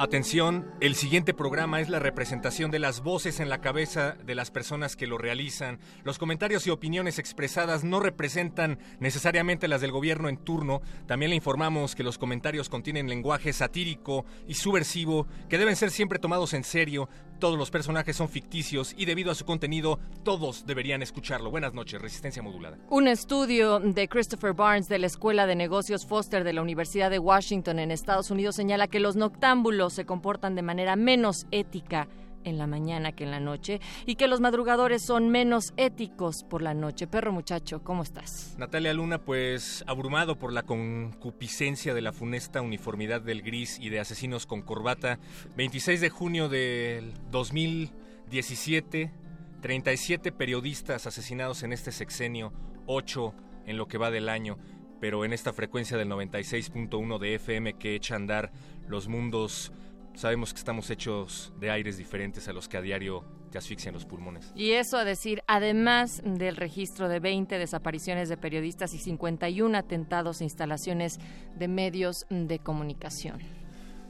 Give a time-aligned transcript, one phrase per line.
[0.00, 4.52] Atención, el siguiente programa es la representación de las voces en la cabeza de las
[4.52, 5.80] personas que lo realizan.
[6.04, 10.82] Los comentarios y opiniones expresadas no representan necesariamente las del gobierno en turno.
[11.08, 16.20] También le informamos que los comentarios contienen lenguaje satírico y subversivo que deben ser siempre
[16.20, 17.08] tomados en serio.
[17.38, 21.50] Todos los personajes son ficticios y debido a su contenido todos deberían escucharlo.
[21.50, 22.78] Buenas noches, Resistencia Modulada.
[22.90, 27.18] Un estudio de Christopher Barnes de la Escuela de Negocios Foster de la Universidad de
[27.18, 32.08] Washington en Estados Unidos señala que los noctámbulos se comportan de manera menos ética
[32.48, 36.62] en la mañana que en la noche y que los madrugadores son menos éticos por
[36.62, 37.06] la noche.
[37.06, 38.54] Perro muchacho, ¿cómo estás?
[38.58, 44.00] Natalia Luna, pues abrumado por la concupiscencia de la funesta uniformidad del gris y de
[44.00, 45.18] asesinos con corbata.
[45.56, 49.12] 26 de junio del 2017,
[49.60, 52.52] 37 periodistas asesinados en este sexenio,
[52.86, 53.34] 8
[53.66, 54.58] en lo que va del año,
[55.00, 58.52] pero en esta frecuencia del 96.1 de FM que echa a andar
[58.88, 59.72] los mundos
[60.18, 64.04] sabemos que estamos hechos de aires diferentes a los que a diario te asfixian los
[64.04, 64.52] pulmones.
[64.56, 70.40] Y eso a decir, además del registro de 20 desapariciones de periodistas y 51 atentados
[70.40, 71.20] e instalaciones
[71.56, 73.38] de medios de comunicación.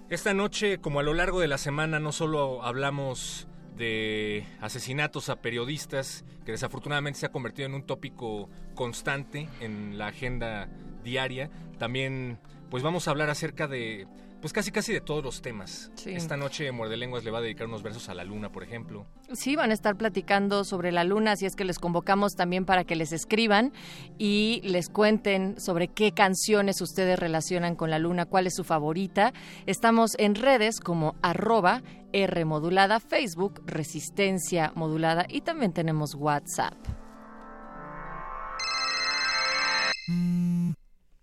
[0.09, 3.47] Esta noche, como a lo largo de la semana, no solo hablamos
[3.77, 10.07] de asesinatos a periodistas, que desafortunadamente se ha convertido en un tópico constante en la
[10.07, 10.71] agenda
[11.05, 12.39] diaria, también
[12.71, 14.07] pues vamos a hablar acerca de
[14.41, 15.91] pues casi casi de todos los temas.
[16.07, 19.07] Esta noche Muerde Lenguas le va a dedicar unos versos a la luna, por ejemplo.
[19.33, 22.85] Sí, van a estar platicando sobre la luna, así es que les convocamos también para
[22.85, 23.73] que les escriban
[24.17, 29.33] y les cuenten sobre qué canciones ustedes relacionan con la luna, cuál es su favorita.
[29.67, 31.83] Estamos en redes como arroba
[32.13, 36.77] R modulada, Facebook, Resistencia modulada y también tenemos WhatsApp.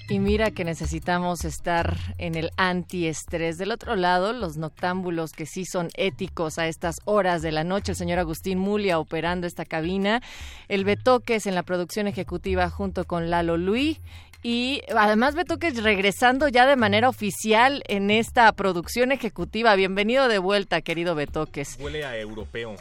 [0.09, 3.59] Y mira que necesitamos estar en el antiestrés.
[3.59, 7.91] Del otro lado, los noctámbulos que sí son éticos a estas horas de la noche.
[7.91, 10.23] El señor Agustín Mulia operando esta cabina.
[10.67, 13.99] El Betoques en la producción ejecutiva junto con Lalo Luis
[14.43, 19.73] y además Beto que regresando ya de manera oficial en esta producción ejecutiva.
[19.75, 21.77] Bienvenido de vuelta, querido Betoques.
[21.79, 22.75] Huele a europeo.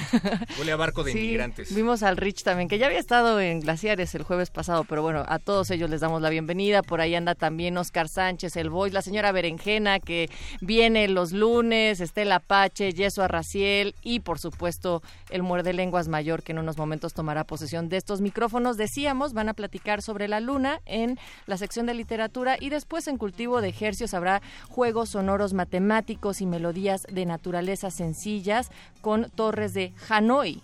[0.58, 1.74] Huele a barco de inmigrantes.
[1.74, 5.24] Vimos al Rich también, que ya había estado en Glaciares el jueves pasado, pero bueno,
[5.26, 6.84] a todos ellos les damos la bienvenida.
[6.84, 10.30] Por ahí anda también Oscar Sánchez, el Voice, la señora Berenjena, que
[10.60, 16.52] viene los lunes, Estela Apache, Yeso Arraciel y por supuesto el Muerde Lenguas Mayor, que
[16.52, 18.76] en unos momentos tomará posesión de estos micrófonos.
[18.76, 21.07] Decíamos, van a platicar sobre la luna en
[21.46, 26.46] la sección de literatura y después en cultivo de ejercicios habrá juegos sonoros matemáticos y
[26.46, 28.70] melodías de naturaleza sencillas
[29.00, 30.60] con Torres de Hanoi.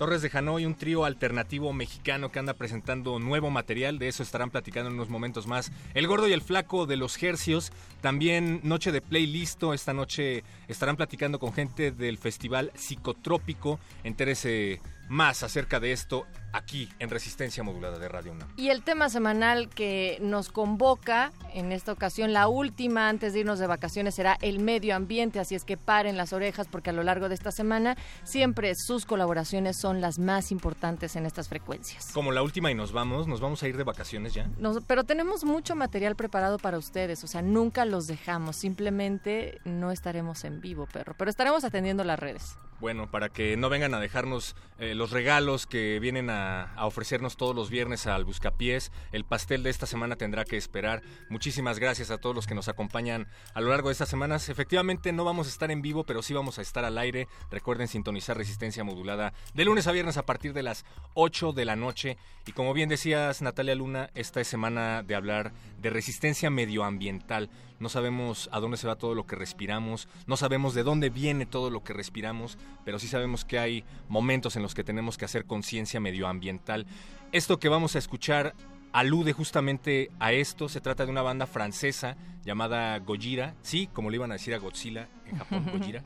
[0.00, 4.48] Torres de Hanoi, un trío alternativo mexicano que anda presentando nuevo material, de eso estarán
[4.48, 5.72] platicando en unos momentos más.
[5.92, 7.70] El gordo y el flaco de los Hercios,
[8.00, 15.42] también noche de playlist, esta noche estarán platicando con gente del festival psicotrópico, entérese más
[15.42, 18.46] acerca de esto aquí en Resistencia Modulada de Radio 1.
[18.56, 23.58] Y el tema semanal que nos convoca en esta ocasión, la última antes de irnos
[23.58, 27.02] de vacaciones, será el medio ambiente, así es que paren las orejas porque a lo
[27.02, 32.10] largo de esta semana siempre sus colaboraciones son las más importantes en estas frecuencias.
[32.12, 34.48] Como la última y nos vamos, nos vamos a ir de vacaciones ya.
[34.86, 40.44] pero tenemos mucho material preparado para ustedes, o sea, nunca los dejamos, simplemente no estaremos
[40.44, 42.56] en vivo, perro, pero estaremos atendiendo las redes.
[42.80, 47.36] Bueno, para que no vengan a dejarnos eh, los regalos que vienen a, a ofrecernos
[47.36, 51.02] todos los viernes al Buscapiés, el pastel de esta semana tendrá que esperar.
[51.28, 54.48] Muchísimas gracias a todos los que nos acompañan a lo largo de estas semanas.
[54.48, 57.28] Efectivamente no vamos a estar en vivo, pero sí vamos a estar al aire.
[57.50, 60.84] Recuerden sintonizar Resistencia Modulada de lunes a viernes a partir de las
[61.14, 62.16] 8 de la noche.
[62.46, 67.50] Y como bien decías, Natalia Luna, esta es semana de hablar de resistencia medioambiental.
[67.80, 71.46] No sabemos a dónde se va todo lo que respiramos, no sabemos de dónde viene
[71.46, 75.24] todo lo que respiramos, pero sí sabemos que hay momentos en los que tenemos que
[75.24, 76.86] hacer conciencia medioambiental.
[77.32, 78.54] Esto que vamos a escuchar
[78.92, 80.68] alude justamente a esto.
[80.68, 83.54] Se trata de una banda francesa llamada Gojira.
[83.62, 86.02] Sí, como le iban a decir a Godzilla en Japón, Gojira.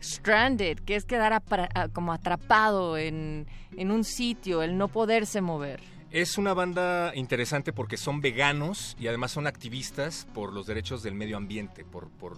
[0.00, 1.42] Stranded, que es quedar
[1.92, 5.80] como atrapado en, en un sitio, el no poderse mover.
[6.12, 11.14] Es una banda interesante porque son veganos y además son activistas por los derechos del
[11.14, 12.36] medio ambiente, por, por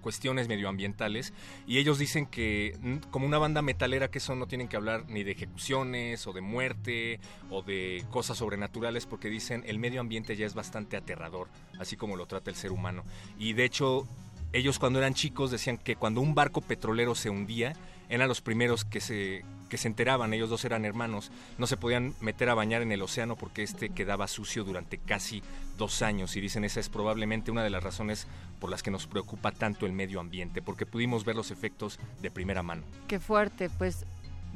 [0.00, 1.32] cuestiones medioambientales.
[1.64, 2.76] Y ellos dicen que
[3.12, 6.40] como una banda metalera que eso no tienen que hablar ni de ejecuciones o de
[6.40, 7.20] muerte
[7.50, 11.46] o de cosas sobrenaturales porque dicen el medio ambiente ya es bastante aterrador,
[11.78, 13.04] así como lo trata el ser humano.
[13.38, 14.08] Y de hecho
[14.52, 17.74] ellos cuando eran chicos decían que cuando un barco petrolero se hundía,
[18.08, 19.44] eran los primeros que se,
[19.74, 23.02] que se enteraban, ellos dos eran hermanos, no se podían meter a bañar en el
[23.02, 25.42] océano porque este quedaba sucio durante casi
[25.76, 28.28] dos años y dicen esa es probablemente una de las razones
[28.60, 32.30] por las que nos preocupa tanto el medio ambiente, porque pudimos ver los efectos de
[32.30, 32.84] primera mano.
[33.08, 34.06] Qué fuerte, pues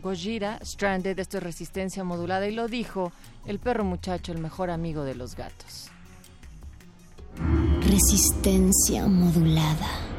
[0.01, 3.11] Gojira, Stranded, esto es resistencia modulada y lo dijo
[3.45, 5.91] el perro muchacho, el mejor amigo de los gatos.
[7.81, 10.19] Resistencia modulada.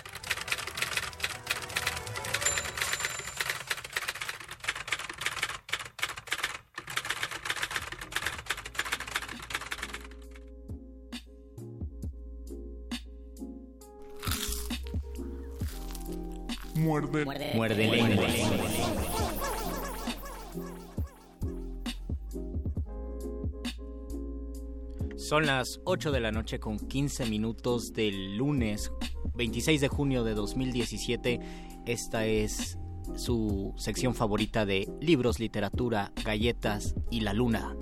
[16.81, 17.25] Muerde.
[17.55, 18.33] Muerde lenguas.
[25.15, 28.91] Son las 8 de la noche con 15 minutos del lunes
[29.35, 31.39] 26 de junio de 2017.
[31.85, 32.77] Esta es
[33.15, 37.75] su sección favorita de libros, literatura, galletas y la luna.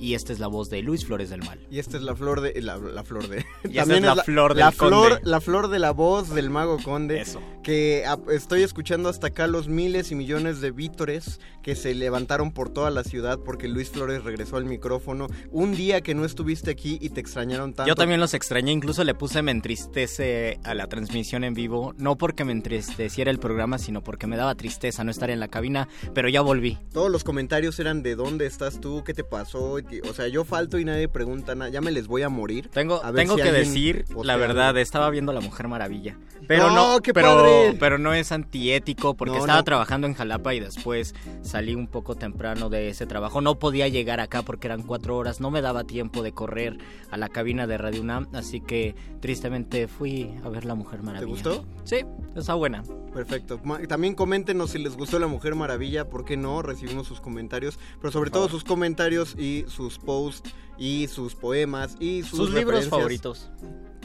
[0.00, 1.66] Y esta es la voz de Luis Flores del Mal.
[1.70, 4.54] Y esta es la flor de la, la flor de Y esta es la flor
[4.54, 5.20] del la flor, conde.
[5.30, 7.20] la flor de la voz del mago conde.
[7.20, 7.40] Eso.
[7.62, 12.70] Que estoy escuchando hasta acá los miles y millones de vítores que se levantaron por
[12.70, 16.98] toda la ciudad porque Luis Flores regresó al micrófono un día que no estuviste aquí
[17.00, 17.88] y te extrañaron tanto.
[17.88, 22.16] Yo también los extrañé, incluso le puse me entristece a la transmisión en vivo, no
[22.16, 25.88] porque me entristeciera el programa, sino porque me daba tristeza no estar en la cabina,
[26.14, 26.78] pero ya volví.
[26.92, 29.76] Todos los comentarios eran de dónde estás tú, qué te pasó.
[30.08, 31.70] O sea, yo falto y nadie pregunta nada.
[31.70, 32.68] Ya me les voy a morir.
[32.72, 36.16] Tengo, A ver tengo si que decir la verdad, estaba viendo La Mujer Maravilla.
[36.46, 37.47] Pero ¡No, no, qué pero, padre!
[37.78, 39.64] Pero no es antiético porque No, estaba no.
[39.64, 43.40] trabajando en Jalapa y después salí un poco temprano de ese trabajo.
[43.40, 46.78] No podía llegar acá porque eran cuatro horas, no me daba tiempo de correr
[47.10, 51.30] a la cabina de Radio UNAM, así que tristemente fui a ver La Mujer Maravilla.
[51.30, 51.64] gustó?
[51.84, 52.04] Sí,
[52.36, 52.82] está buena.
[53.12, 53.60] Perfecto.
[53.88, 56.62] También coméntenos si les gustó La Mujer Maravilla, ¿por qué no?
[56.62, 62.22] Recibimos sus comentarios, pero sobre todo sus comentarios y sus posts y sus poemas y
[62.22, 63.50] sus, Sus libros favoritos.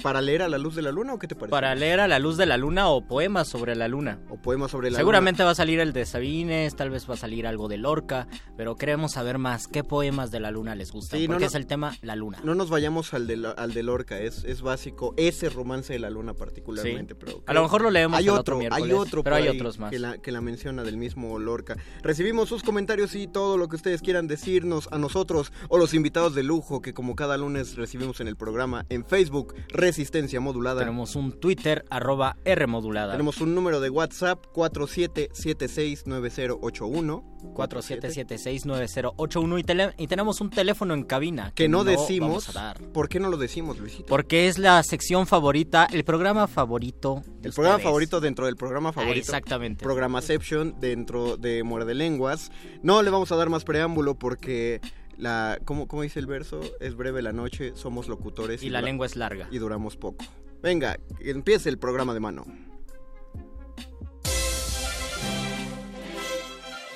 [0.02, 1.52] ¿Para leer a la luz de la luna o qué te parece?
[1.52, 4.20] Para leer a la luz de la luna o poemas sobre la luna.
[4.30, 7.18] O poemas sobre la Seguramente va a salir el de Sabines, tal vez va a
[7.18, 8.28] salir algo de Lorca,
[8.58, 11.48] pero queremos saber más qué poemas de la luna les gustan, Sí, porque no.
[11.48, 12.40] es el tema la luna.
[12.44, 16.10] No nos vayamos al de, al de Lorca, es, es básico ese romance de la
[16.10, 17.14] luna particularmente.
[17.14, 17.20] Sí.
[17.24, 19.92] Pero A lo mejor lo leemos hay el otro, hay otro pero hay otros más.
[19.92, 21.78] Que la, que la menciona del mismo Lorca.
[22.02, 26.34] Recibimos sus comentarios y todo lo que ustedes quieran decirnos a nosotros o los invitados
[26.36, 30.80] de lujo que como cada lunes recibimos en el programa en Facebook Resistencia Modulada.
[30.80, 33.12] Tenemos un Twitter, arroba R modulada.
[33.14, 37.24] Tenemos un número de WhatsApp 47769081
[37.56, 42.30] 47769081 y, tele- y tenemos un teléfono en cabina que no, decimos.
[42.30, 42.80] vamos a dar.
[42.94, 44.06] ¿Por qué no lo decimos, Luisito?
[44.06, 47.22] Porque es la sección favorita, el programa favorito.
[47.42, 49.20] de El programa favorito dentro del programa Ah, favorito.
[49.20, 49.84] exactamente.
[49.84, 52.52] Programaception dentro de Muerde Lenguas.
[52.82, 54.80] No le vamos a dar más preámbulo porque
[55.18, 56.62] la ¿cómo, cómo dice el verso?
[56.80, 59.48] Es breve la noche, somos locutores Y la dura- lengua es larga.
[59.52, 60.26] y duramos poco.
[60.62, 62.46] Venga, empiece el programa de mano.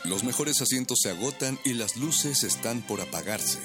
[0.06, 3.60] Los mejores asientos se agotan y las luces están por apagarse.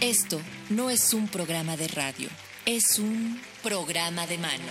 [0.00, 0.38] Esto
[0.68, 2.28] no es un programa de radio,
[2.66, 4.64] es un programa de mano.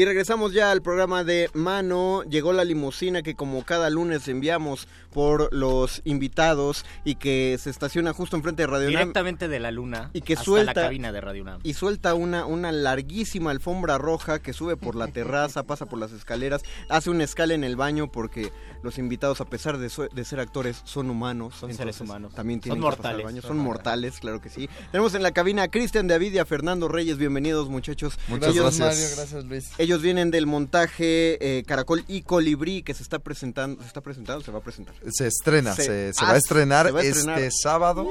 [0.00, 2.22] Y regresamos ya al programa de mano.
[2.22, 8.12] Llegó la limusina que como cada lunes enviamos por los invitados y que se estaciona
[8.12, 11.12] justo enfrente de Radio Nam Directamente de la luna y que hasta suelta la cabina
[11.12, 11.60] de Radio UNAM.
[11.62, 16.12] y suelta una, una larguísima alfombra roja que sube por la terraza, pasa por las
[16.12, 18.52] escaleras, hace una escala en el baño porque
[18.82, 21.54] los invitados, a pesar de, su- de ser actores, son humanos.
[21.58, 22.34] Son seres humanos.
[22.34, 23.24] También Son tienen que pasar al mortales.
[23.26, 23.42] baño.
[23.42, 24.68] Son Son mortales, claro que sí.
[24.90, 27.18] Tenemos en la cabina a Cristian David y a Fernando Reyes.
[27.18, 28.18] Bienvenidos, muchachos.
[28.28, 29.16] Muchas Ellos- gracias, Mario.
[29.16, 29.70] Gracias, Luis.
[29.78, 33.80] Ellos vienen del montaje eh, Caracol y Colibrí que se está presentando.
[33.82, 34.94] ¿Se está presentando o se va a presentar?
[35.08, 37.38] Se estrena, Se- se, se ah, va a estrenar se va a estrenar.
[37.38, 38.06] este sábado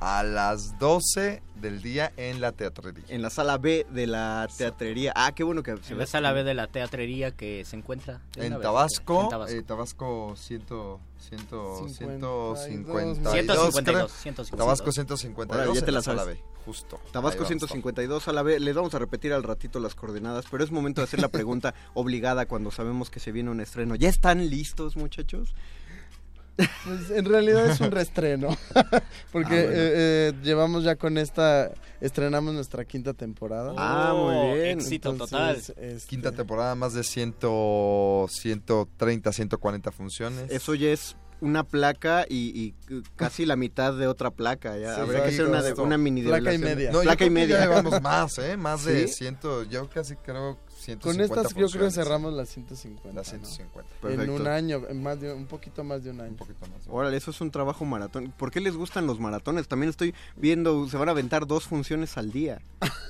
[0.00, 3.04] a las 12 del día en la teatrería.
[3.08, 5.12] En la sala B de la teatrería.
[5.14, 7.76] Ah, qué bueno que se En va la sala B de la teatrería que se
[7.76, 8.58] encuentra En.
[8.60, 9.54] Tabasco, En Tabasco.
[9.56, 11.46] eh, Tabasco 100, 100,
[11.86, 14.08] 152, 152, creo.
[14.08, 14.50] 152.
[14.58, 16.38] Tabasco 152 Órale, ya te la la sala sabes.
[16.38, 17.00] B, justo.
[17.12, 17.68] Tabasco Ahí vamos a estar.
[17.68, 18.60] 152 a la vez.
[18.60, 21.74] Les vamos a repetir al ratito las coordenadas, pero es momento de hacer la pregunta
[21.94, 23.94] obligada cuando sabemos que se viene un estreno.
[23.94, 25.54] ¿Ya están listos, muchachos?
[26.56, 28.48] Pues en realidad es un reestreno.
[29.32, 29.72] Porque Ah, bueno.
[29.72, 31.70] eh, eh, llevamos ya con esta.
[32.00, 33.72] Estrenamos nuestra quinta temporada.
[33.76, 34.78] Ah, muy bien.
[34.80, 35.30] Éxito Entonces,
[35.68, 35.84] total.
[35.84, 37.34] este, Quinta temporada, más de 100,
[38.28, 40.50] 130, 140 funciones.
[40.50, 44.76] Eso ya es una placa y, y casi la mitad de otra placa.
[44.78, 44.94] Ya.
[44.94, 46.92] Sí, Habría que hacer una, una mini Placa y media.
[46.92, 47.58] No, placa y media.
[47.60, 48.56] Ya llevamos más, ¿eh?
[48.56, 53.12] Más de ciento, yo casi creo 150 Con estas yo creo que cerramos las 150.
[53.12, 53.46] Las ¿no?
[53.46, 53.80] 150.
[53.80, 54.34] En Perfecto.
[54.34, 56.30] un año, en más de un poquito más de un año.
[56.30, 56.82] Un poquito más.
[56.88, 58.32] Órale, eso es un trabajo maratón.
[58.36, 59.68] ¿Por qué les gustan los maratones?
[59.68, 62.60] También estoy viendo, se van a aventar dos funciones al día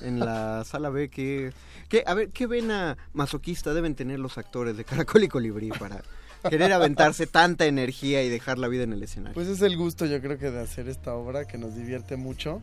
[0.01, 1.09] en la sala B.
[1.09, 1.51] ¿Qué,
[1.89, 6.03] qué, a ver, ¿qué vena masoquista deben tener los actores de Caracol y Colibrí para
[6.49, 9.33] querer aventarse tanta energía y dejar la vida en el escenario?
[9.33, 12.61] Pues es el gusto yo creo que de hacer esta obra que nos divierte mucho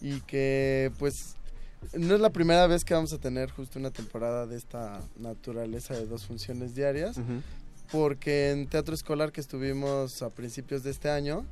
[0.00, 1.36] y que pues
[1.94, 5.94] no es la primera vez que vamos a tener justo una temporada de esta naturaleza
[5.94, 7.20] de dos funciones diarias,
[7.90, 11.44] porque en teatro escolar que estuvimos a principios de este año,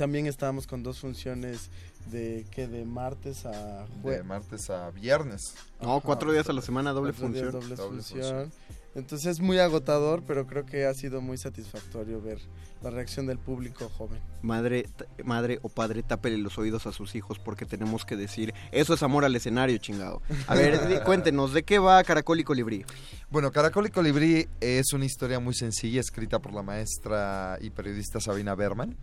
[0.00, 1.68] también estábamos con dos funciones
[2.10, 4.24] de que de martes a De jueves.
[4.24, 5.54] martes a viernes.
[5.78, 7.52] No, cuatro días a la semana, doble función.
[7.52, 8.50] doble Doble función.
[8.94, 12.38] Entonces es muy agotador, pero creo que ha sido muy satisfactorio ver
[12.82, 14.20] la reacción del público joven.
[14.40, 14.88] Madre,
[15.22, 19.02] madre o padre, tápele los oídos a sus hijos porque tenemos que decir, eso es
[19.02, 20.22] amor al escenario, chingado.
[20.46, 22.86] A ver, cuéntenos, ¿de qué va Caracol y Colibrí?
[23.28, 28.18] Bueno, Caracol y Colibrí es una historia muy sencilla escrita por la maestra y periodista
[28.18, 28.96] Sabina Berman.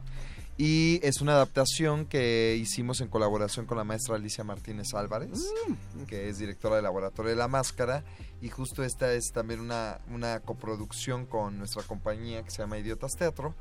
[0.60, 5.54] Y es una adaptación que hicimos en colaboración con la maestra Alicia Martínez Álvarez,
[6.08, 8.04] que es directora del Laboratorio de la Máscara.
[8.42, 13.16] Y justo esta es también una, una coproducción con nuestra compañía que se llama Idiotas
[13.16, 13.54] Teatro.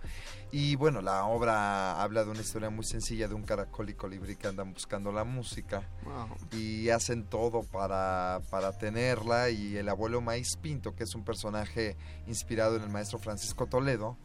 [0.53, 4.37] Y bueno, la obra habla de una historia muy sencilla de un caracol y colibrí
[4.37, 5.87] que andan buscando la música
[6.53, 11.95] y hacen todo para, para tenerla y el abuelo Maíz Pinto, que es un personaje
[12.27, 14.17] inspirado en el maestro Francisco Toledo,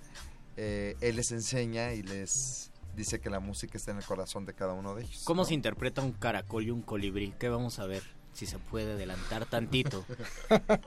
[0.64, 4.54] eh, él les enseña y les dice que la música está en el corazón de
[4.54, 5.24] cada uno de ellos.
[5.24, 5.48] ¿Cómo ¿no?
[5.48, 7.34] se interpreta un caracol y un colibrí?
[7.40, 8.04] ¿Qué vamos a ver?
[8.34, 10.06] Si se puede adelantar tantito.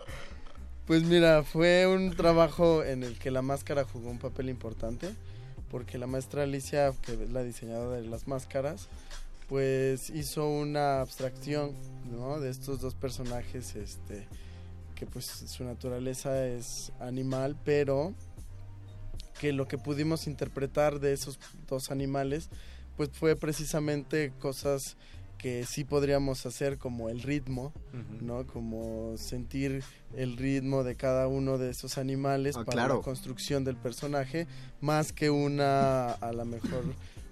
[0.86, 5.14] Pues mira, fue un trabajo en el que la máscara jugó un papel importante,
[5.70, 8.88] porque la maestra Alicia, que es la diseñadora de las máscaras,
[9.48, 11.72] pues hizo una abstracción
[12.12, 12.38] ¿no?
[12.38, 14.28] de estos dos personajes, este,
[14.94, 18.12] que pues su naturaleza es animal, pero
[19.40, 22.48] que lo que pudimos interpretar de esos dos animales,
[22.96, 24.96] pues fue precisamente cosas
[25.38, 27.72] que sí podríamos hacer como el ritmo.
[28.22, 28.46] ¿no?
[28.46, 29.82] Como sentir
[30.16, 32.96] el ritmo de cada uno de esos animales Ah, para claro.
[32.96, 34.46] la construcción del personaje,
[34.80, 36.84] más que una, a lo mejor,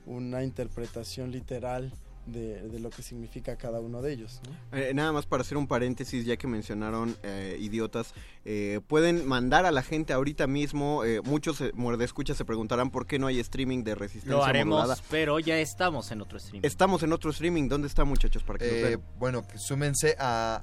[0.05, 1.93] una interpretación literal
[2.27, 4.79] de, de lo que significa cada uno de ellos, ¿no?
[4.79, 9.67] Eh, nada más para hacer un paréntesis, ya que mencionaron eh, idiotas, eh, pueden mandar
[9.67, 13.41] a la gente ahorita mismo, eh, muchos eh, muerdescuchas se preguntarán por qué no hay
[13.41, 15.03] streaming de resistencia Lo haremos, modulada.
[15.11, 16.65] pero ya estamos en otro stream.
[16.65, 18.43] Estamos en otro streaming, ¿dónde está muchachos?
[18.45, 19.03] Para que Eh, vean?
[19.19, 20.63] bueno, que súmense a,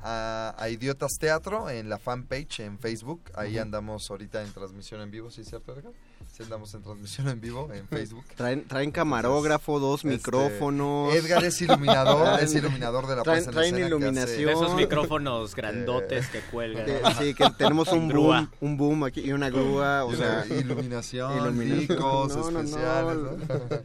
[0.58, 3.22] a- a Idiotas Teatro en la fanpage en Facebook.
[3.36, 5.92] Ahí andamos ahorita en transmisión en vivo, ¿sí es cierto, Edgar?
[6.40, 8.24] Sí andamos en transmisión en vivo en Facebook.
[8.38, 11.14] Traen, traen camarógrafo, dos Este, micrófonos.
[11.14, 14.46] Edgar es iluminador, es iluminador de la traen- puesta en traen iluminación.
[14.46, 14.76] De esos no.
[14.78, 16.86] micrófonos grandotes que cuelgan.
[17.20, 18.38] Sí, que tenemos un Grúa.
[18.40, 21.80] boom, un boom aquí y una grúa, o sea, iluminación, iluminación.
[21.98, 23.18] micos No, especiales.
[23.18, 23.80] ¿no?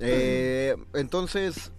[0.00, 1.70] Eh, entonces,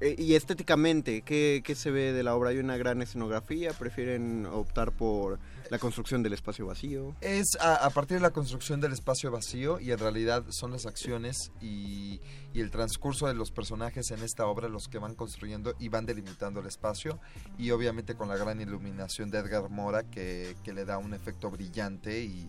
[0.00, 2.48] eh, y estéticamente, ¿qué, ¿qué se ve de la obra?
[2.48, 3.74] ¿Hay una gran escenografía?
[3.74, 5.38] ¿Prefieren optar por
[5.74, 7.16] la construcción del espacio vacío?
[7.20, 10.86] Es a, a partir de la construcción del espacio vacío y en realidad son las
[10.86, 12.20] acciones y,
[12.52, 16.06] y el transcurso de los personajes en esta obra los que van construyendo y van
[16.06, 17.18] delimitando el espacio
[17.58, 21.50] y obviamente con la gran iluminación de Edgar Mora que, que le da un efecto
[21.50, 22.48] brillante y,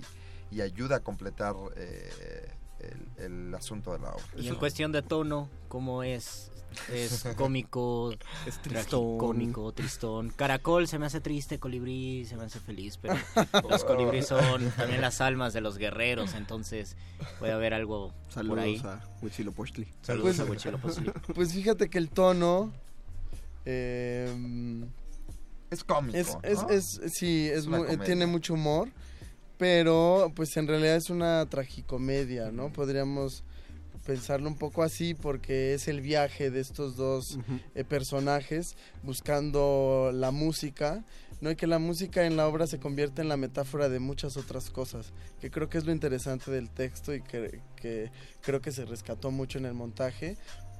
[0.51, 2.51] y ayuda a completar eh,
[3.17, 4.23] el, el asunto de la obra.
[4.37, 6.51] Y en cuestión de tono, ¿cómo es?
[6.91, 8.11] Es cómico,
[8.45, 9.17] Es tristón.
[9.17, 10.29] cómico, tristón.
[10.35, 13.15] Caracol se me hace triste, colibrí se me hace feliz, pero
[13.69, 16.95] los colibrí son también las almas de los guerreros, entonces
[17.39, 18.13] puede haber algo
[18.47, 18.77] por ahí.
[18.77, 19.87] Saludos a Huitzilopochtli.
[20.01, 21.11] Saludos Pues- a Huitzilopochtli.
[21.33, 22.71] Pues fíjate que el tono...
[23.65, 24.31] eh,
[25.71, 26.17] Es cómico.
[26.17, 26.69] Es, es, ¿no?
[26.69, 28.03] es- sí, es mu- comedia.
[28.03, 28.89] tiene mucho humor,
[29.57, 32.71] pero pues en realidad es una tragicomedia, ¿no?
[32.71, 33.43] Podríamos
[34.05, 37.39] pensarlo un poco así porque es el viaje de estos dos
[37.73, 41.03] eh, personajes buscando la música,
[41.41, 41.51] ¿no?
[41.51, 44.69] Y que la música en la obra se convierte en la metáfora de muchas otras
[44.69, 48.85] cosas, que creo que es lo interesante del texto y que, que creo que se
[48.85, 50.37] rescató mucho en el montaje,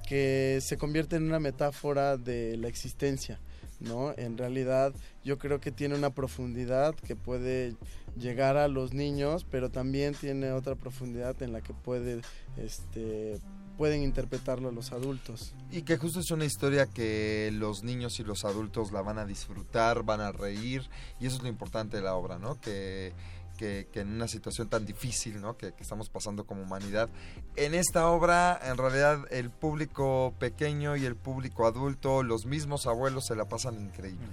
[0.08, 3.40] que se convierte en una metáfora de la existencia,
[3.80, 4.14] ¿no?
[4.18, 7.76] En realidad yo creo que tiene una profundidad que puede
[8.18, 12.22] llegar a los niños, pero también tiene otra profundidad en la que puede,
[12.58, 13.40] este,
[13.78, 15.54] pueden interpretarlo los adultos.
[15.72, 19.26] Y que justo es una historia que los niños y los adultos la van a
[19.26, 22.60] disfrutar, van a reír, y eso es lo importante de la obra, ¿no?
[22.60, 23.14] Que,
[23.58, 25.58] que, que en una situación tan difícil ¿no?
[25.58, 27.10] que, que estamos pasando como humanidad.
[27.56, 33.26] En esta obra, en realidad, el público pequeño y el público adulto, los mismos abuelos
[33.28, 34.28] se la pasan increíble.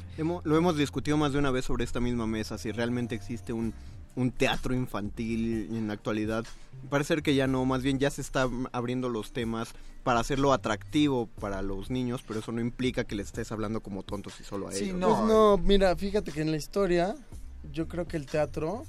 [0.44, 3.72] Lo hemos discutido más de una vez sobre esta misma mesa, si realmente existe un,
[4.16, 6.44] un teatro infantil en la actualidad.
[6.90, 10.52] Parece ser que ya no, más bien ya se está abriendo los temas para hacerlo
[10.52, 14.44] atractivo para los niños, pero eso no implica que les estés hablando como tontos y
[14.44, 14.96] solo a ellos.
[14.98, 17.14] Pues no, mira, fíjate que en la historia
[17.72, 18.84] yo creo que el teatro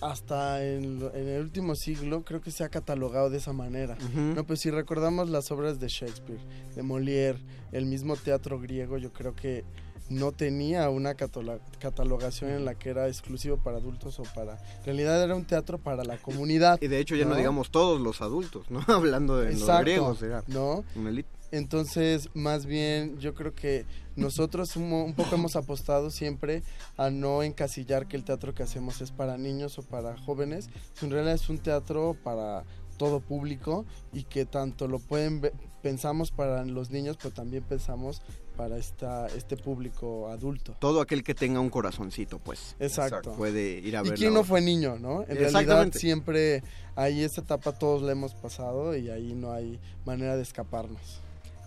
[0.00, 3.96] hasta en, el último siglo creo que se ha catalogado de esa manera.
[4.14, 6.40] No, pues si recordamos las obras de Shakespeare,
[6.74, 7.38] de Molière,
[7.72, 9.64] el mismo teatro griego, yo creo que
[10.08, 14.52] no tenía una catalogación en la que era exclusivo para adultos o para...
[14.78, 16.78] En realidad era un teatro para la comunidad.
[16.80, 17.36] Y de hecho ya no, ¿no?
[17.36, 18.84] digamos todos los adultos, ¿no?
[18.86, 20.84] Hablando de los griegos, era ¿no?
[20.94, 21.35] una élite.
[21.50, 26.62] Entonces, más bien, yo creo que nosotros un, un poco hemos apostado siempre
[26.96, 30.68] a no encasillar que el teatro que hacemos es para niños o para jóvenes.
[31.02, 32.64] En realidad es un teatro para
[32.96, 38.22] todo público y que tanto lo pueden ver, pensamos para los niños, pero también pensamos
[38.56, 40.74] para esta, este público adulto.
[40.80, 42.74] Todo aquel que tenga un corazoncito, pues.
[42.80, 43.34] Exacto.
[43.34, 44.18] Puede ir a ¿Y ver.
[44.18, 45.22] quién no fue niño, no?
[45.28, 46.62] En realidad siempre
[46.94, 51.20] ahí esa etapa todos la hemos pasado y ahí no hay manera de escaparnos.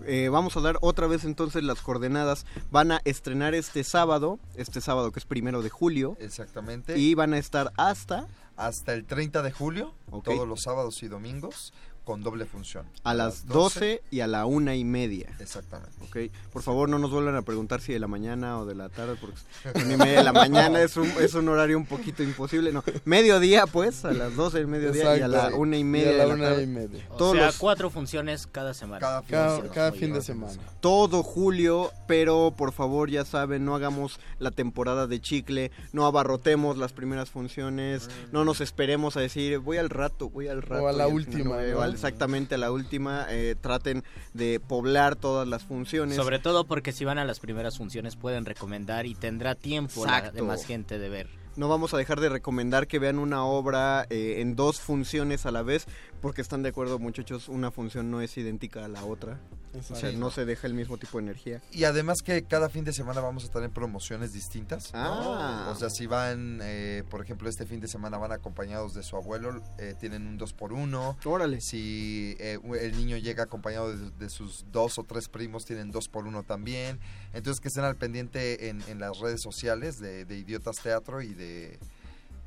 [0.06, 2.46] Eh, vamos a dar otra vez entonces las coordenadas.
[2.72, 6.18] Van a estrenar este sábado, este sábado que es primero de julio.
[6.20, 6.98] Exactamente.
[6.98, 9.94] Y van a estar hasta Hasta el 30 de julio,
[10.26, 11.72] todos los sábados y domingos,
[12.10, 12.86] con doble función.
[13.04, 15.28] a las 12 y a la una y media.
[15.40, 15.92] Exactamente.
[16.04, 18.90] Ok, por favor no nos vuelvan a preguntar si de la mañana o de la
[18.90, 19.38] tarde, porque
[19.76, 22.72] una y media de la mañana es un, es un horario un poquito imposible.
[22.72, 25.86] No, mediodía pues, a las 12 del mediodía y a la una y Y a
[25.86, 26.64] media la de la una tarde.
[26.64, 27.06] y media.
[27.12, 29.00] O Todos sea, los- cuatro funciones cada semana.
[29.00, 29.74] Cada fin Cada, de semana.
[29.74, 30.54] cada fin de semana.
[30.80, 36.78] todo julio, pero por favor ya saben, no hagamos la temporada de chicle, no abarrotemos
[36.78, 40.88] las primeras funciones, no nos esperemos a decir voy al rato, voy al rato.
[40.88, 41.82] a la última, final, ¿no?
[41.82, 46.16] al- exactamente la última, eh, traten de poblar todas las funciones.
[46.16, 50.18] Sobre todo porque si van a las primeras funciones pueden recomendar y tendrá tiempo la
[50.18, 50.38] Exacto.
[50.38, 51.28] demás gente de ver.
[51.56, 55.52] No vamos a dejar de recomendar que vean una obra eh, en dos funciones a
[55.52, 55.88] la vez,
[56.22, 59.40] porque están de acuerdo muchachos, una función no es idéntica a la otra.
[59.78, 61.62] O sea, no se deja el mismo tipo de energía.
[61.72, 64.92] Y además que cada fin de semana vamos a tener promociones distintas.
[64.94, 65.00] ¿no?
[65.00, 65.70] Ah.
[65.72, 69.16] O sea, si van, eh, por ejemplo, este fin de semana van acompañados de su
[69.16, 71.62] abuelo, eh, tienen un 2 por 1 Órale.
[71.62, 76.10] Si eh, el niño llega acompañado de, de sus dos o tres primos, tienen 2
[76.10, 77.00] por 1 también.
[77.34, 81.34] Entonces que estén al pendiente en, en las redes sociales de, de Idiotas Teatro y
[81.36, 81.78] de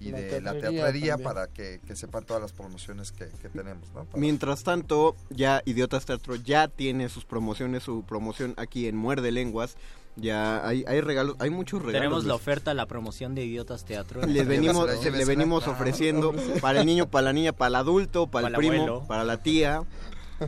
[0.02, 1.22] y La de la teatrería también.
[1.22, 4.04] para que, que sepan todas las promociones que, que tenemos, ¿no?
[4.04, 9.30] Para- Mientras tanto, ya Idiotas Teatro ya tiene sus promociones, su promoción aquí en Muerde
[9.32, 9.76] Lenguas.
[10.16, 12.00] Ya hay, hay regalos, hay muchos regalos.
[12.00, 14.20] Tenemos la oferta, la promoción de Idiotas Teatro.
[14.26, 18.26] les venimos, le venimos Ah, ofreciendo para el niño, para la niña, para el adulto,
[18.26, 19.04] para, el primo, abuelo.
[19.08, 19.82] para la tía.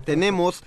[0.05, 0.63] Tenemos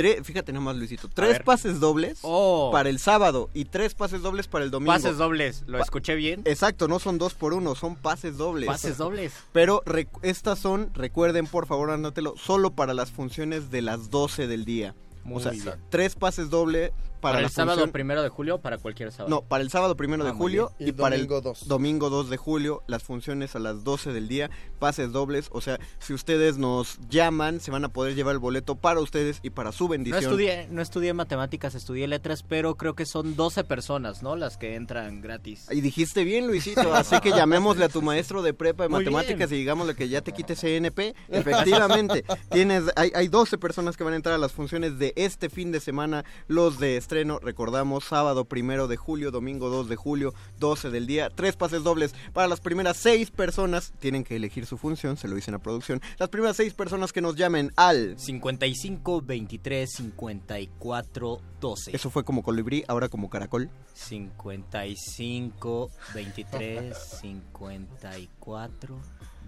[0.00, 4.48] tres, fíjate nomás Luisito, tres pases dobles Oh, para el sábado y tres pases dobles
[4.48, 4.92] para el domingo.
[4.92, 6.42] pases dobles, ¿lo Pa- escuché bien?
[6.44, 8.66] Exacto, no son dos por uno, son pases dobles.
[8.66, 9.32] Pases dobles.
[9.52, 9.82] Pero
[10.22, 14.94] estas son, recuerden por favor, anótelo, solo para las funciones de las 12 del día.
[15.24, 15.74] Muy o sea, bien.
[15.90, 19.28] tres pases doble para, Para, el sábado función- primero de julio o para cualquier sábado.
[19.34, 21.68] No, para el sábado primero de Ah, muy julio y, Y para el domingo dos.
[21.68, 25.48] domingo 2 de julio, las funciones a las 12 del día, pases dobles.
[25.52, 29.40] O sea, si ustedes nos llaman, se van a poder llevar el boleto para ustedes
[29.42, 30.22] y para su No bendición.
[30.22, 34.36] estudié, no estudié matemáticas, estudié letras, pero creo que son 12 personas, ¿no?
[34.36, 35.66] Las que entran gratis.
[35.70, 39.50] Y dijiste bien, Luisito, así que llamémosle a tu maestro de prepa de Muy matemáticas
[39.50, 39.58] bien.
[39.58, 41.14] y digámosle que ya te quite CNP.
[41.28, 45.50] Efectivamente, tienes, hay, hay 12 personas que van a entrar a las funciones de este
[45.50, 50.32] fin de semana, los de estreno, recordamos, sábado primero de julio, domingo 2 de julio,
[50.60, 54.78] 12 del día, tres pases dobles para las primeras seis personas, tienen que elegir su
[54.78, 58.16] función, se lo dicen a producción, las primeras seis personas que nos llamen al...
[58.16, 61.96] 55 23 54 12.
[61.96, 63.70] Eso fue como colibrí, ahora como caracol.
[63.94, 69.00] 55 23 54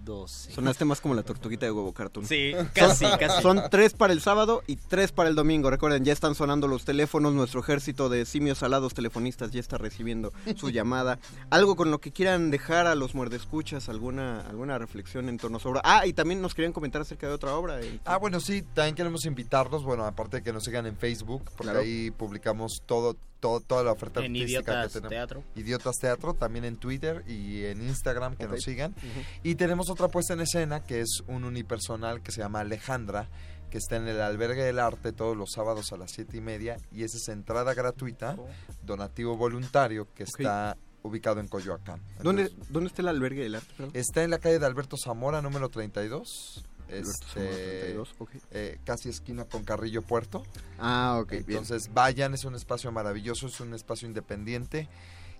[0.03, 0.51] 12.
[0.53, 2.25] Sonaste más como la tortuguita de huevo cartoon.
[2.25, 3.41] Sí, casi, casi.
[3.41, 5.69] Son tres para el sábado y tres para el domingo.
[5.69, 7.33] Recuerden, ya están sonando los teléfonos.
[7.33, 11.19] Nuestro ejército de simios alados telefonistas ya está recibiendo su llamada.
[11.49, 15.59] Algo con lo que quieran dejar a los muerdescuchas, alguna, alguna reflexión en torno a
[15.59, 15.81] su obra.
[15.83, 17.81] Ah, y también nos querían comentar acerca de otra obra.
[17.81, 17.99] eh.
[18.05, 21.63] Ah, bueno, sí, también queremos invitarlos, bueno, aparte de que nos sigan en Facebook, porque
[21.63, 21.79] Claro.
[21.79, 25.09] ahí publicamos todo, todo, toda la oferta En artística Idiotas que tenemos.
[25.09, 25.43] Teatro.
[25.57, 28.95] Idiotas Teatro, también en Twitter y en Instagram, que nos sigan.
[29.43, 33.27] Y tenemos otra puesta en escena, que es un unipersonal que se llama Alejandra,
[33.69, 36.77] que está en el Albergue del Arte todos los sábados a las siete y media,
[36.89, 38.37] y esa es entrada gratuita,
[38.81, 41.99] donativo voluntario, que está ubicado en Coyoacán.
[42.21, 43.73] ¿Dónde, Entonces, ¿Dónde está el albergue del arte?
[43.75, 43.91] perdón?
[43.93, 46.63] Está en la calle de Alberto Zamora, número 32.
[46.87, 48.29] Este, Zamora, 32, ok.
[48.51, 50.43] eh, casi esquina con Carrillo Puerto.
[50.79, 51.43] Ah, ok, bien.
[51.49, 54.89] Entonces vayan, es un espacio maravilloso, es un espacio independiente.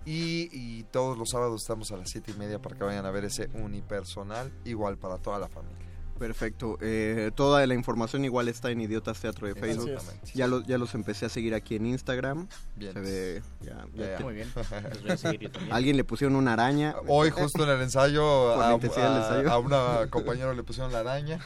[0.06, 3.10] Y, y todos los sábados estamos a las siete y media para que vayan a
[3.10, 5.83] ver ese unipersonal, igual para toda la familia.
[6.18, 6.78] Perfecto.
[6.80, 9.90] Eh, toda la información igual está en Idiotas Teatro de Facebook.
[9.90, 10.30] Exactamente.
[10.34, 12.48] Ya, lo- ya los empecé a seguir aquí en Instagram.
[12.76, 12.92] Bien.
[12.92, 13.42] Se ve.
[13.60, 14.16] Ya, ya Ya.
[14.16, 14.48] te- Muy bien.
[14.54, 15.72] Los voy a seguir yo también.
[15.72, 16.94] Alguien le pusieron una araña.
[17.08, 19.50] Hoy justo en el ensayo a, a- ensayo.
[19.50, 21.38] a una compañera le pusieron la araña.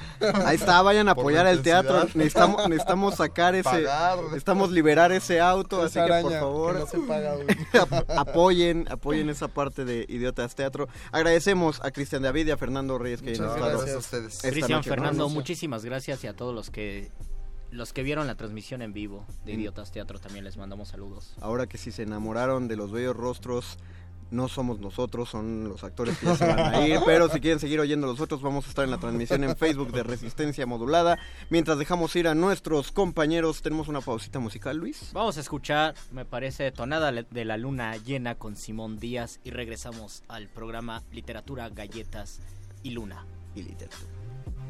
[0.45, 2.05] Ahí está, vayan a Por apoyar la el teatro.
[2.15, 3.65] Necesitamos, necesitamos sacar ese.
[3.65, 4.23] Pagar.
[4.25, 5.85] Necesitamos liberar ese auto.
[5.87, 6.73] Esa así que por favor.
[6.75, 7.35] que no se paga,
[8.17, 10.89] apoyen, apoyen esa parte de Idiotas Teatro.
[11.13, 14.45] Agradecemos a Cristian David y a Fernando Reyes que Muchas hayan estado gracias a ustedes.
[14.61, 14.85] Cristian.
[14.85, 17.11] Fernando, muchísimas gracias y a todos los que
[17.71, 21.35] los que vieron la transmisión en vivo de Idiotas Teatro también les mandamos saludos.
[21.41, 23.79] Ahora que si se enamoraron de los bellos rostros,
[24.31, 27.01] no somos nosotros, son los actores que ya se van a ir.
[27.07, 29.93] Pero si quieren seguir oyendo los otros, vamos a estar en la transmisión en Facebook
[29.93, 31.19] de Resistencia Modulada.
[31.51, 35.11] Mientras dejamos ir a nuestros compañeros, tenemos una pausita musical, Luis.
[35.13, 40.23] Vamos a escuchar, me parece, Tonada de la Luna Llena con Simón Díaz y regresamos
[40.29, 42.41] al programa Literatura, Galletas
[42.83, 43.25] y Luna.
[43.55, 44.18] Y literatura.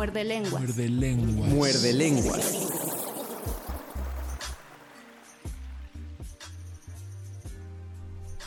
[0.00, 0.62] Muerde lenguas.
[0.62, 1.50] Muerde lenguas.
[1.50, 2.70] Muerde lenguas.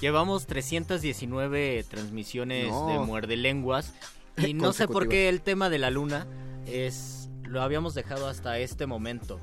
[0.01, 2.87] Llevamos 319 transmisiones No.
[2.87, 3.93] de Muerde Lenguas
[4.37, 6.25] y no sé por qué el tema de la luna
[6.65, 9.39] es lo habíamos dejado hasta este momento.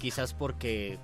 [0.00, 0.98] Quizás porque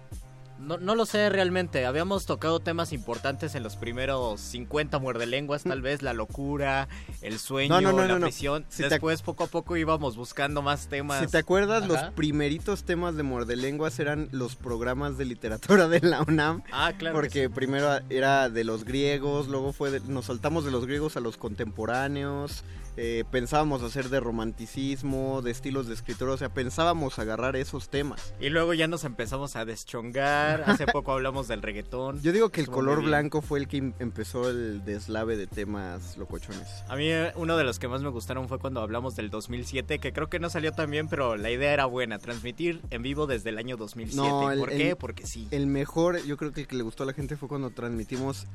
[0.58, 1.84] No, no lo sé realmente.
[1.86, 6.88] Habíamos tocado temas importantes en los primeros 50 muerdelenguas, tal vez la locura,
[7.22, 8.64] el sueño, No, no, no, la prisión.
[8.68, 11.20] Si Después, poco a poco, íbamos buscando más temas.
[11.20, 16.22] Si te acuerdas, los primeritos temas de Muerdelenguas eran los programas de literatura de la
[16.22, 16.62] UNAM.
[16.72, 20.70] Ah, claro que Porque primero era de los griegos, luego fue de- nos saltamos de
[20.70, 22.64] los griegos a los contemporáneos.
[22.96, 28.34] eh, pensábamos hacer de romanticismo, de estilos de escritura, o sea, pensábamos agarrar esos temas.
[28.40, 30.64] Y luego ya nos empezamos a deschongar.
[30.66, 32.20] Hace poco hablamos del reggaetón.
[32.20, 36.16] Yo digo que el color blanco fue el que em- empezó el deslave de temas
[36.18, 36.68] locochones.
[36.88, 39.98] A mí eh, uno de los que más me gustaron fue cuando hablamos del 2007,
[39.98, 43.26] que creo que no salió tan bien, pero la idea era buena, transmitir en vivo
[43.26, 44.16] desde el año 2007.
[44.16, 44.90] No, el- ¿Por qué?
[44.90, 45.46] el- Porque sí.
[45.50, 48.46] El mejor, yo creo que el que le gustó a la gente fue cuando transmitimos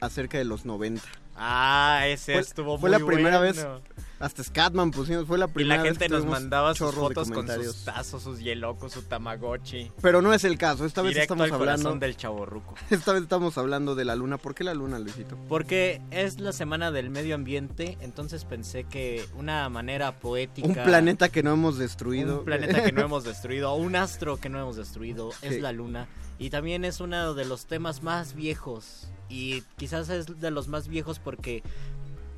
[0.00, 1.02] acerca de los 90.
[1.36, 3.66] Ah, ese Fue- estuvo fue muy la primera vez
[4.18, 6.94] hasta Scatman pusimos, fue la Y primera la vez gente que nos tuvimos mandaba sus
[6.94, 9.92] fotos con sus tazos, sus hielocos, su tamagotchi.
[10.00, 12.74] Pero no es el caso, esta vez Directo estamos al hablando del chaborruco.
[12.90, 14.38] Esta vez estamos hablando de la luna.
[14.38, 15.36] ¿Por qué la luna, Luisito?
[15.48, 20.66] Porque es la semana del medio ambiente, entonces pensé que una manera poética...
[20.66, 22.38] Un planeta que no hemos destruido.
[22.38, 25.72] Un planeta que no hemos destruido, o un astro que no hemos destruido, es la
[25.72, 26.08] luna.
[26.38, 29.08] Y también es uno de los temas más viejos.
[29.28, 31.62] Y quizás es de los más viejos porque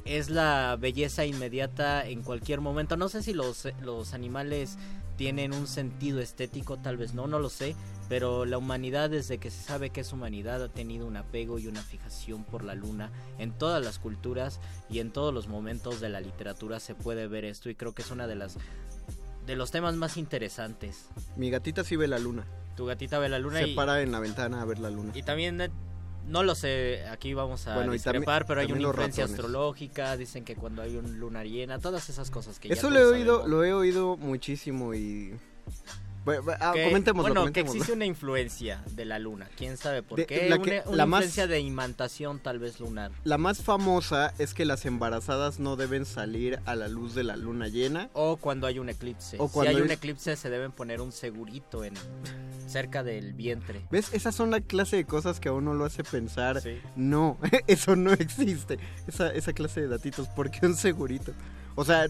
[0.05, 2.97] es la belleza inmediata en cualquier momento.
[2.97, 4.79] No sé si los, los animales
[5.17, 7.75] tienen un sentido estético, tal vez no, no lo sé.
[8.09, 11.67] Pero la humanidad, desde que se sabe que es humanidad, ha tenido un apego y
[11.67, 13.11] una fijación por la luna.
[13.39, 17.45] En todas las culturas y en todos los momentos de la literatura se puede ver
[17.45, 17.69] esto.
[17.69, 18.57] Y creo que es una de las
[19.47, 21.09] de los temas más interesantes.
[21.37, 22.47] Mi gatita sí ve la luna.
[22.79, 25.11] Tu gatita ve la luna Se y, para en la ventana a ver la luna.
[25.12, 25.69] y también eh,
[26.29, 29.41] no lo sé, aquí vamos a Bueno, y discrepar, también- pero hay una influencia ratones.
[29.45, 33.01] astrológica, dicen que cuando hay un luna llena, todas esas cosas que ya Eso lo
[33.01, 33.51] he oído, sabemos.
[33.51, 35.35] lo he oído muchísimo y
[36.61, 39.49] ah, Que- comentémoslo, bueno, que existe una influencia de la luna.
[39.57, 40.49] ¿Quién sabe por De- qué?
[40.49, 43.11] la una que- una la más- influencia de imantación tal vez lunar.
[43.25, 47.37] La más famosa es que las embarazadas no deben salir a la luz de la
[47.37, 48.09] luna llena.
[48.12, 49.37] O cuando hay un eclipse.
[49.38, 51.95] O si cuando hay un eclipse se deben poner un segurito en
[52.67, 53.81] cerca del vientre.
[53.91, 54.12] ¿Ves?
[54.12, 56.61] Esas son la clase de cosas que a uno lo hace pensar.
[56.61, 56.79] Sí.
[56.97, 58.79] No, eso no existe.
[59.07, 60.29] Esa, esa clase de datitos.
[60.29, 61.33] ¿Por qué un segurito?
[61.77, 62.09] O sea,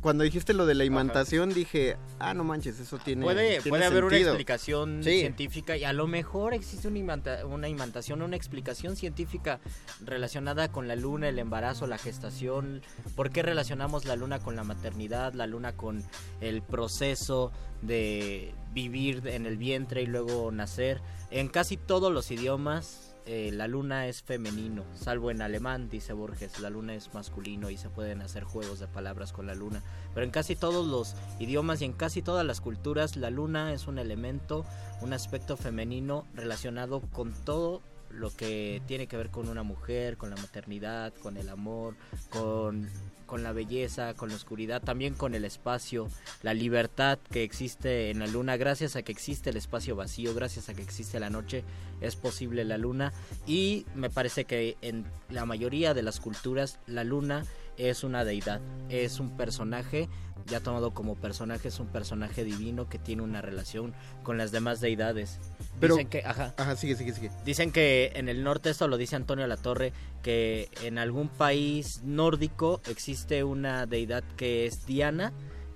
[0.00, 3.24] cuando dijiste lo de la imantación, dije, ah, no manches, eso tiene.
[3.24, 4.30] Puede, tiene puede haber una sentido".
[4.32, 5.20] explicación Sí.
[5.20, 9.60] científica y a lo mejor existe una, imanta- una imantación, una explicación científica
[10.04, 12.82] relacionada con la luna, el embarazo, la gestación.
[13.16, 16.04] ¿Por qué relacionamos la luna con la maternidad, la luna con
[16.40, 21.00] el proceso de vivir en el vientre y luego nacer?
[21.30, 26.60] En casi todos los idiomas eh, la luna es femenino, salvo en alemán, dice Borges,
[26.60, 29.82] la luna es masculino y se pueden hacer juegos de palabras con la luna.
[30.14, 33.86] Pero en casi todos los idiomas y en casi todas las culturas la luna es
[33.86, 34.64] un elemento,
[35.02, 40.30] un aspecto femenino relacionado con todo lo que tiene que ver con una mujer, con
[40.30, 41.94] la maternidad, con el amor,
[42.30, 42.88] con,
[43.26, 46.08] con la belleza, con la oscuridad, también con el espacio,
[46.42, 50.68] la libertad que existe en la luna, gracias a que existe el espacio vacío, gracias
[50.68, 51.62] a que existe la noche,
[52.00, 53.12] es posible la luna.
[53.46, 57.44] Y me parece que en la mayoría de las culturas la luna
[57.76, 60.08] es una deidad, es un personaje,
[60.48, 63.92] ya tomado como personaje, es un personaje divino que tiene una relación
[64.22, 65.38] con las demás deidades.
[65.80, 67.30] Pero- Dicen que, ajá, Ajá, sigue, sigue, sigue.
[67.44, 69.92] Dicen que en el norte, esto lo dice Antonio Latorre,
[70.22, 75.32] que en algún país nórdico existe una deidad que es Diana,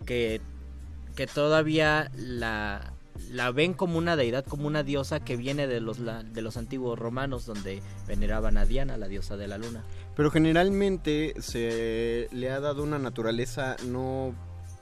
[0.07, 0.41] que,
[1.17, 2.93] que todavía la,
[3.31, 6.57] la ven como una deidad, como una diosa que viene de los, la- de los
[6.57, 9.85] antiguos romanos, donde veneraban a Diana, la diosa de la luna.
[10.17, 14.35] Pero generalmente se le ha dado una naturaleza no,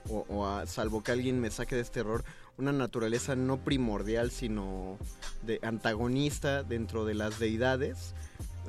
[0.09, 2.23] o, a- salvo que alguien me saque de este error,
[2.57, 4.97] una naturaleza no primordial, sino
[5.43, 8.13] de antagonista dentro de las deidades.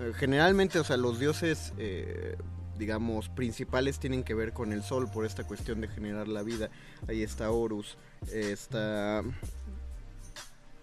[0.00, 2.36] Eh, generalmente, o sea, los dioses, eh,
[2.78, 6.70] digamos, principales tienen que ver con el sol por esta cuestión de generar la vida.
[7.08, 7.96] Ahí está Horus,
[8.30, 9.22] eh, está...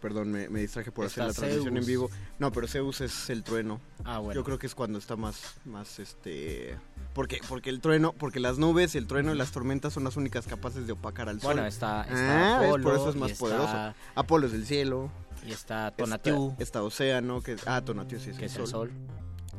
[0.01, 2.09] Perdón, me, me distraje por Está hacer la transmisión en vivo.
[2.39, 3.81] No, pero Zeus es el trueno.
[4.05, 4.33] Ah, bueno.
[4.39, 6.77] Yo creo que es cuando está más, más este...
[7.13, 10.47] Porque, porque el trueno, porque las nubes, el trueno y las tormentas son las únicas
[10.47, 11.53] capaces de opacar al sol.
[11.53, 12.63] Bueno, está, está Ah.
[12.63, 13.93] Apolo, por eso es más está- poderoso.
[14.15, 15.11] Apolo es del cielo.
[15.45, 18.67] Y está Está, Tonatiuh, está Océano, que ah, Tonatiuh sí es que el es el
[18.67, 18.89] sol.
[18.89, 18.91] sol.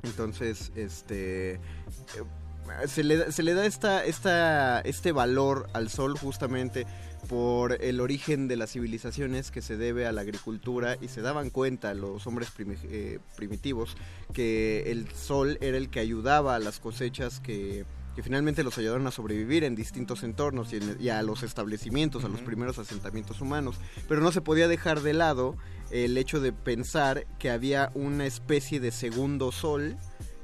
[0.03, 1.61] Entonces, este eh,
[2.86, 6.86] se le, da- se le da esta, esta, este valor al sol justamente
[7.28, 11.50] por el origen de las civilizaciones que se debe a la agricultura y se daban
[11.50, 13.96] cuenta los hombres primi- eh, primitivos
[14.32, 17.84] que el sol era el que ayudaba a las cosechas que
[18.16, 22.24] que finalmente los ayudaron a sobrevivir en distintos entornos y, en- y a los establecimientos,
[22.24, 23.76] a los primeros asentamientos humanos.
[24.08, 25.56] Pero no se podía dejar de lado
[25.92, 29.96] el hecho de pensar que había una especie de segundo sol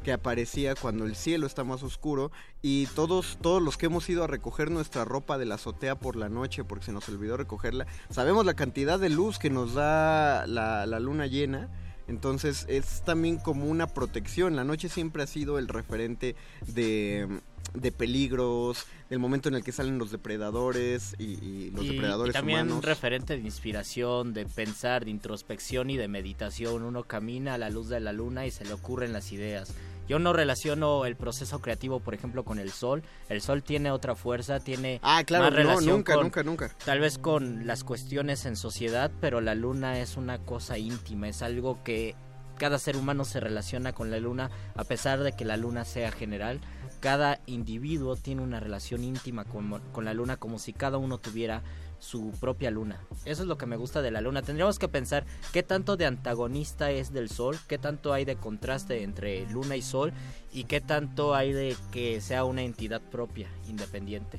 [0.06, 2.30] que aparecía cuando el cielo está más oscuro
[2.62, 6.14] y todos todos los que hemos ido a recoger nuestra ropa de la azotea por
[6.14, 10.46] la noche porque se nos olvidó recogerla sabemos la cantidad de luz que nos da
[10.46, 11.68] la, la luna llena
[12.06, 16.36] entonces es también como una protección la noche siempre ha sido el referente
[16.68, 17.40] de,
[17.74, 22.32] de peligros del momento en el que salen los depredadores y, y los Y- depredadores
[22.32, 26.82] y también humanos un referente de inspiración, de pensar, de introspección y de meditación.
[26.82, 29.72] Uno camina a la luz de la luna y se le ocurren las ideas.
[30.08, 33.02] Yo no relaciono el proceso creativo, por ejemplo, con el sol.
[33.28, 36.70] El sol tiene otra fuerza, tiene Ah, claro, más no, relación nunca, con- nunca, nunca.
[36.84, 41.42] Tal vez con las cuestiones en sociedad, pero la luna es una cosa íntima, es
[41.42, 42.14] algo que
[42.58, 46.10] cada ser humano se relaciona con la luna, a pesar de que la luna sea
[46.12, 46.60] general.
[47.00, 51.62] Cada individuo tiene una relación íntima con, con la luna, como si cada uno tuviera
[52.06, 53.00] su propia luna.
[53.24, 54.42] Eso es lo que me gusta de la luna.
[54.42, 59.02] Tendríamos que pensar qué tanto de antagonista es del sol, qué tanto hay de contraste
[59.02, 60.12] entre luna y sol
[60.52, 64.38] y qué tanto hay de que sea una entidad propia, independiente.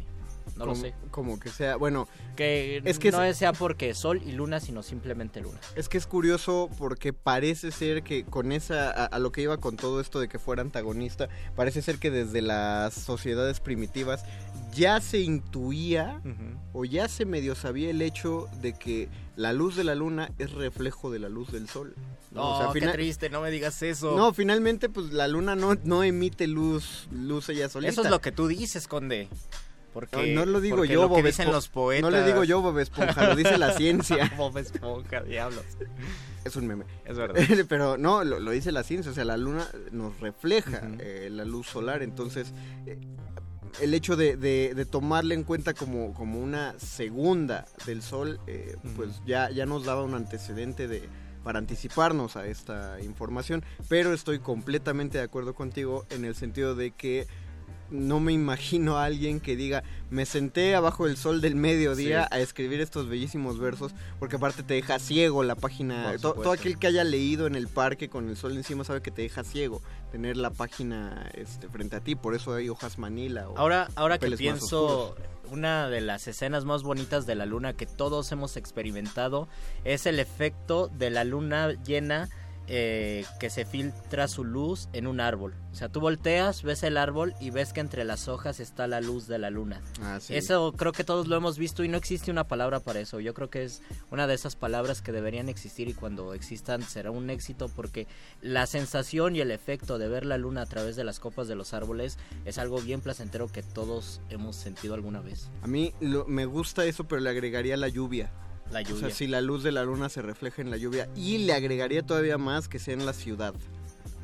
[0.55, 0.93] No lo sé.
[1.11, 4.81] Como que sea, bueno, Que, es que no es- sea porque sol y luna, sino
[4.83, 5.59] simplemente luna.
[5.75, 9.57] Es que es curioso porque parece ser que con esa, a, a lo que iba
[9.57, 14.23] con todo esto de que fuera antagonista, parece ser que desde las sociedades primitivas
[14.73, 16.21] ya se intuía
[16.73, 20.51] o ya se medio sabía el hecho de que la luz de la luna es
[20.51, 21.95] reflejo de la luz del sol.
[22.31, 24.15] No, O sea, qué final- triste, no me digas eso.
[24.15, 27.91] No, finalmente pues la luna no, no emite luz, luz ella solita.
[27.91, 29.27] Eso es lo que tú dices, Conde.
[29.99, 32.03] Porque, No, no lo digo yo, lo Bob dicen los poetas.
[32.03, 34.31] No le digo yo, Bob Esponja, lo dice la ciencia.
[34.37, 35.63] Bob Esponja, diablos.
[36.45, 36.85] Es un meme.
[37.03, 37.41] Es verdad.
[37.67, 41.45] Pero no, lo, lo dice la ciencia, o sea, la luna nos refleja eh, la
[41.45, 42.53] luz solar, entonces
[42.85, 42.99] eh,
[43.81, 48.75] el hecho de, de- de tomarla en cuenta como, como una segunda del sol, eh,
[48.95, 51.09] pues ya, ya nos daba un antecedente de
[51.43, 56.91] para anticiparnos a esta información, pero estoy completamente de acuerdo contigo en el sentido de
[56.91, 57.25] que
[57.89, 62.35] no me imagino a alguien que diga, me senté abajo del sol del mediodía Sí.
[62.35, 66.15] a escribir estos bellísimos versos, porque aparte te deja ciego la página.
[66.21, 69.11] To- Todo, aquel que haya leído en el parque con el sol encima sabe que
[69.11, 69.81] te deja ciego
[70.11, 73.49] tener la página este, frente a ti, por eso hay hojas manila.
[73.49, 75.15] o Ahora, ahora que pienso,
[75.51, 79.47] una de las escenas más bonitas de la luna que todos hemos experimentado
[79.85, 82.29] es el efecto de la luna llena
[82.67, 85.53] eh, que se filtra su luz en un árbol.
[85.71, 88.99] O sea, tú volteas, ves el árbol y ves que entre las hojas está la
[88.99, 89.81] luz de la luna.
[90.01, 90.35] Ah, sí.
[90.35, 93.19] Eso creo que todos lo hemos visto y no existe una palabra para eso.
[93.19, 97.11] Yo creo que es una de esas palabras que deberían existir y cuando existan será
[97.11, 98.07] un éxito porque
[98.41, 101.55] la sensación y el efecto de ver la luna a través de las copas de
[101.55, 105.49] los árboles es algo bien placentero que todos hemos sentido alguna vez.
[105.61, 108.31] A mí lo- me gusta eso, pero le agregaría la lluvia.
[108.71, 109.07] La O lluvia.
[109.07, 112.03] sea, si la luz de la luna se refleja en la lluvia y le agregaría
[112.03, 113.53] todavía más que sea en la ciudad.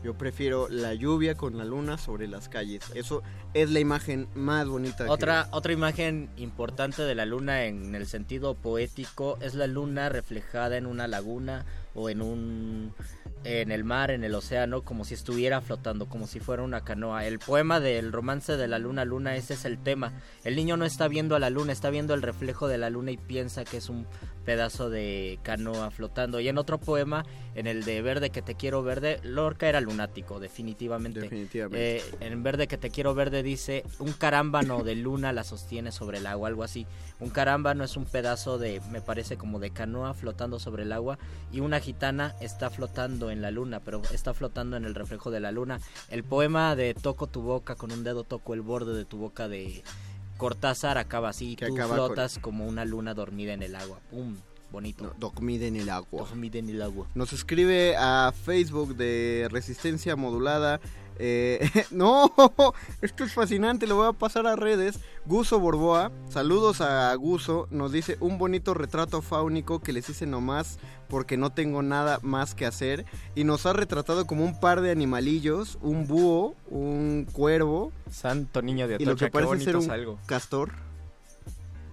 [0.03, 2.83] Yo prefiero la lluvia con la luna sobre las calles.
[2.93, 3.23] Eso
[3.53, 5.05] es la imagen más bonita.
[5.05, 10.09] que- Otra, otra imagen importante de la luna en el sentido poético es la luna
[10.09, 11.63] reflejada en una laguna
[11.95, 12.93] o en un
[13.43, 17.25] en el mar, en el océano, como si estuviera flotando, como si fuera una canoa.
[17.25, 20.13] El poema del romance de la luna luna, ese es el tema.
[20.43, 23.11] El niño no está viendo a la luna, está viendo el reflejo de la luna
[23.11, 24.05] y piensa que es un
[24.43, 26.39] pedazo de canoa flotando.
[26.39, 27.25] Y en otro poema,
[27.55, 31.21] en el de Verde que te quiero verde, Lorca era lunático, definitivamente.
[31.21, 31.97] Definitivamente.
[31.97, 36.19] Eh, en Verde que te quiero verde dice, un carámbano de luna la sostiene sobre
[36.19, 36.85] el agua, algo así.
[37.19, 41.17] Un carámbano es un pedazo de, me parece como de canoa flotando sobre el agua
[41.51, 45.39] y una gitana está flotando en la luna, pero está flotando en el reflejo de
[45.39, 45.79] la luna.
[46.09, 49.47] El poema de Toco tu boca, con un dedo toco el borde de tu boca
[49.47, 49.83] de
[50.37, 53.99] Cortázar acaba así, Que tú acaba con- flotas como una luna dormida en el agua.
[54.09, 54.35] ¡Pum!
[54.71, 55.13] Bonito.
[55.19, 56.23] Dormida en el agua.
[56.27, 57.07] Dormida en el agua.
[57.13, 60.79] Nos escribe a Facebook de Resistencia Modulada.
[61.19, 62.33] Eh, no,
[63.01, 64.99] esto es fascinante, lo voy a pasar a redes.
[65.25, 70.79] Guso Borboa, saludos a Guso, nos dice un bonito retrato fáunico que les hice nomás
[71.13, 73.05] porque no tengo nada más que hacer.
[73.35, 77.91] Y nos ha retratado como un par de animalillos, un búho, un cuervo.
[78.09, 80.71] Santo niño de y lo Atocha, que qué parece ser un castor.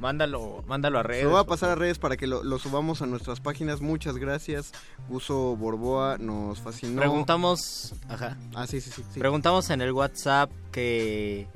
[0.01, 1.25] Mándalo, mándalo a redes.
[1.25, 3.83] Lo voy a pasar a redes para que lo, lo subamos a nuestras páginas.
[3.83, 4.73] Muchas gracias.
[5.11, 6.99] Guso Borboa nos fascinó.
[7.01, 8.39] Preguntamos, ajá.
[8.55, 9.05] Ah, sí, sí, sí.
[9.13, 9.21] sí.
[9.21, 11.49] Preguntamos en el WhatsApp que,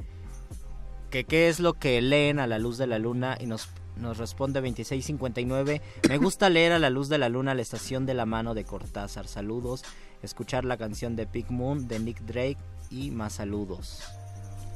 [1.10, 4.18] que qué es lo que leen a la luz de la luna y nos, nos
[4.18, 5.80] responde 2659.
[6.10, 8.64] Me gusta leer a la luz de la luna la estación de la mano de
[8.64, 9.26] Cortázar.
[9.26, 9.84] Saludos.
[10.22, 12.58] Escuchar la canción de Big Moon de Nick Drake
[12.90, 14.02] y más saludos.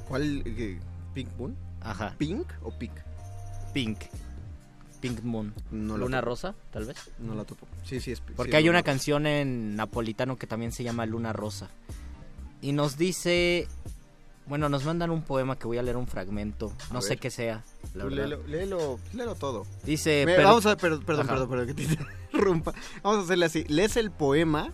[0.09, 0.43] ¿Cuál?
[0.47, 0.79] eh,
[1.13, 1.55] ¿Pink Moon?
[1.83, 2.15] Ajá.
[2.17, 2.93] ¿Pink o Pink?
[3.73, 3.99] Pink.
[5.01, 5.55] Pink Moon.
[5.71, 6.31] No Luna topo.
[6.31, 6.97] Rosa, tal vez.
[7.19, 7.67] No la topo.
[7.85, 11.33] Sí, sí, es Porque sí, hay una canción en napolitano que también se llama Luna
[11.33, 11.69] Rosa.
[12.61, 13.69] Y nos dice...
[14.47, 16.73] Bueno, nos mandan un poema que voy a leer un fragmento.
[16.91, 17.63] No sé qué sea,
[17.95, 19.67] la léelo, léelo, léelo todo.
[19.85, 20.25] Dice...
[20.25, 21.83] Me- Vamos a per- perdón, perdón, perdón, que te
[22.33, 22.73] interrumpa.
[23.03, 23.65] Vamos a hacerle así.
[23.65, 24.73] Lees el poema.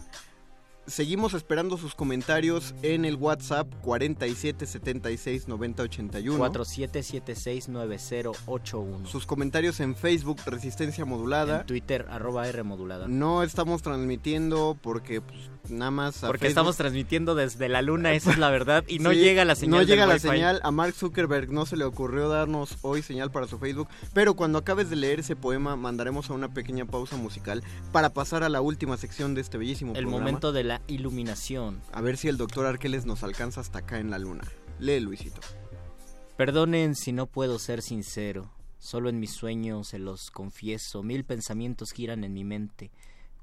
[0.86, 6.38] Seguimos esperando sus comentarios en el WhatsApp 47 76 90 81.
[6.38, 9.06] 47769081.
[9.06, 11.60] Sus comentarios en Facebook Resistencia Modulada.
[11.60, 13.08] En Twitter, arroba R modulada.
[13.08, 15.38] No estamos transmitiendo porque pues,
[15.70, 18.98] nada más a Porque Facebook- estamos transmitiendo desde la luna, esa es la verdad, y
[18.98, 19.80] no Sí, llega la señal.
[19.80, 20.60] No llega la señal.
[20.64, 23.88] A Mark Zuckerberg no se le ocurrió darnos hoy señal para su Facebook.
[24.12, 28.42] Pero cuando acabes de leer ese poema, mandaremos a una pequeña pausa musical para pasar
[28.44, 30.18] a la última sección de este bellísimo El programa.
[30.18, 31.82] momento de la iluminación.
[31.92, 34.44] A ver si el doctor Arqueles nos alcanza hasta acá en la luna.
[34.78, 35.40] Lee, Luisito.
[36.36, 38.50] Perdonen si no puedo ser sincero.
[38.78, 41.02] Solo en mis sueños se los confieso.
[41.02, 42.90] Mil pensamientos giran en mi mente.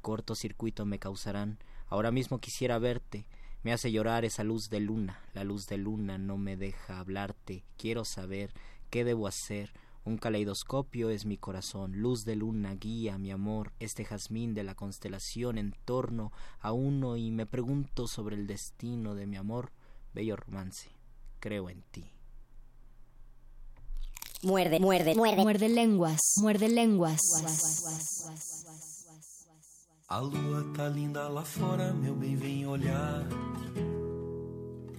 [0.02, 1.58] Cortocircuito me causarán.
[1.88, 3.26] Ahora mismo quisiera verte.
[3.64, 5.20] Me hace llorar esa luz de luna.
[5.34, 7.64] La luz de luna no me deja hablarte.
[7.78, 8.54] Quiero saber
[8.90, 9.72] qué debo hacer.
[10.04, 11.94] Un caleidoscopio es mi corazón.
[11.94, 13.72] Luz de luna guía mi amor.
[13.80, 19.14] Este jazmín de la constelación en torno a uno y me pregunto sobre el destino
[19.14, 19.72] de mi amor.
[20.14, 20.90] Bello romance.
[21.40, 22.12] Creo en ti.
[24.44, 25.44] Muerde, muerde, muerde.
[25.44, 26.20] Muerde lenguas.
[26.38, 27.22] Muerde lenguas.
[30.08, 33.26] A lua tá linda lá fora, meu bem, vem olhar.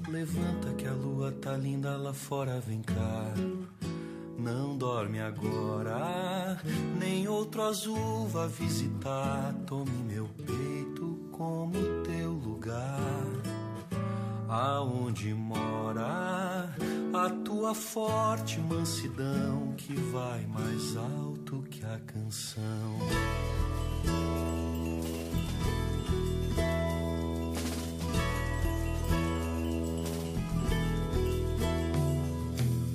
[0.08, 3.34] Levanta que a lua tá linda lá fora, vem cá.
[4.42, 6.58] Não dorme agora,
[6.98, 9.54] nem outro azul vá visitar.
[9.64, 11.72] Tome meu peito como
[12.02, 12.98] teu lugar.
[14.48, 16.74] Aonde mora
[17.14, 22.98] a tua forte mansidão que vai mais alto que a canção.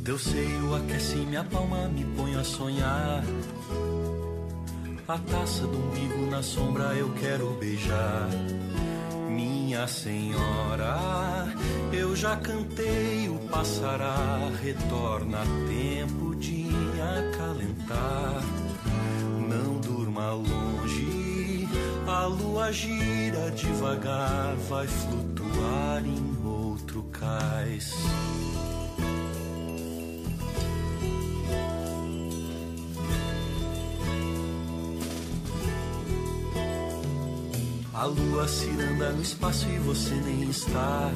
[0.07, 3.21] Teu seio aquece minha palma, me põe a sonhar.
[5.05, 8.29] A taça do umbigo na sombra eu quero beijar.
[9.29, 11.53] Minha senhora,
[11.91, 16.69] eu já cantei, o passará, retorna tempo de
[17.27, 18.41] acalentar.
[19.49, 21.67] Não durma longe,
[22.07, 27.93] a lua gira devagar, vai flutuar em outro cais.
[37.97, 41.11] A lua ciranda no espaço e você nem está.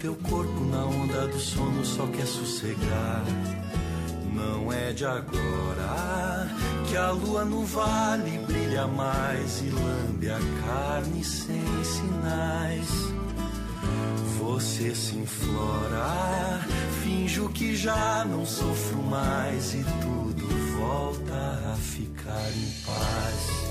[0.00, 3.22] Teu corpo na onda do sono só quer sossegar.
[4.32, 6.48] Não é de agora
[6.88, 12.88] que a lua no vale brilha mais e lambe a carne sem sinais.
[14.38, 16.66] Você se inflora,
[17.02, 20.48] finjo que já não sofro mais e tudo
[20.78, 23.63] volta a ficar em paz.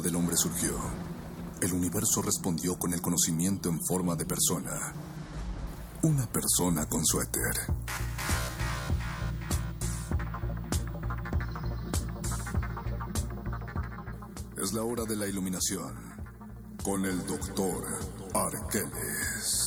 [0.00, 0.76] Del hombre surgió,
[1.60, 4.94] el universo respondió con el conocimiento en forma de persona.
[6.02, 7.54] Una persona con suéter.
[14.56, 15.94] Es la hora de la iluminación
[16.82, 17.84] con el doctor
[18.34, 19.59] Arqueles.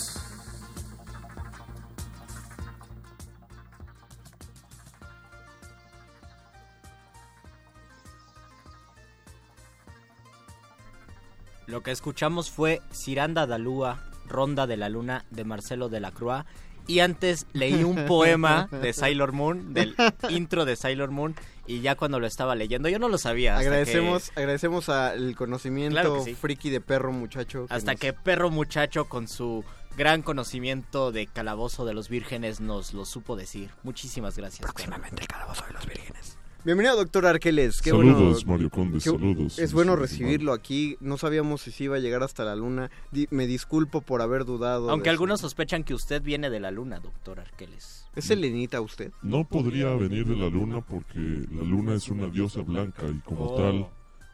[11.84, 16.46] Lo que escuchamos fue Ciranda Dalúa, Ronda de la Luna de Marcelo de la Croix.
[16.88, 19.94] Y antes leí un poema de Sailor Moon, del
[20.30, 21.36] intro de Sailor Moon,
[21.68, 23.58] y ya cuando lo estaba leyendo, yo no lo sabía.
[23.58, 26.36] Agradecemos, que- agradecemos al conocimiento Claro que sí.
[26.36, 27.68] friki de perro muchacho.
[27.68, 29.66] que hasta nos- que Perro Muchacho, con su
[29.98, 33.72] gran conocimiento de Calabozo de los Vírgenes, nos lo supo decir.
[33.84, 34.62] Muchísimas gracias.
[34.62, 36.33] Próximamente el Calabozo de los Vírgenes.
[36.66, 37.82] Bienvenido, doctor Arqueles.
[37.82, 39.96] Qué Saludos, bueno, Mario Conde, qué- saludos, Es bueno estimado.
[39.98, 40.96] recibirlo aquí.
[41.02, 42.90] No sabíamos si se iba a llegar hasta la luna.
[43.12, 44.90] Di- me disculpo por haber dudado.
[44.90, 48.06] Aunque algunos sospechan que usted viene de la luna, doctor Arqueles.
[48.16, 49.12] ¿Es selenita usted?
[49.24, 51.20] No podría venir de la luna porque
[51.52, 53.56] la luna es una diosa blanca y como Oh.
[53.58, 53.88] tal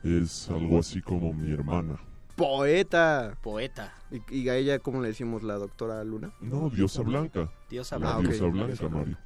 [0.04, 2.00] es algo así como mi hermana.
[2.36, 3.36] Poeta.
[3.42, 3.96] Poeta.
[4.12, 6.32] ¿Y, y a ella cómo le decimos la doctora Luna?
[6.42, 7.52] No, diosa blanca.
[7.70, 9.18] Diosa La Ah, diosa blanca, Mario.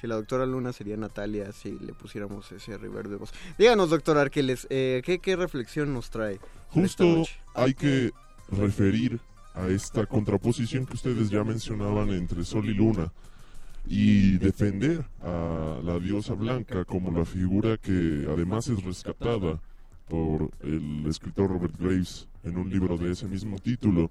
[0.00, 3.32] Si la doctora Luna sería Natalia, si le pusiéramos ese river de voz.
[3.58, 6.38] Díganos, doctor Arqueles, eh, ¿qué, ¿qué reflexión nos trae?
[6.68, 7.24] Justo
[7.54, 8.12] hay que
[8.50, 9.18] referir
[9.54, 13.12] a esta contraposición que ustedes ya mencionaban entre Sol y Luna
[13.86, 19.60] y defender a la diosa blanca como la figura que además es rescatada
[20.08, 24.10] por el escritor Robert Graves en un libro de ese mismo título,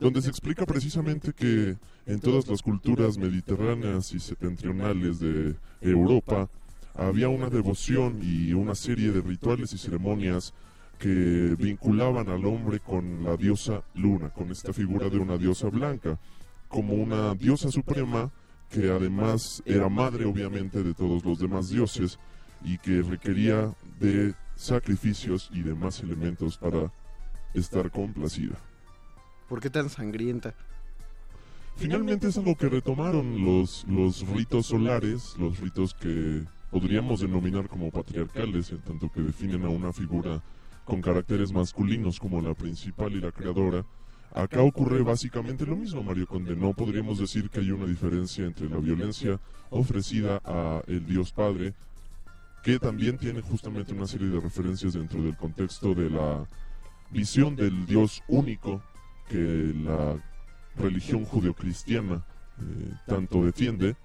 [0.00, 1.76] donde se explica precisamente que
[2.06, 6.48] en todas las culturas mediterráneas y septentrionales de Europa
[6.94, 10.54] había una devoción y una serie de rituales y ceremonias
[10.98, 16.18] que vinculaban al hombre con la diosa luna, con esta figura de una diosa blanca,
[16.68, 18.30] como una diosa suprema
[18.70, 22.18] que además era madre obviamente de todos los demás dioses
[22.64, 26.92] y que requería de sacrificios y demás elementos para
[27.54, 28.69] estar complacida.
[29.50, 30.54] ¿Por qué tan sangrienta?
[31.74, 37.90] Finalmente es algo que retomaron los, los ritos solares, los ritos que podríamos denominar como
[37.90, 40.40] patriarcales, en tanto que definen a una figura
[40.84, 43.84] con caracteres masculinos como la principal y la creadora.
[44.32, 46.54] Acá ocurre básicamente lo mismo, Mario Conde.
[46.54, 49.40] No podríamos decir que hay una diferencia entre la violencia
[49.70, 51.74] ofrecida a el Dios Padre,
[52.62, 56.46] que también tiene justamente una serie de referencias dentro del contexto de la
[57.10, 58.80] visión del Dios único
[59.30, 60.20] que la
[60.76, 62.24] religión judeocristiana
[62.60, 63.96] eh, tanto defiende.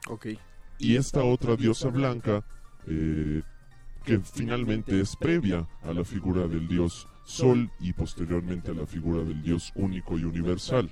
[0.77, 2.43] Y esta otra diosa blanca,
[2.87, 3.41] eh,
[4.03, 9.23] que finalmente es previa a la figura del dios Sol y posteriormente a la figura
[9.23, 10.91] del dios único y universal.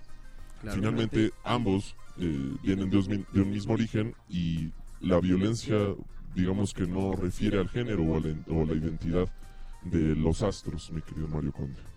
[0.74, 5.78] Finalmente ambos eh, vienen de un, de un mismo origen y la violencia,
[6.34, 9.30] digamos que no refiere al género o a la, o a la identidad
[9.84, 11.93] de los astros, mi querido Mario Conde.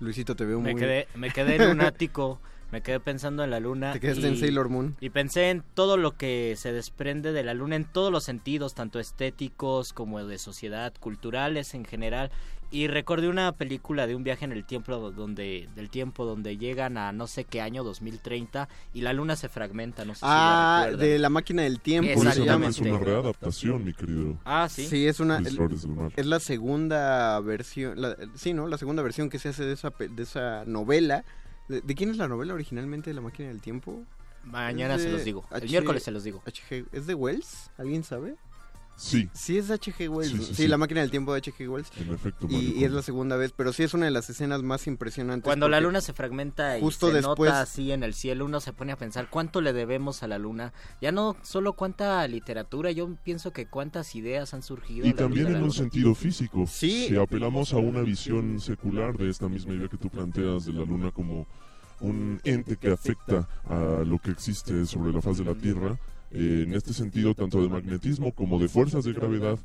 [0.00, 0.74] Luisito, te veo muy...
[0.74, 2.40] Me quedé, me quedé lunático,
[2.74, 3.92] me quedé pensando en la luna.
[3.92, 4.96] Te quedaste en Sailor Moon.
[5.00, 8.74] Y pensé en todo lo que se desprende de la luna en todos los sentidos,
[8.74, 12.32] tanto estéticos como de sociedad, culturales en general.
[12.72, 16.98] Y recordé una película de un viaje en el tiempo donde del tiempo donde llegan
[16.98, 20.80] a no sé qué año 2030 y la luna se fragmenta, no sé Ah, si
[20.80, 21.08] la recuerdan.
[21.10, 22.24] de la máquina del tiempo.
[22.24, 22.66] llama.
[22.66, 24.36] es una readaptación, mi querido.
[24.44, 24.86] Ah, sí.
[24.88, 25.40] Sí, es una...
[26.16, 28.66] Es la segunda versión, la- sí, ¿no?
[28.66, 31.24] La segunda versión que se hace de esa, pe- de esa novela.
[31.68, 34.04] ¿De, de quién es la novela originalmente de La máquina del tiempo?
[34.44, 35.44] Mañana se los digo.
[35.50, 36.42] El H- miércoles se los digo.
[36.46, 36.86] H.G.
[36.92, 37.70] ¿Es de Wells?
[37.78, 38.36] ¿Alguien sabe?
[38.96, 39.28] Sí.
[39.32, 40.08] Sí, es H.G.
[40.08, 40.30] Wells.
[40.30, 40.68] Sí, Sí, sí, sí.
[40.68, 41.68] La máquina del tiempo de H.G.
[41.68, 41.90] Wells.
[41.98, 44.62] En efecto, Y, y es la segunda vez, pero sí es una de las escenas
[44.62, 45.44] más impresionantes.
[45.44, 48.60] Cuando la luna se fragmenta y justo se después- nota así en el cielo, uno
[48.60, 50.72] se pone a pensar cuánto le debemos a la luna.
[51.00, 55.06] Ya no solo cuánta literatura, yo pienso que cuántas ideas han surgido.
[55.06, 55.72] Y también en un luna.
[55.72, 56.66] sentido físico.
[56.68, 57.06] Sí.
[57.08, 60.84] Si apelamos a una visión secular de esta misma idea que tú planteas de la
[60.84, 61.46] luna como
[62.00, 65.98] un ente que afecta a lo que existe sobre la faz de la Tierra,
[66.34, 69.58] eh, en este sentido, tanto de magnetismo como de fuerzas de gravedad,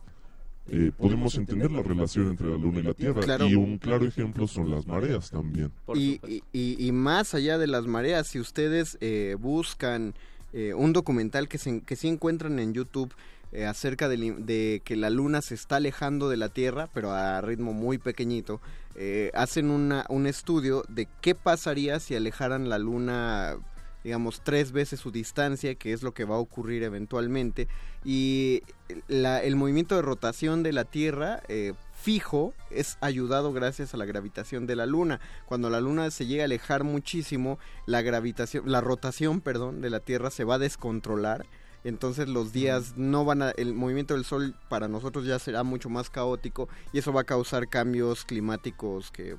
[0.71, 3.21] eh, podemos entender la relación entre la luna y la Tierra.
[3.21, 3.47] Claro.
[3.47, 5.71] Y un claro ejemplo son las mareas también.
[5.95, 10.13] Y, y- y- más allá de las mareas, si ustedes eh, buscan
[10.53, 13.11] eh, un documental que, se, que sí encuentran en YouTube
[13.51, 17.41] eh, acerca in- de, que la luna se está alejando de la Tierra, pero a
[17.41, 18.61] ritmo muy pequeñito,
[18.95, 23.57] eh, hacen una, un estudio de qué pasaría si alejaran la luna
[24.03, 27.67] digamos tres veces su distancia que es lo que va a ocurrir eventualmente
[28.05, 28.61] y
[29.07, 34.05] la- el movimiento de rotación de la Tierra eh, fijo es ayudado gracias a la
[34.05, 35.19] gravitación de la Luna.
[35.45, 39.99] Cuando la Luna se llega a alejar muchísimo, la gravitación, la rotación, perdón, de la
[39.99, 41.45] Tierra se va a descontrolar.
[41.83, 45.89] Entonces los días no van a, el movimiento del Sol para nosotros ya será mucho
[45.89, 49.35] más caótico y eso va a causar cambios climáticos que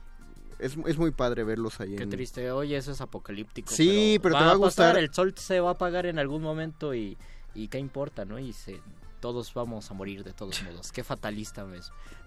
[0.61, 1.97] es, es muy padre verlos ahí.
[1.97, 3.73] Qué en- triste, oye, eso es apocalíptico.
[3.75, 4.99] Sí, pero te va a pasar, gustar.
[4.99, 7.17] El sol se va a apagar en algún momento y,
[7.55, 8.39] y qué importa, ¿no?
[8.39, 8.81] Y se,
[9.21, 10.93] todos vamos a morir de todos modos.
[10.93, 11.79] Qué fatalista me,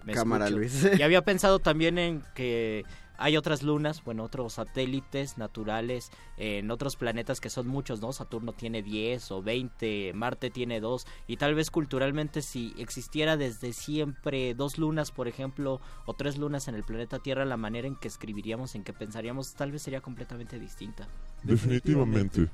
[0.04, 0.58] me Cámara, escucho.
[0.60, 0.98] Luis.
[0.98, 2.84] Y había pensado también en que
[3.16, 8.12] hay otras lunas, bueno, otros satélites naturales en otros planetas que son muchos, ¿no?
[8.12, 13.72] Saturno tiene 10 o 20, Marte tiene 2 y tal vez culturalmente si existiera desde
[13.72, 17.96] siempre dos lunas, por ejemplo, o tres lunas en el planeta Tierra, la manera en
[17.96, 21.08] que escribiríamos, en que pensaríamos, tal vez sería completamente distinta.
[21.42, 22.48] Definitivamente.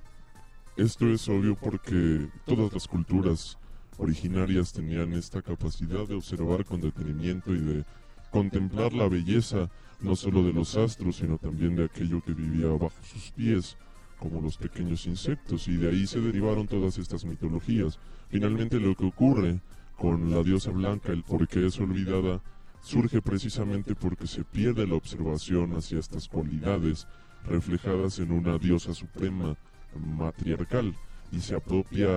[0.77, 3.59] Esto es obvio porque todas las culturas
[3.99, 7.85] originarias tenían esta capacidad de observar con detenimiento y de
[8.31, 9.69] contemplar la belleza
[10.01, 13.77] no solo de los astros, sino también de aquello que vivía bajo sus pies,
[14.19, 17.99] como los pequeños insectos, y de ahí se derivaron todas estas mitologías.
[18.29, 19.61] Finalmente lo que ocurre
[19.97, 22.43] con la diosa blanca, el por qué es olvidada,
[22.81, 27.07] surge precisamente porque se pierde la observación hacia estas cualidades
[27.47, 29.57] reflejadas en una diosa suprema
[29.95, 30.95] matriarcal
[31.33, 32.09] y se apropia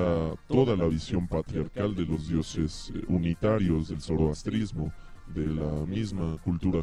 [0.48, 4.92] toda la visión patriarcal de los dioses eh, unitarios del zoroastrismo,
[5.28, 6.82] de la misma cultura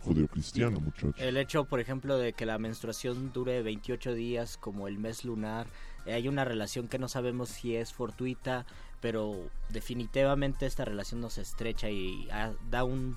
[0.00, 1.14] judeocristiana, muchachos.
[1.18, 5.66] El hecho, por ejemplo, de que la menstruación dure 28 días como el mes lunar,
[6.04, 8.66] eh, hay una relación que no sabemos si es fortuita,
[9.00, 13.16] pero definitivamente esta relación nos estrecha y ah, da un,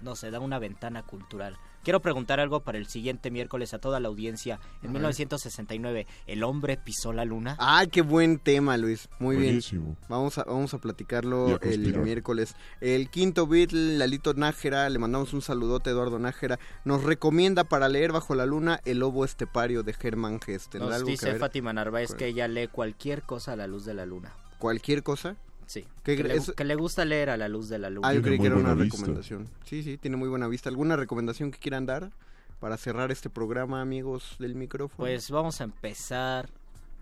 [0.00, 1.58] no sé, da una ventana cultural.
[1.84, 4.60] Quiero preguntar algo para el siguiente miércoles a toda la audiencia.
[4.82, 7.56] En 1969, ¿el hombre pisó la luna?
[7.58, 9.08] ¡Ay, qué buen tema, Luis!
[9.18, 9.60] Muy bien.
[10.08, 12.56] Vamos a, vamos a platicarlo el miércoles.
[12.80, 16.58] El quinto Beatle, Lalito Nájera, le mandamos un saludote a Eduardo Nájera.
[16.84, 20.74] Nos recomienda para leer Bajo la Luna El Lobo Estepario de Germán Gest.
[20.74, 24.32] Nos dice Fátima Narváez que ella lee cualquier cosa a la luz de la luna.
[24.58, 25.36] ¿Cualquier cosa?
[25.68, 25.84] Sí.
[26.02, 28.02] Que, le, gusta leer a la luz de la luz.
[28.02, 29.46] Ah, yo creí que era una recomendación.
[29.66, 30.70] Sí, sí, tiene muy buena vista.
[30.70, 32.10] ¿Alguna recomendación que quieran dar
[32.58, 34.96] para cerrar este programa, amigos del micrófono?
[34.96, 36.48] Pues vamos a empezar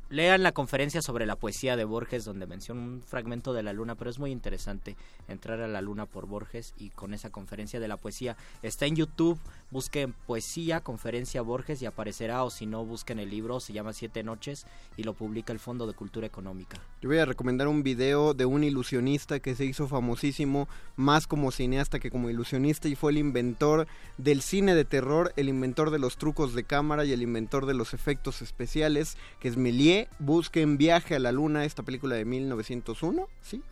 [0.09, 3.97] Lean la conferencia sobre la poesía de Borges donde menciona un fragmento de la luna,
[3.97, 4.95] pero es muy interesante
[5.27, 8.37] entrar a la luna por Borges y con esa conferencia de la poesía.
[8.63, 9.37] Está en YouTube,
[9.73, 14.23] busquen poesía, conferencia Borges y aparecerá o si no busquen el libro, se llama Siete
[14.23, 14.65] Noches
[14.97, 16.79] y lo publica el Fondo de Cultura Económica.
[17.03, 21.51] Yo voy a recomendar un video de un ilusionista que se hizo famosísimo más como
[21.51, 23.89] cineasta que como ilusionista y fue el inventor
[24.19, 27.75] del cine de terror, el inventor de los trucos de cámara y el inventor de
[27.75, 33.29] los efectos especiales, que es Méliès busquen Viaje a la Luna, esta película de 1901,
[33.43, 33.63] ¿sí?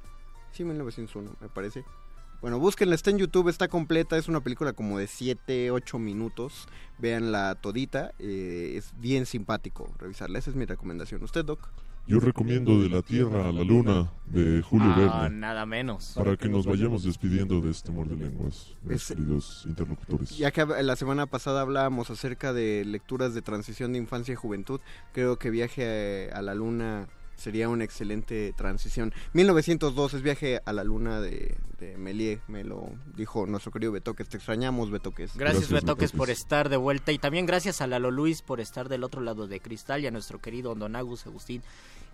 [0.52, 1.84] Sí, 1901, me parece.
[2.40, 6.68] Bueno, búsquenla, está en YouTube, está completa, es una película como de 7, 8 minutos.
[6.98, 11.22] Véanla todita, eh, es bien simpático revisarla, esa es mi recomendación.
[11.22, 11.70] ¿Usted, Doc?
[12.06, 15.38] Yo recomiendo De la Tierra a la Luna de Julio ah, Verne.
[15.38, 16.12] nada menos.
[16.14, 20.36] Para que nos vayamos despidiendo de este amor de lenguas, mis queridos interlocutores.
[20.36, 24.80] Ya que la semana pasada hablábamos acerca de lecturas de transición de infancia y juventud,
[25.14, 29.12] creo que Viaje a la Luna sería una excelente transición.
[29.32, 34.28] 1902 es viaje a la luna de, de Melie, me lo dijo nuestro querido Betoques.
[34.28, 35.36] Te extrañamos, Betoques.
[35.36, 39.04] Gracias, Betoques, por estar de vuelta y también gracias a Lalo Luis por estar del
[39.04, 41.62] otro lado de Cristal y a nuestro querido Don Agus Agustín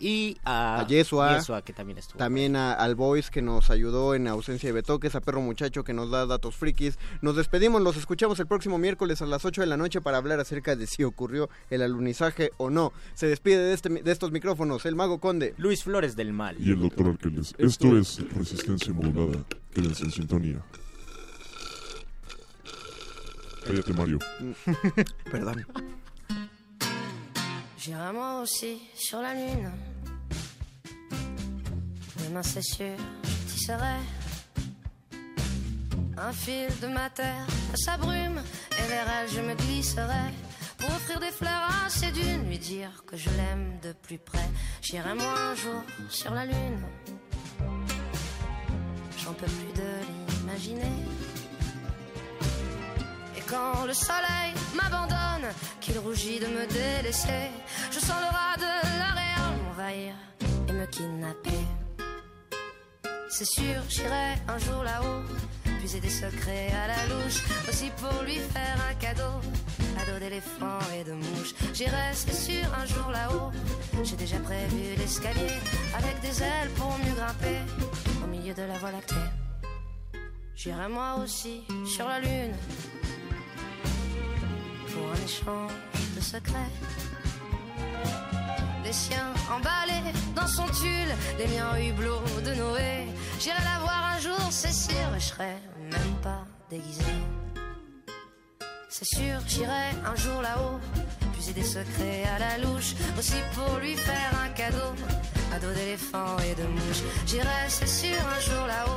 [0.01, 2.19] y a, Yesua, que también estuvo.
[2.19, 5.93] También a, al Boys que nos ayudó en ausencia de Betoques, a Perro Muchacho que
[5.93, 6.99] nos da datos frikis.
[7.21, 10.41] Nos despedimos, los escuchamos el próximo miércoles a las 8 de la noche para hablar
[10.41, 12.93] acerca de si ocurrió el alunizaje o no.
[13.15, 15.55] Se despide de, este, de estos micrófonos el Mago Conde.
[15.59, 16.57] Luis Flores del Mal.
[16.59, 17.55] Y el doctor Arqueles.
[17.59, 19.45] Esto es Resistencia Modulada.
[19.75, 20.65] Quédense en sintonía.
[23.67, 24.19] Cállate, Mario.
[25.31, 25.67] Perdón.
[27.83, 29.71] J'irai moi aussi sur la lune.
[32.23, 32.95] Demain c'est sûr,
[33.51, 34.01] tu serais
[36.19, 38.43] un fil de ma terre à sa brume
[38.79, 40.29] et vers elle je me glisserai
[40.77, 44.51] pour offrir des fleurs à ses dunes, lui dire que je l'aime de plus près.
[44.83, 46.85] J'irai moi un jour sur la lune.
[49.17, 50.93] J'en peux plus de l'imaginer
[53.51, 57.51] quand le soleil m'abandonne, qu'il rougit de me délaisser,
[57.91, 60.15] je sens le rat de l'aréal m'envahir
[60.69, 61.65] et me kidnapper.
[63.29, 65.23] C'est sûr, j'irai un jour là-haut,
[65.79, 69.37] puiser des secrets à la louche, aussi pour lui faire un cadeau,
[70.01, 71.55] ado d'éléphant et de mouche.
[71.75, 73.51] J'irai, c'est sûr, un jour là-haut,
[74.05, 75.59] j'ai déjà prévu l'escalier,
[75.97, 77.59] avec des ailes pour mieux grimper,
[78.23, 79.15] au milieu de la voie lactée.
[80.55, 82.55] J'irai moi aussi sur la lune,
[84.93, 85.73] pour un échange
[86.17, 86.75] de secrets.
[88.85, 93.07] Les siens emballés dans son tulle, les miens hublot de Noé.
[93.39, 95.55] J'irai la voir un jour, c'est sûr, je serai
[95.91, 97.05] même pas déguisé.
[98.89, 100.81] C'est sûr, j'irai un jour là-haut,
[101.33, 104.93] puiser des secrets à la louche, aussi pour lui faire un cadeau,
[105.55, 107.03] à dos d'éléphant et de mouche.
[107.27, 108.90] J'irai, c'est sûr, un jour là-haut,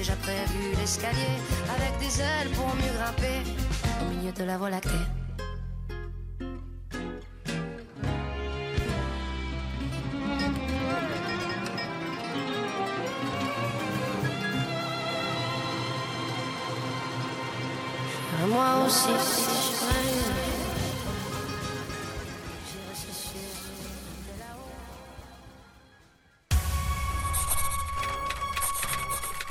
[0.00, 1.36] déjà prévu l'escalier,
[1.76, 3.42] avec des ailes pour mieux grimper
[4.14, 4.88] milieu de la voie lactée.
[18.48, 19.49] Moi aussi,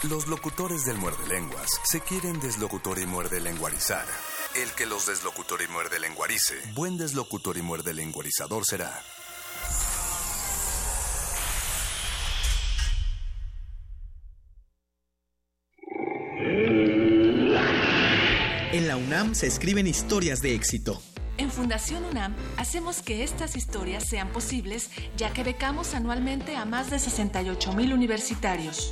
[0.10, 4.06] Los locutores del muerde lenguas se quieren deslocutor y muerde lenguarizar.
[4.56, 9.04] El que los deslocutor y muerde lenguarice, buen deslocutor y muerde lenguarizador será.
[18.72, 21.00] En la UNAM se escriben historias de éxito.
[21.38, 26.90] En Fundación UNAM hacemos que estas historias sean posibles, ya que becamos anualmente a más
[26.90, 28.92] de 68 mil universitarios.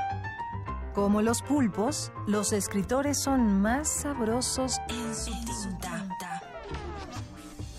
[0.93, 5.31] Como los pulpos, los escritores son más sabrosos en su
[5.77, 6.41] tinta.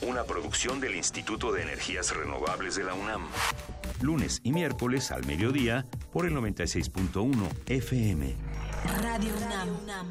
[0.01, 3.23] Una producción del Instituto de Energías Renovables de la UNAM.
[4.01, 8.35] Lunes y miércoles al mediodía por el 96.1 FM.
[9.03, 9.33] Radio
[9.83, 10.07] UNAM.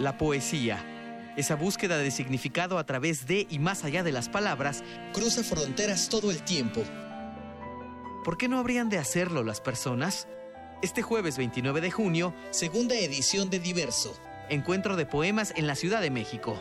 [0.00, 4.82] La poesía, esa búsqueda de significado a través de y más allá de las palabras,
[5.12, 6.82] Cruza fronteras todo el tiempo.
[8.22, 10.28] ¿Por qué no habrían de hacerlo las personas?
[10.82, 14.16] Este jueves 29 de junio, Segunda edición de Diverso.
[14.48, 16.60] encuentro de poemas en la Ciudad de México.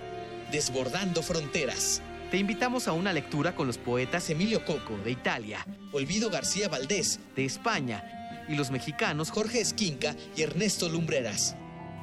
[0.51, 2.01] Desbordando fronteras.
[2.30, 7.20] Te invitamos a una lectura con los poetas Emilio Coco, de Italia, Olvido García Valdés,
[7.36, 11.55] de España y los mexicanos Jorge Esquinca y Ernesto Lumbreras.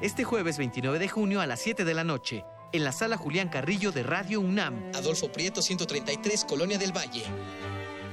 [0.02, 3.48] Este jueves 29 de junio a las 7 de la noche, en la sala Julián
[3.48, 4.92] Carrillo de Radio UNAM.
[4.94, 7.24] Adolfo Prieto 133, Colonia del Valle.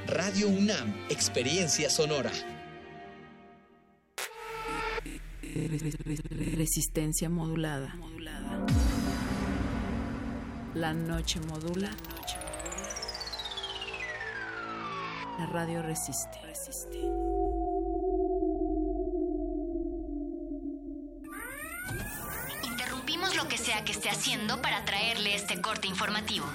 [0.07, 2.31] Radio UNAM, Experiencia Sonora.
[6.55, 7.95] Resistencia modulada.
[10.75, 11.89] La noche modula.
[15.39, 16.39] La radio resiste.
[22.63, 26.45] Interrumpimos lo que sea que esté haciendo para traerle este corte informativo.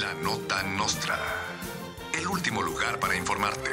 [0.00, 1.18] La, nota nostra.
[2.12, 3.70] El último lugar para informarte.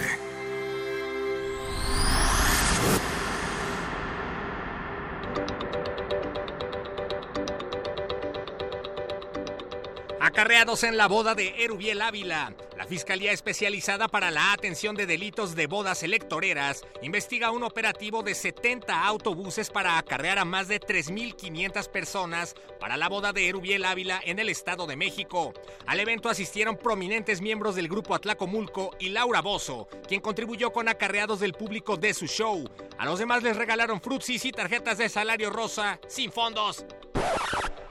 [10.35, 15.55] Acarreados en la boda de Erubiel Ávila, la Fiscalía Especializada para la Atención de Delitos
[15.55, 21.89] de Bodas Electoreras investiga un operativo de 70 autobuses para acarrear a más de 3.500
[21.89, 25.53] personas para la boda de Erubiel Ávila en el Estado de México.
[25.87, 31.39] Al evento asistieron prominentes miembros del grupo Atlacomulco y Laura Bozo, quien contribuyó con acarreados
[31.39, 32.69] del público de su show.
[32.97, 36.85] A los demás les regalaron frutsis y tarjetas de salario rosa sin fondos.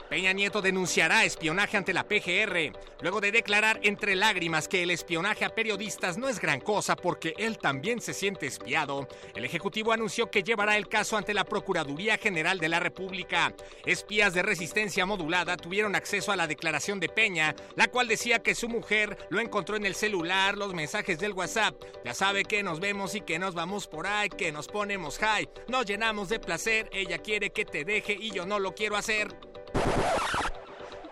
[0.09, 5.45] Peña Nieto denunciará espionaje ante la PGR, luego de declarar entre lágrimas que el espionaje
[5.45, 9.07] a periodistas no es gran cosa porque él también se siente espiado.
[9.33, 13.53] El Ejecutivo anunció que llevará el caso ante la Procuraduría General de la República.
[13.85, 18.55] Espías de resistencia modulada tuvieron acceso a la declaración de Peña, la cual decía que
[18.55, 21.81] su mujer lo encontró en el celular, los mensajes del WhatsApp.
[22.03, 25.49] Ya sabe que nos vemos y que nos vamos por ahí, que nos ponemos high,
[25.67, 29.54] nos llenamos de placer, ella quiere que te deje y yo no lo quiero hacer.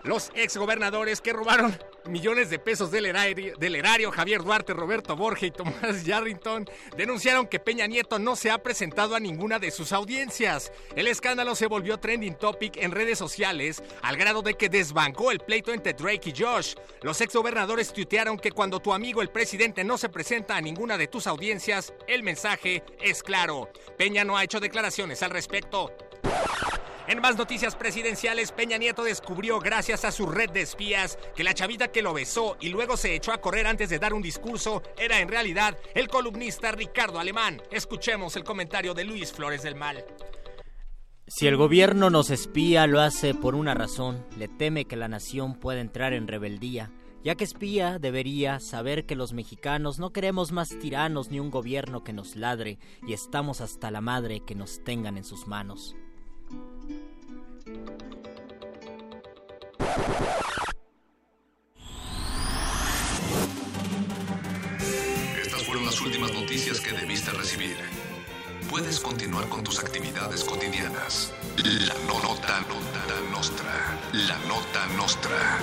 [0.04, 6.04] Los exgobernadores que robaron millones de pesos del erario, Javier Duarte, Roberto Borge y Tomás
[6.04, 10.72] Yarrington, denunciaron que Peña Nieto no se ha presentado a ninguna de sus audiencias.
[10.94, 15.40] El escándalo se volvió trending topic en redes sociales al grado de que desbancó el
[15.40, 16.74] pleito entre Drake y Josh.
[17.00, 21.08] Los exgobernadores tuitearon que cuando tu amigo el presidente no se presenta a ninguna de
[21.08, 23.70] tus audiencias, el mensaje es claro.
[23.96, 25.90] Peña no ha hecho declaraciones al respecto.
[27.06, 31.52] En más noticias presidenciales, Peña Nieto descubrió, gracias a su red de espías, que la
[31.52, 34.82] chavita que lo besó y luego se echó a correr antes de dar un discurso
[34.96, 37.60] era en realidad el columnista Ricardo Alemán.
[37.70, 40.02] Escuchemos el comentario de Luis Flores del Mal.
[41.26, 44.26] Si el gobierno nos espía, lo hace por una razón.
[44.38, 46.90] Le teme que la nación pueda entrar en rebeldía.
[47.22, 52.02] Ya que espía, debería saber que los mexicanos no queremos más tiranos ni un gobierno
[52.02, 55.96] que nos ladre, y estamos hasta la madre que nos tengan en sus manos.
[65.42, 67.76] Estas fueron las últimas noticias que debiste recibir.
[68.70, 71.32] Puedes continuar con tus actividades cotidianas.
[71.56, 73.98] La no- nota nota nostra.
[74.12, 75.58] La nota nostra.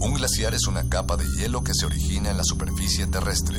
[0.00, 3.58] Un glaciar es una capa de hielo que se origina en la superficie terrestre.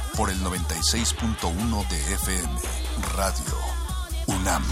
[0.17, 2.49] por el 96.1 de FM,
[3.15, 3.55] Radio
[4.27, 4.63] UNAM.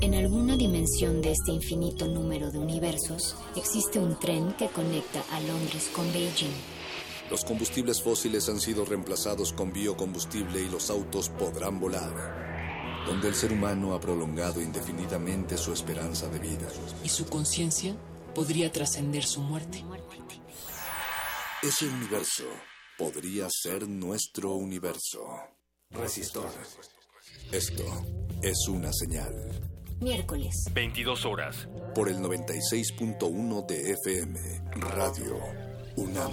[0.00, 5.40] En alguna dimensión de este infinito número de universos, existe un tren que conecta a
[5.40, 6.52] Londres con Beijing.
[7.30, 13.04] Los combustibles fósiles han sido reemplazados con biocombustible y los autos podrán volar.
[13.06, 16.68] Donde el ser humano ha prolongado indefinidamente su esperanza de vida.
[17.04, 17.94] Y su conciencia
[18.38, 19.84] podría trascender su muerte.
[21.60, 22.44] Ese universo
[22.96, 25.26] podría ser nuestro universo.
[25.90, 26.48] Resistor.
[27.50, 27.82] Esto
[28.40, 29.34] es una señal.
[30.00, 31.68] Miércoles, 22 horas.
[31.96, 34.38] Por el 96.1 de FM,
[34.76, 35.36] Radio
[35.96, 36.32] UNAM.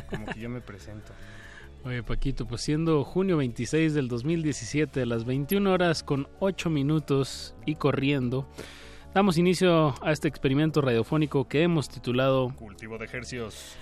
[0.10, 1.14] como que yo me presento.
[1.86, 7.54] Oye, Paquito, pues siendo junio 26 del 2017, a las 21 horas con 8 minutos
[7.68, 8.50] y corriendo,
[9.14, 13.76] damos inicio a este experimento radiofónico que hemos titulado Cultivo de ejercicios.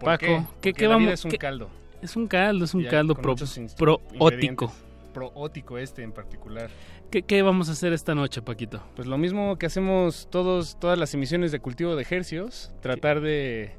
[0.00, 0.42] ¿Por Paco, qué?
[0.60, 1.12] ¿qué, qué vamos?
[1.12, 1.70] es un qué- caldo.
[2.02, 3.34] Es un caldo, es un Ya, caldo pro-
[3.78, 4.72] proótico.
[5.14, 6.68] Proótico este en particular.
[7.10, 8.82] ¿Qué, qué vamos a hacer esta noche, Paquito?
[8.96, 13.72] Pues lo mismo que hacemos todos, todas las emisiones de cultivo de ejercios, tratar de,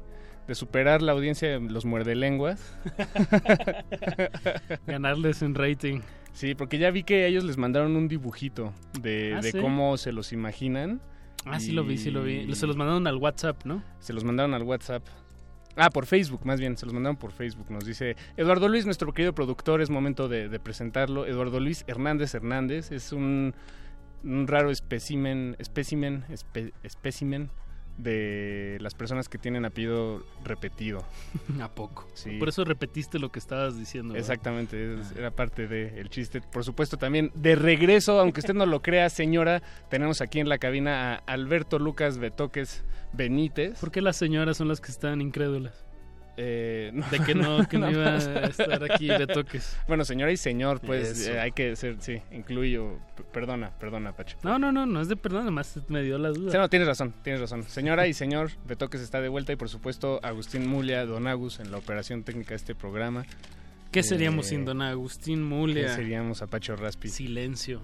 [0.48, 2.76] de superar la audiencia de los muerdelenguas.
[4.86, 6.00] Ganarles en rating.
[6.36, 9.58] Sí, porque ya vi que ellos les mandaron un dibujito de, Ah, de ¿sí?
[9.58, 11.00] cómo se los imaginan.
[11.46, 12.54] Ah, sí lo vi, sí lo vi.
[12.54, 13.82] Se los mandaron al WhatsApp, ¿no?
[14.00, 15.02] Se los mandaron al WhatsApp.
[15.76, 17.70] Ah, por Facebook, más bien, se los mandaron por Facebook.
[17.70, 21.24] Nos dice Eduardo Luis, nuestro querido productor, es momento de, de presentarlo.
[21.26, 23.54] Eduardo Luis Hernández Hernández es un,
[24.22, 27.50] un raro espécimen, espécimen, espe- espécimen
[27.98, 31.02] de las personas que tienen apellido repetido.
[31.62, 32.06] ¿A poco?
[32.14, 32.32] Sí.
[32.38, 34.12] Por eso repetiste lo que estabas diciendo.
[34.12, 34.20] ¿verdad?
[34.30, 36.40] Exactamente, es- era parte del chiste.
[36.40, 40.58] Por supuesto, también de regreso, aunque usted no lo crea, señora, tenemos aquí en la
[40.58, 42.84] cabina a Alberto Lucas Betoques
[43.14, 43.78] Benítez.
[43.80, 45.85] ¿Por qué las señoras son las que están incrédulas?
[46.38, 47.08] Eh, no.
[47.10, 48.16] De que no, que no iba a
[48.46, 49.76] estar aquí Betoques.
[49.88, 52.98] Bueno, señora y señor, pues eh, hay que ser, sí, incluyo.
[53.32, 54.36] Perdona, perdona, Pacho.
[54.42, 56.50] No, no, no, no es de perdón, además me dio la duda.
[56.52, 57.62] Sí, no, tienes razón, tienes razón.
[57.64, 61.70] Señora y señor, Betoques está de vuelta y por supuesto Agustín Mulia, Don Agus en
[61.70, 63.24] la operación técnica de este programa.
[63.92, 65.86] ¿Qué seríamos Eh, sin Don Agustín Mulia?
[65.86, 67.08] ¿Qué seríamos a Pacho Raspi?
[67.08, 67.80] Silencio.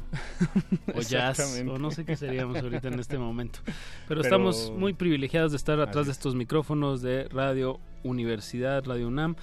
[0.94, 1.62] o jazz.
[1.66, 3.60] O no sé qué seríamos ahorita en este momento.
[3.64, 3.76] Pero,
[4.08, 6.18] Pero- estamos muy privilegiados de estar atrás Así de es.
[6.18, 9.36] estos micrófonos de Radio Universidad, Radio UNAM.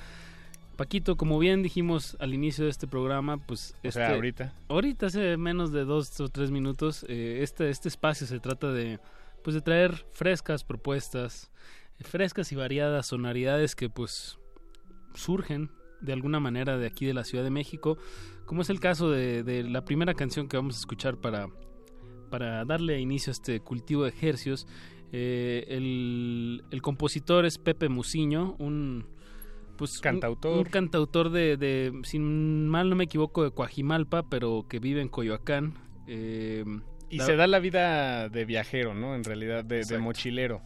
[0.76, 3.76] Paquito, como bien dijimos al inicio de este programa, pues...
[3.84, 4.53] O sea, este- ahorita.
[4.70, 8.99] Ahorita, hace menos de dos o tres minutos, eh, este, este espacio se trata de,
[9.43, 11.51] pues, de traer frescas propuestas,
[11.99, 14.39] eh, frescas y variadas sonoridades que, pues,
[15.16, 17.97] surgen de alguna manera de aquí de la Ciudad de México,
[18.45, 21.49] como es el caso de, de la primera canción que vamos a escuchar para,
[22.30, 24.66] para darle inicio a este cultivo de ejercios.
[25.12, 29.05] Eh, el, el compositor es Pepe Musiño, un
[29.78, 30.57] pues Cantautor.
[30.57, 35.07] un, cantautor de, de, sin mal no me equivoco, de Coajimalpa, pero que vive en
[35.10, 35.74] Coyoacán.
[36.07, 36.66] Eh,
[37.10, 39.16] Y la- se da la vida de viajero, ¿no?
[39.16, 40.62] En realidad, de, de mochilero.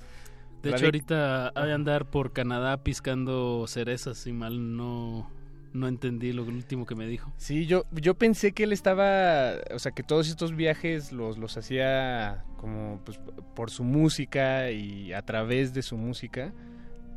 [0.64, 5.30] De La hecho, ahorita ha de andar por Canadá piscando cerezas, si mal no,
[5.74, 7.34] no entendí lo último que me dijo.
[7.38, 11.58] Sí, yo, yo pensé que él estaba, o sea, que todos estos viajes los, los
[11.58, 13.20] hacía como pues,
[13.56, 16.54] por su música y a través de su música,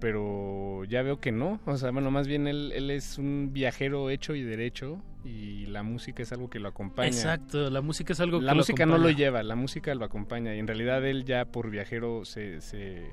[0.01, 4.11] pero ya veo que no, o sea, bueno, más bien él, él es un viajero
[4.11, 7.09] hecho y derecho y la música es algo que lo acompaña.
[7.09, 10.05] Exacto, la música es algo La que lo música no lo lleva, la música lo
[10.05, 13.13] acompaña y en realidad él ya por viajero se, se,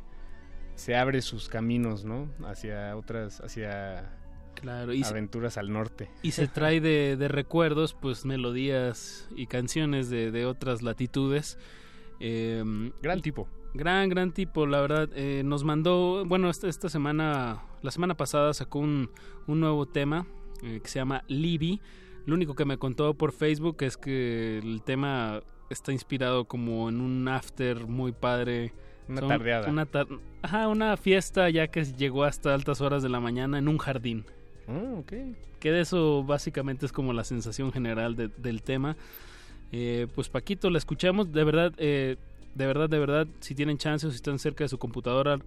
[0.75, 2.29] se abre sus caminos, ¿no?
[2.45, 4.11] Hacia otras, hacia
[4.55, 6.09] Claro, y se- aventuras al norte.
[6.21, 11.57] Y se trae de, de recuerdos, pues melodías y canciones de, de otras latitudes.
[12.19, 12.63] Eh,
[13.01, 13.47] Gran tipo.
[13.73, 15.09] Gran, gran tipo, la verdad.
[15.15, 19.09] Eh, nos mandó, bueno, esta, esta semana, la semana pasada sacó un,
[19.47, 20.27] un nuevo tema
[20.61, 21.81] eh, que se llama Libby.
[22.25, 27.01] Lo único que me contó por Facebook es que el tema está inspirado como en
[27.01, 28.73] un after muy padre.
[29.09, 29.69] Una Son- tardeada.
[29.69, 30.07] Una tar-
[30.43, 34.25] Ajá, una fiesta ya que llegó hasta altas horas de la mañana en un jardín.
[34.67, 35.13] Ah, ok.
[35.59, 38.95] Que de eso básicamente es como la sensación general de- del tema.
[39.71, 41.31] Eh, pues Paquito, la escuchamos.
[41.31, 42.17] De verdad, eh,
[42.55, 45.39] de verdad, de verdad, si tienen chance o si están cerca de su computadora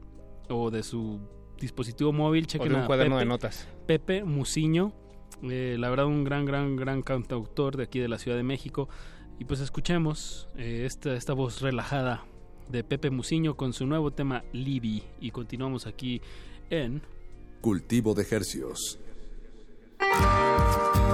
[0.49, 1.21] o de su
[1.61, 3.69] dispositivo móvil, chequen de un a cuaderno Pepe, de notas.
[3.87, 4.93] Pepe Musiño.
[5.43, 8.89] eh, la verdad, un gran, gran, gran cantautor de aquí de la Ciudad de México.
[9.39, 12.25] Y pues escuchemos eh, esta, esta voz relajada
[12.71, 15.03] de Pepe Musiño con su nuevo tema Libby.
[15.21, 16.21] Y continuamos aquí
[16.71, 17.03] en
[17.61, 18.99] Cultivo de Hercios.
[19.99, 21.06] Tus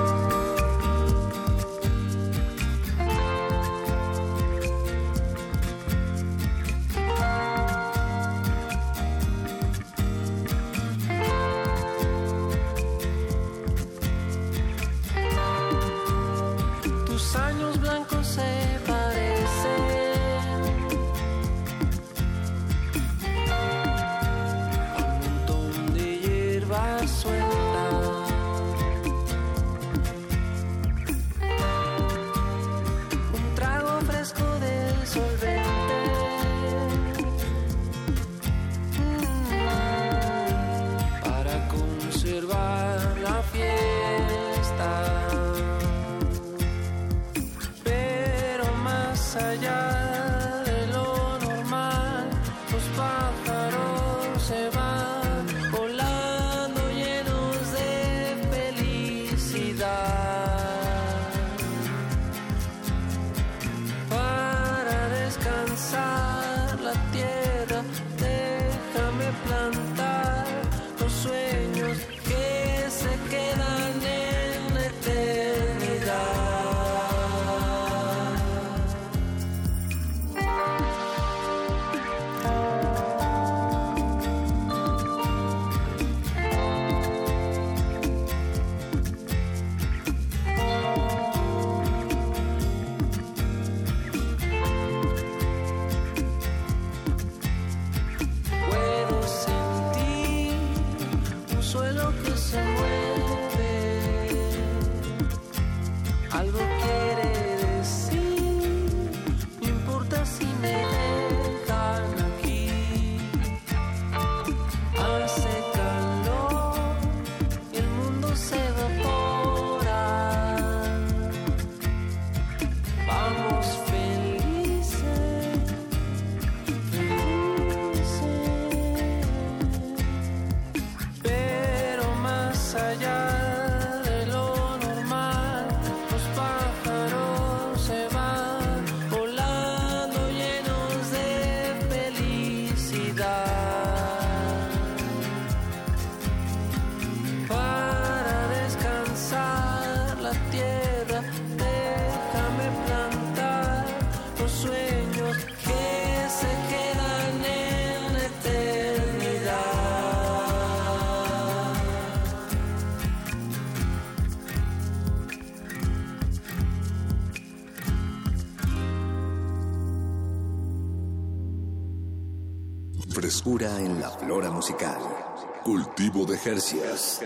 [175.62, 177.20] Cultivo de Jercias.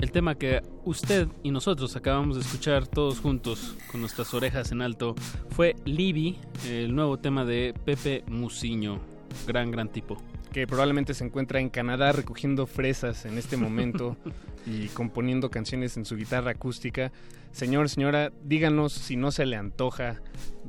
[0.00, 4.80] El tema que usted y nosotros acabamos de escuchar todos juntos con nuestras orejas en
[4.80, 5.16] alto
[5.50, 6.38] fue Libby,
[6.68, 9.00] el nuevo tema de Pepe Musiño.
[9.48, 10.16] Gran, gran tipo.
[10.52, 14.16] Que probablemente se encuentra en Canadá recogiendo fresas en este momento
[14.66, 17.10] y componiendo canciones en su guitarra acústica.
[17.50, 20.22] Señor, señora, díganos si no se le antoja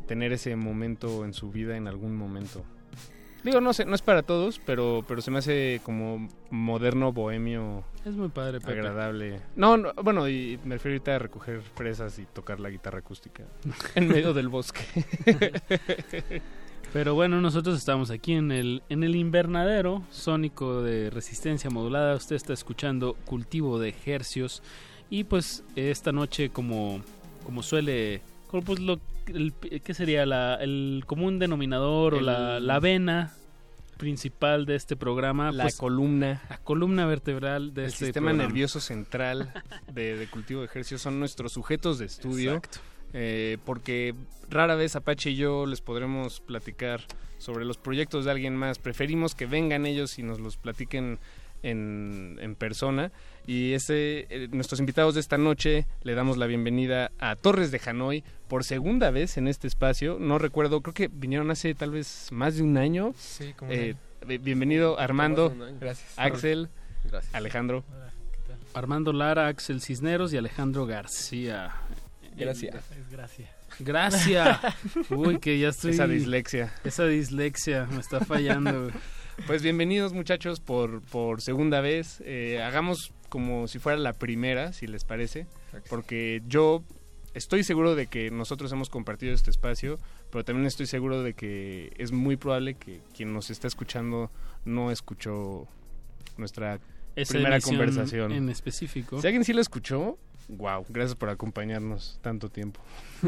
[0.07, 2.65] tener ese momento en su vida en algún momento.
[3.43, 7.83] Digo, no sé, no es para todos, pero, pero se me hace como moderno, bohemio.
[8.05, 8.73] Es muy padre, Pepe.
[8.73, 9.41] Agradable.
[9.55, 13.43] No, no, bueno, y me refiero ahorita a recoger fresas y tocar la guitarra acústica
[13.95, 14.81] en medio del bosque.
[16.91, 22.15] Pero bueno, nosotros estamos aquí en el, en el invernadero sónico de resistencia modulada.
[22.15, 24.63] Usted está escuchando Cultivo de Hercios.
[25.11, 27.01] Y pues esta noche, como,
[27.45, 28.21] como suele.
[28.49, 30.25] Como pues lo, el- ¿Qué sería?
[30.25, 33.33] La, el común denominador o la, la vena
[33.97, 35.51] principal de este programa.
[35.51, 36.41] La pues, columna.
[36.49, 38.47] La columna vertebral de El este sistema programa.
[38.47, 39.51] nervioso central
[39.93, 42.55] de, de cultivo de ejercicios son nuestros sujetos de estudio.
[42.55, 42.79] Exacto.
[43.13, 44.15] eh, porque
[44.49, 47.01] rara vez Apache y yo les podremos platicar
[47.37, 48.79] sobre los proyectos de alguien más.
[48.79, 51.19] Preferimos que vengan ellos y nos los platiquen
[51.61, 53.11] en, en persona.
[53.49, 57.81] Y ese, eh, nuestros invitados de esta noche le damos la bienvenida a Torres de
[57.83, 60.17] Hanoi por segunda vez en este espacio.
[60.19, 63.15] No recuerdo, creo que vinieron hace tal vez más de un año.
[63.17, 63.95] Sí, como Eh,
[64.39, 65.51] bienvenido Armando.
[65.79, 66.13] Gracias.
[66.15, 66.69] Axel,
[67.05, 67.33] Gracias.
[67.33, 67.83] Alejandro.
[68.75, 71.73] Armando Lara, Axel Cisneros y Alejandro García.
[72.37, 72.75] Gracias.
[72.75, 73.49] Es gracia.
[73.79, 74.59] Gracias.
[75.09, 75.93] Uy, que ya estoy.
[75.93, 76.71] Esa dislexia.
[76.83, 78.91] Esa dislexia me está fallando.
[79.47, 82.21] Pues bienvenidos muchachos por, por segunda vez.
[82.25, 85.47] Eh, hagamos como si fuera la primera, si les parece.
[85.89, 86.83] Porque yo
[87.33, 89.99] estoy seguro de que nosotros hemos compartido este espacio,
[90.31, 94.31] pero también estoy seguro de que es muy probable que quien nos está escuchando
[94.65, 95.67] no escuchó
[96.37, 96.79] nuestra
[97.15, 98.31] Esa primera conversación.
[98.31, 99.21] en específico.
[99.21, 102.81] Si alguien sí lo escuchó, wow, gracias por acompañarnos tanto tiempo.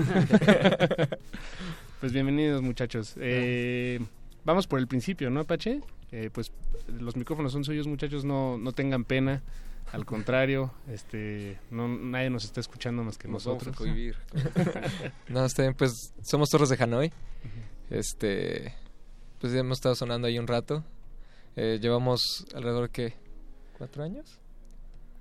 [1.99, 3.15] pues bienvenidos muchachos.
[3.17, 3.99] Eh,
[4.43, 5.81] vamos por el principio, ¿no, Apache?
[6.11, 6.51] Eh, pues
[6.99, 9.41] los micrófonos son suyos, muchachos, no, no tengan pena.
[9.91, 13.89] Al contrario, este, no, nadie nos está escuchando más que Nos vamos a nosotros.
[13.89, 14.15] cohibir.
[15.27, 17.11] no, está bien, pues somos Torres de Hanoi.
[17.89, 18.73] Este,
[19.39, 20.83] pues ya hemos estado sonando ahí un rato.
[21.57, 23.15] Eh, llevamos alrededor que
[23.77, 24.39] cuatro años.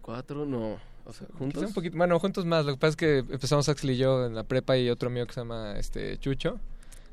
[0.02, 0.78] Cuatro, no.
[1.04, 1.64] O sea, juntos.
[1.64, 2.64] un poquito, bueno, juntos más.
[2.64, 5.26] Lo que pasa es que empezamos Axel y yo en la prepa y otro amigo
[5.26, 6.60] que se llama este Chucho.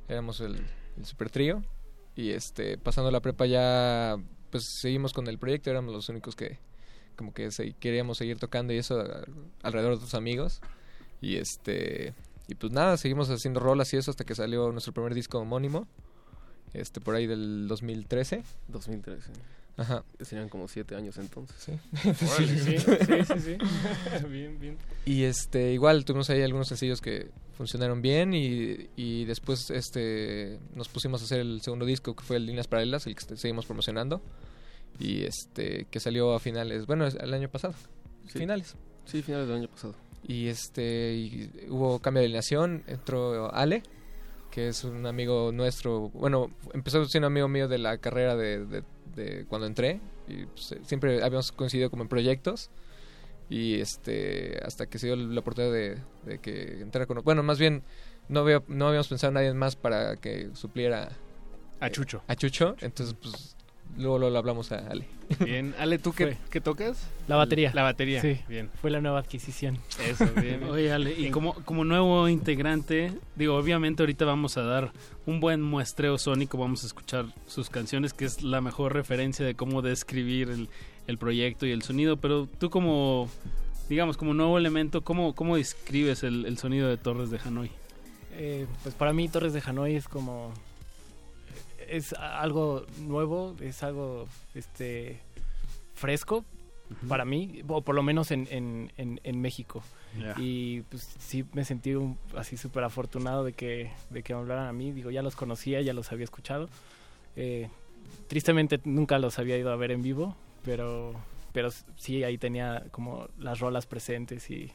[0.07, 0.63] Éramos el,
[0.97, 1.63] el super trío.
[2.15, 4.15] Y este, pasando la prepa ya,
[4.51, 5.71] pues seguimos con el proyecto.
[5.71, 6.59] Éramos los únicos que
[7.17, 9.25] como que se- queríamos seguir tocando y eso a-
[9.63, 10.61] alrededor de otros amigos.
[11.19, 12.13] Y este,
[12.47, 15.87] y pues nada, seguimos haciendo rolas y eso hasta que salió nuestro primer disco homónimo.
[16.73, 18.43] Este, por ahí del 2013.
[18.67, 19.31] 2013.
[19.77, 20.03] Ajá.
[20.21, 21.55] Serían como siete años entonces.
[21.59, 21.71] Sí.
[22.25, 23.39] Órale, sí, sí, sí,
[24.19, 24.25] sí.
[24.29, 24.77] bien, bien.
[25.05, 30.89] Y este, igual tuvimos ahí algunos sencillos que funcionaron bien y, y después este nos
[30.89, 34.21] pusimos a hacer el segundo disco que fue el Líneas Paralelas, el que seguimos promocionando.
[34.99, 37.73] Y este, que salió a finales, bueno, es- el año pasado.
[38.27, 38.39] Sí.
[38.39, 38.75] Finales.
[39.05, 39.93] Sí, finales del año pasado.
[40.27, 43.83] Y este, y hubo cambio de alineación, entró Ale,
[44.51, 48.83] que es un amigo nuestro, bueno, empezó siendo amigo mío de la carrera de, de-
[49.15, 52.69] de cuando entré, y pues, siempre habíamos coincidido como en proyectos,
[53.49, 57.59] y este, hasta que se dio la oportunidad de, de que entrara con, bueno, más
[57.59, 57.83] bien,
[58.27, 61.09] no, había- no habíamos pensado en nadie más para que supliera
[61.79, 62.23] A Chucho.
[62.27, 63.55] a Chucho, entonces pues
[63.97, 65.07] luego, luego le hablamos a Ale.
[65.39, 67.07] Bien, Ale, ¿tú qué, qué tocas?
[67.27, 67.71] La batería.
[67.73, 68.21] La batería.
[68.21, 68.39] Sí.
[68.47, 68.69] Bien.
[68.81, 69.77] Fue la nueva adquisición.
[70.05, 70.63] Eso, bien.
[70.69, 74.91] Oye, Ale, y como, como nuevo integrante, digo, obviamente ahorita vamos a dar
[75.25, 79.55] un buen muestreo sónico, vamos a escuchar sus canciones, que es la mejor referencia de
[79.55, 80.69] cómo describir el,
[81.07, 83.29] el proyecto y el sonido, pero tú como,
[83.89, 87.71] digamos, como nuevo elemento, ¿cómo, cómo describes el, el sonido de Torres de Hanoi?
[88.33, 90.53] Eh, pues para mí Torres de Hanoi es como
[91.87, 95.19] es algo nuevo, es algo este
[95.93, 96.45] fresco
[97.09, 99.83] para mí, o por lo menos en, en, en, en México.
[100.37, 104.67] Y pues sí me sentí un- así súper afortunado de que, de que me hablaran
[104.67, 104.91] a mí.
[104.91, 106.69] Digo, ya los conocía, ya los había escuchado.
[107.35, 107.69] Eh,
[108.27, 110.35] tristemente nunca los había ido a ver en vivo,
[110.65, 111.13] pero,
[111.53, 114.71] pero sí ahí tenía como las rolas presentes y,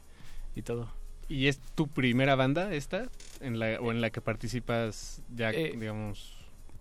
[0.55, 0.89] y todo.
[1.28, 3.09] ¿Y es tu primera banda esta?
[3.40, 6.36] En la, ¿O en la que participas ya, Eh, digamos...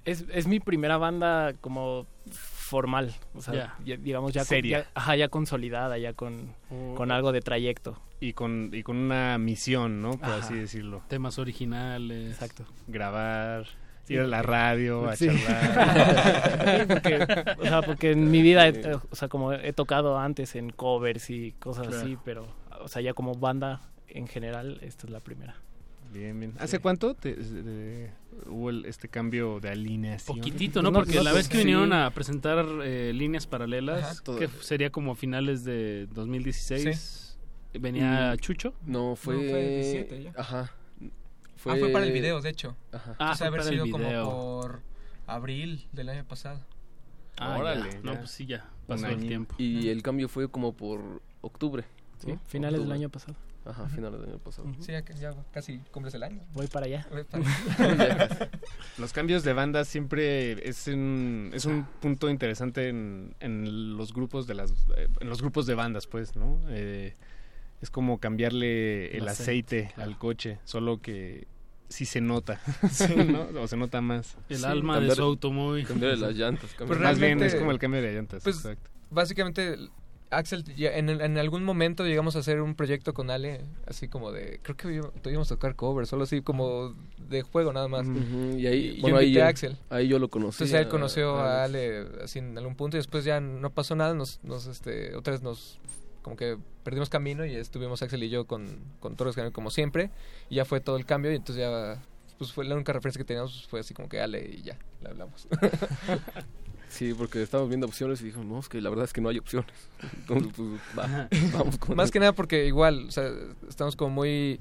[0.06, 3.76] Es, es mi primera banda como formal, o sea, Ya.
[3.86, 4.80] ya- digamos ya, con- Seria.
[4.80, 6.96] ya- ajá, ya consolidada, ya con, Oh.
[6.96, 8.00] con algo de trayecto.
[8.20, 10.12] Y con, y con una misión, ¿no?
[10.12, 10.38] Por Ajá.
[10.38, 11.04] así decirlo.
[11.08, 12.32] Temas originales.
[12.34, 12.66] Exacto.
[12.88, 13.66] Grabar,
[14.04, 15.28] Sí, ir a la radio, a sí.
[15.28, 16.88] charlar.
[16.88, 17.16] Porque,
[17.60, 21.30] o sea, porque en mi vida, he- o sea, como he tocado antes en covers
[21.30, 22.02] y cosas Claro.
[22.04, 22.48] así, pero,
[22.80, 25.56] o sea, ya como banda en general, esta es la primera.
[26.12, 26.54] Bien, bien.
[26.60, 28.12] ¿Hace cuánto te- de-
[28.48, 30.38] hubo el- este cambio de alineación?
[30.38, 30.92] Poquitito, ¿no?
[30.92, 31.60] No, Porque no, la vez que sí.
[31.64, 37.38] vinieron a presentar eh, líneas paralelas, Ajá, que sería como finales de 2016,
[37.74, 38.74] venía Mm, Chucho.
[38.86, 39.36] No, fue...
[39.36, 40.34] No, fue 17 ya.
[40.36, 40.72] Ajá.
[41.64, 42.76] Ah, fue para el video, de hecho.
[42.92, 43.16] Ajá.
[43.20, 44.30] Ah, fue haber para el sido como video.
[44.30, 44.82] por
[45.28, 46.60] abril del año pasado.
[47.38, 48.00] Ah, Órale, ya.
[48.02, 48.68] No, pues sí, ya.
[48.88, 49.56] Pasó el tiempo.
[49.58, 51.86] Y el cambio fue como por octubre.
[52.18, 52.40] Sí, ¿no?
[52.48, 52.98] finales del Octubre.
[53.00, 53.36] año pasado.
[53.64, 54.68] Ajá, finales del año pasado.
[54.80, 55.04] Sí, ya,
[55.52, 56.42] casi cumples el año.
[56.54, 57.08] Voy para allá.
[57.12, 57.44] Voy para-
[58.98, 64.48] Los cambios de banda siempre es un, es un punto interesante en, en los grupos
[64.48, 66.60] de las eh, en los grupos de bandas, pues, ¿no?
[66.70, 67.14] Eh,
[67.82, 71.48] es como cambiarle el, El aceite, aceite, al coche, solo que
[71.90, 72.60] sí se nota,
[73.28, 73.62] ¿no?
[73.62, 74.38] O se nota más.
[74.50, 75.86] El Sí, alma de cambiar- su automóvil.
[75.88, 76.72] Cambiarle las llantas.
[76.78, 78.90] Pues cambiarle- Más bien es como el cambio de llantas, Pues, exacto.
[79.12, 79.76] Básicamente,
[80.32, 84.32] Axel, ya en, en algún momento llegamos a hacer un proyecto con Ale, así como
[84.32, 86.96] de, creo que íbamos a tocar covers, solo así como
[87.30, 88.08] de juego nada más.
[88.08, 89.78] Y ahí, Y yo bueno, ahí, yo- a Axel.
[89.90, 90.64] ahí yo lo conocí.
[90.64, 91.64] Entonces él conoció a.
[91.66, 95.34] Ale así en algún punto y después ya no pasó nada, nos, nos este, otra
[95.34, 95.80] vez nos
[96.22, 98.68] como que perdimos camino y estuvimos Axel y yo con,
[99.00, 100.12] con Torres Canal como siempre
[100.50, 102.02] y ya fue todo el cambio y entonces ya
[102.38, 105.10] pues fue la única referencia que teníamos fue así como que Ale y ya, le
[105.10, 105.48] hablamos.
[106.92, 109.30] Sí, porque estábamos viendo opciones y dijo, no, es que la verdad es que no
[109.30, 109.72] hay opciones.
[110.20, 113.32] Entonces, pues, va, vamos con Más que nada porque igual, o sea,
[113.68, 114.60] estamos como muy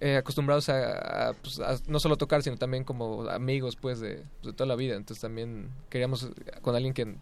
[0.00, 4.22] eh, acostumbrados a, a, pues, a no solo tocar, sino también como amigos, pues, de,
[4.44, 4.94] de toda la vida.
[4.94, 6.28] Entonces también queríamos eh,
[6.62, 7.18] con alguien que pues,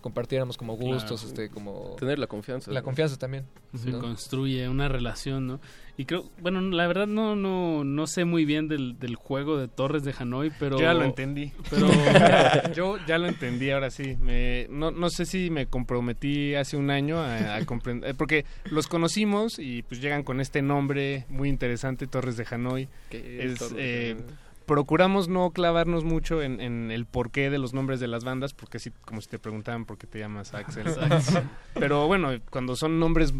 [0.00, 1.28] compartiéramos como gustos, Claro.
[1.28, 1.96] este, como...
[1.98, 2.70] Tener la confianza.
[2.70, 2.84] La ¿no?
[2.84, 3.44] confianza también.
[3.76, 4.00] Se ¿no?
[4.00, 5.60] construye una relación, ¿no?
[5.96, 9.68] Y creo, bueno, la verdad no no no sé muy bien del, del juego de
[9.68, 11.52] Torres de Hanoi, pero Yo ya lo entendí.
[11.68, 11.88] Pero
[12.74, 14.16] yo ya lo entendí ahora sí.
[14.18, 18.14] Me, no, no sé si me comprometí hace un año a, a comprender.
[18.14, 22.88] Porque los conocimos y pues llegan con este nombre muy interesante, Torres de Hanoi.
[23.10, 24.24] ¿Qué es Es, Torres de eh, Hanoi?
[24.70, 28.76] Procuramos no clavarnos mucho en, en el porqué de los nombres de las bandas, porque
[28.76, 30.86] así como si te preguntaban por qué te llamas Axel.
[31.74, 33.34] Pero bueno, cuando son nombres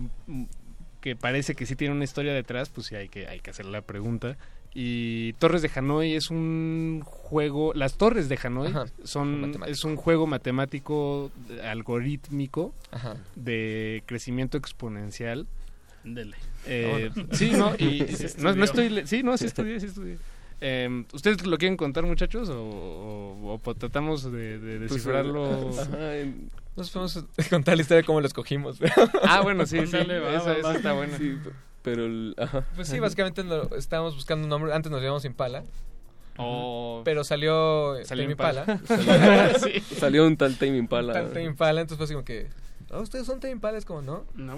[1.01, 3.67] que parece que sí tienen una historia detrás, pues sí hay que, hay que hacer
[3.67, 4.37] la pregunta.
[4.75, 9.95] Y Torres de Hanoi es un juego, las Torres de Hanoi Ajá, son es un
[9.95, 11.31] juego matemático
[11.63, 13.15] algorítmico Ajá.
[13.37, 15.47] de crecimiento exponencial.
[16.03, 16.37] Dele.
[16.67, 18.05] Eh, Ah, sí, no, y
[18.39, 20.19] no, no estoy, le- sí, no, sí estudié, sí estudié.
[20.63, 22.49] Eh, ¿Ustedes lo quieren contar, muchachos?
[22.51, 25.71] ¿O, o- o po- tratamos de, de Pues, descifrarlo?
[25.81, 28.79] ajá, en- Nos podemos contar la historia de cómo lo escogimos.
[29.23, 30.75] ah, bueno, sí, sí, Ándale, va, esa, va, esa va.
[30.75, 31.17] está buena.
[31.17, 31.39] sí,
[31.83, 32.65] pero el, ajá.
[32.77, 34.73] Pues sí, básicamente lo- estábamos buscando un nombre.
[34.75, 35.65] Antes nos llamamos Impala,
[36.37, 38.65] O- pero salió, Salió Tame Impala.
[38.83, 39.55] Impala.
[39.59, 41.13] Salió, salió un tal Tame Impala.
[41.15, 42.49] Tal Tame Impala, entonces fue así como que...
[42.91, 43.79] "Ah, ¿Ustedes son Tame Impala?
[43.79, 44.25] Es como, ¿no?
[44.35, 44.57] No.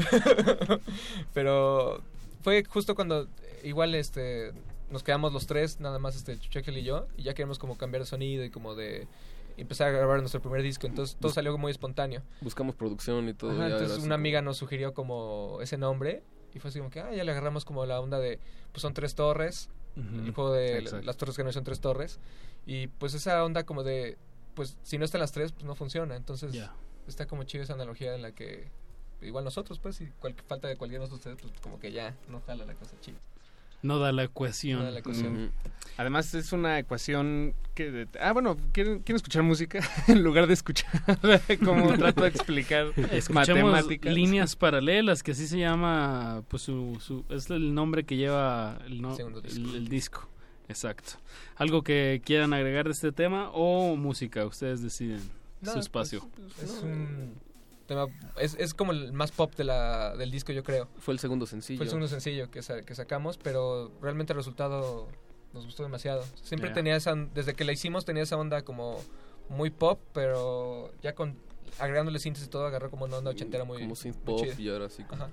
[1.33, 2.03] Pero
[2.43, 3.29] fue justo cuando eh,
[3.65, 4.53] igual este
[4.93, 8.03] nos quedamos los tres, nada más este Chuchekel y yo, y ya queríamos como cambiar
[8.03, 9.09] de sonido y como de
[9.57, 12.23] empezar a grabar nuestro primer disco, entonces todo salió muy espontáneo.
[12.41, 13.51] Buscamos producción y todo.
[13.53, 16.23] Ajá, ya entonces una amiga nos sugirió como ese nombre
[16.55, 18.39] y fue así como que ah, ya le agarramos como la onda de
[18.73, 21.05] pues son tres torres, el juego de Exacto.
[21.05, 22.19] las torres que no son tres torres
[22.67, 24.17] y pues esa onda como de
[24.55, 26.73] pues si no están las tres pues no funciona, entonces Ya.
[27.07, 28.69] está como chido esa analogía en la que
[29.21, 32.41] igual nosotros pues y cual, falta de cualquiera de ustedes pues como que ya no
[32.47, 33.19] jala la cosa chida.
[33.83, 34.79] No da la ecuación.
[34.79, 35.37] No da la ecuación.
[35.37, 35.51] Ujú.
[35.99, 37.91] Además es una ecuación que...
[37.91, 39.81] de- ah, bueno, ¿quieren, quieren escuchar música?
[40.09, 40.91] en lugar de escuchar
[41.65, 44.15] como trato de explicar Escuchemos matemáticas.
[44.15, 49.03] líneas paralelas, que así se llama, pues su, su- es el nombre que lleva el,
[49.03, 49.41] no- disco.
[49.45, 50.29] el- el disco.
[50.69, 51.13] Exacto.
[51.57, 54.47] ¿Algo que quieran agregar de este tema o música?
[54.47, 55.21] Ustedes deciden
[55.61, 56.27] No, su espacio.
[56.35, 57.35] pues, es un
[57.83, 58.07] tema
[58.39, 60.89] es, es como el más pop de la, del disco yo creo.
[60.99, 61.79] Fue el segundo sencillo.
[61.79, 65.09] Fue el segundo sencillo que, sa- que sacamos, pero realmente el resultado
[65.53, 66.25] nos gustó demasiado.
[66.43, 68.99] Siempre tenía esa, desde que la hicimos tenía esa onda como
[69.49, 71.37] muy pop, pero ya con
[71.79, 74.87] agregándole síntesis y todo agarró como una onda ochentera muy Como synth pop y ahora
[74.87, 75.25] así como...
[75.25, 75.33] Ajá.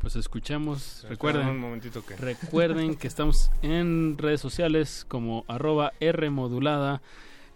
[0.00, 1.06] Pues escuchamos.
[1.08, 2.16] Recuerden, Un momentito que...
[2.16, 7.00] recuerden que estamos en redes sociales como arroba Rmodulada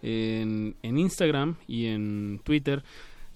[0.01, 2.83] en, en Instagram y en Twitter.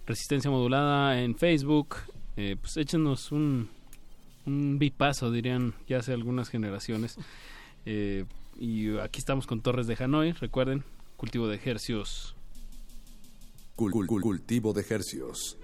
[0.05, 1.95] Resistencia Modulada en Facebook.
[2.37, 3.69] Eh, pues échenos un,
[4.45, 7.17] un bipaso, dirían ya hace algunas generaciones.
[7.85, 8.25] Eh,
[8.59, 10.83] y aquí estamos con Torres de Hanoi, recuerden,
[11.17, 11.55] cultivo de
[14.07, 15.57] cul- cultivo de hercios.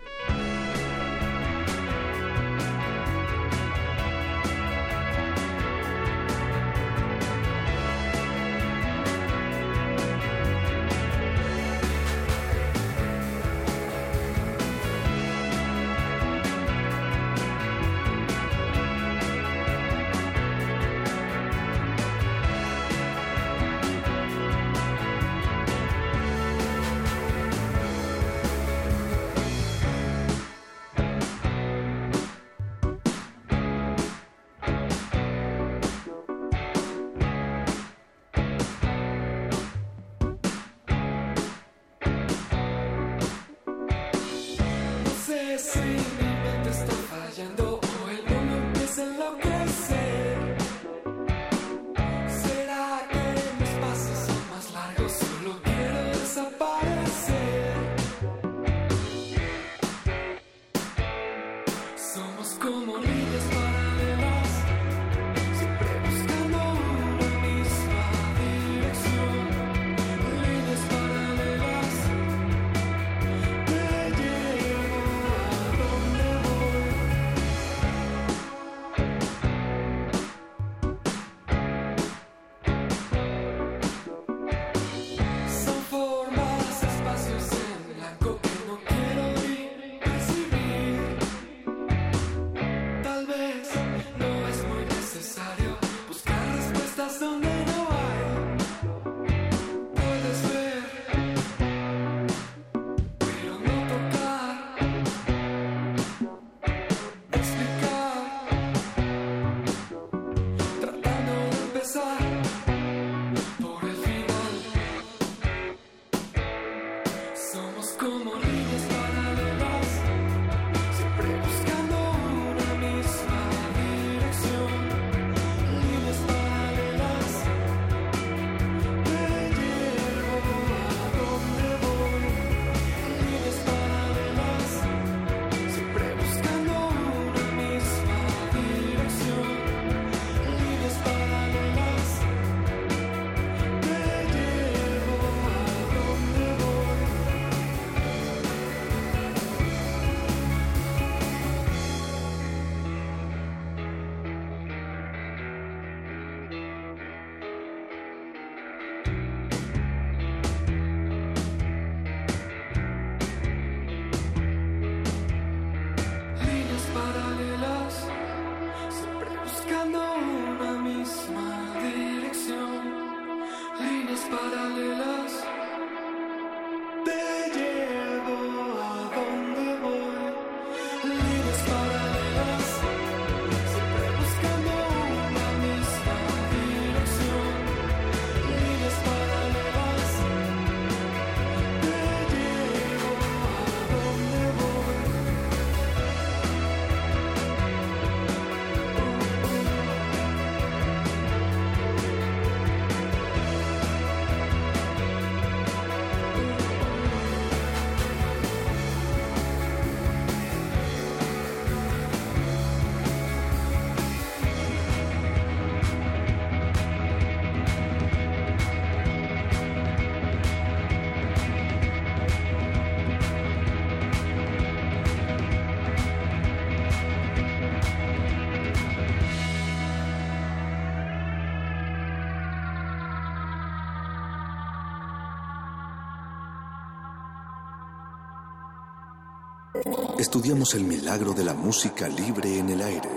[240.37, 243.09] Estudiamos el milagro de la música libre en el aire.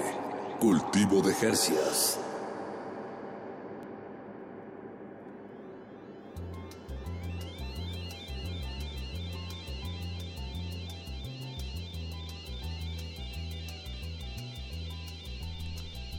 [0.58, 2.18] Cultivo de hercias.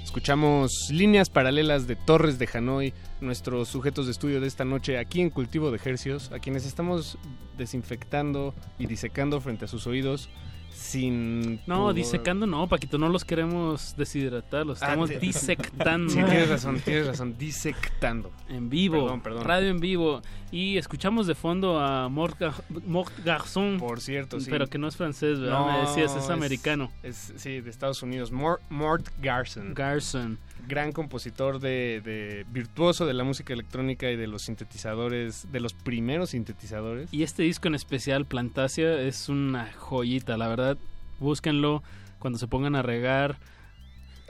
[0.04, 5.22] Escuchamos líneas paralelas de Torres de Hanoi, nuestros sujetos de estudio de esta noche aquí
[5.22, 7.18] en Cultivo de Hercios, a quienes estamos
[7.58, 10.30] desinfectando y disecando frente a sus oídos
[10.74, 11.58] sin...
[11.68, 11.94] No, pudor.
[11.96, 16.10] disecando no, Paquito, no los queremos deshidratar, los Ah, estamos te- disectando.
[16.10, 18.32] Sí, tienes razón, tienes razón, disectando.
[18.50, 19.44] En vivo, Perdón, perdón.
[19.46, 20.22] radio en vivo.
[20.52, 22.42] Y escuchamos de fondo a Mort,
[22.86, 23.78] Mort Garçon.
[23.80, 24.50] Por cierto, sí.
[24.50, 25.66] Pero que no es francés, ¿verdad?
[25.66, 26.92] Me decías, es, americano.
[27.04, 28.32] Es, sí, de Estados Unidos.
[28.32, 29.74] Mort, Mort Garson.
[29.74, 30.38] Garson.
[30.68, 35.74] Gran compositor de, de- virtuoso de la música electrónica y de los sintetizadores, de los
[35.74, 37.10] primeros sintetizadores.
[37.14, 40.78] Y este disco en especial, Plantasia, es una joyita, la verdad.
[41.20, 41.84] Búsquenlo
[42.20, 43.38] cuando se pongan a regar.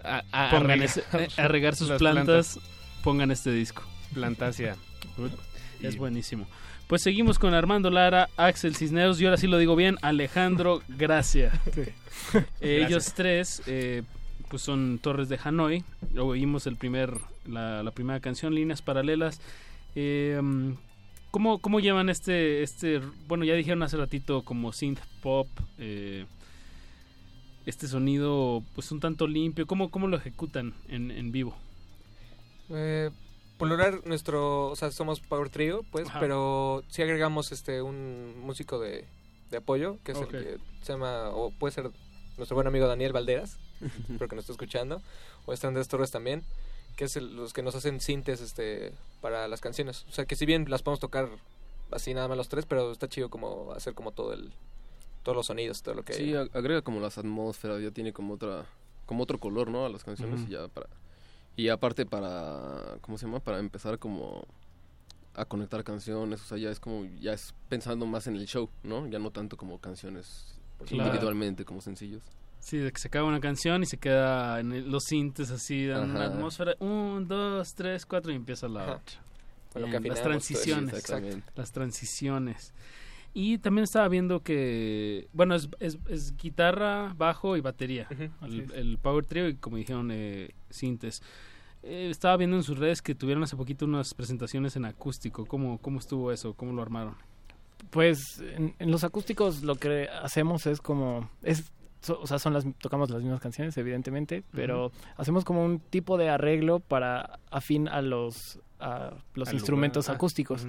[0.04, 2.60] A, a- a pongan regar ese- eh, a regar sus plantas,
[3.04, 3.84] pongan este disco.
[4.14, 4.76] Plantasia.
[5.82, 6.48] Es buenísimo.
[6.88, 11.52] Pues seguimos con Armando Lara, Axel Cisneros, y ahora sí lo digo bien, Alejandro Gracia.
[12.60, 14.04] Eh, ellos tres, eh,
[14.52, 15.86] pues son Torres de Hanoi.
[16.20, 17.18] Oímos el primer,
[17.48, 19.40] la, la primera canción, Líneas Paralelas.
[19.96, 20.40] Eh,
[21.32, 25.48] ¿cómo, ¿Cómo llevan este, este, bueno, ya dijeron hace ratito como synth pop,
[25.78, 26.26] eh,
[27.66, 29.66] este sonido pues un tanto limpio?
[29.66, 31.56] ¿Cómo, cómo lo ejecutan en, en vivo?
[32.70, 33.10] Eh,
[33.58, 36.20] por lograr nuestro, o sea, somos Power Trio, pues, Ajá.
[36.20, 39.06] pero sí agregamos este un músico de,
[39.50, 41.90] de apoyo, que es el que se llama, o puede ser
[42.38, 43.58] nuestro buen amigo Daniel Valderas,
[44.10, 45.02] espero que nos esté escuchando,
[45.46, 46.44] o está Andrés Torres también,
[46.96, 50.06] que es el- los que nos hacen sintes este, para las canciones.
[50.10, 51.30] O sea, que si bien las podemos tocar
[51.92, 54.52] así nada más los tres, pero está chido como hacer como todo el,
[55.24, 56.14] todos los sonidos, todo lo que...
[56.14, 58.66] Sí, ag- agrega como las atmósferas, ya tiene como otra
[59.06, 59.86] como otro color, ¿no?
[59.86, 60.88] A las canciones y ya para
[61.58, 63.40] y aparte para ¿cómo se llama?
[63.42, 64.46] Para empezar como
[65.34, 68.70] a conectar canciones, o sea, ya es como ya es pensando más en el show,
[68.84, 69.08] ¿no?
[69.08, 70.56] Ya no tanto como canciones
[70.86, 71.10] Claro.
[71.10, 72.22] individualmente como sencillos.
[72.62, 75.86] Sí, de que se acaba una canción y se queda en el- los sintes así,
[75.88, 76.76] dan una atmósfera.
[76.80, 79.02] Un, dos, tres, cuatro y empieza la Ajá.
[79.74, 79.88] otra.
[79.90, 80.24] Bien, las eso.
[80.24, 80.94] transiciones.
[80.94, 81.52] Exactamente.
[81.56, 82.74] Las transiciones.
[83.34, 88.08] Y también estaba viendo que, bueno, es, es, es guitarra, bajo y batería.
[88.42, 88.74] el, sí.
[88.76, 91.22] el Power Trio y como dijeron, eh, sintes.
[91.84, 95.46] Eh, estaba viendo en sus redes que tuvieron hace poquito unas presentaciones en acústico.
[95.46, 96.54] ¿Cómo, cómo estuvo eso?
[96.54, 97.16] ¿Cómo lo armaron?
[97.90, 101.72] Pues en, en los acústicos lo que hacemos es como es
[102.02, 106.18] so- o sea, son las tocamos las mismas canciones evidentemente, pero hacemos como un tipo
[106.18, 110.16] de arreglo para afín a los a los Al instrumentos lugar.
[110.16, 110.68] Ah, acústicos.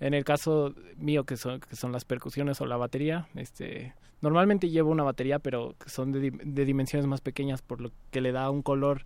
[0.00, 4.68] En el caso mío que son que son las percusiones o la batería, este normalmente
[4.70, 8.30] llevo una batería, pero que son de, de dimensiones más pequeñas por lo que le
[8.32, 9.04] da un color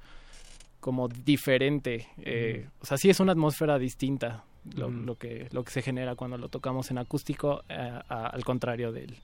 [0.81, 2.09] como diferente.
[2.19, 4.45] eh, O sea, sí es una atmósfera distinta
[4.75, 7.75] lo, lo que, lo que se genera cuando lo tocamos en acústico, eh,
[8.09, 9.17] a- al contrario del,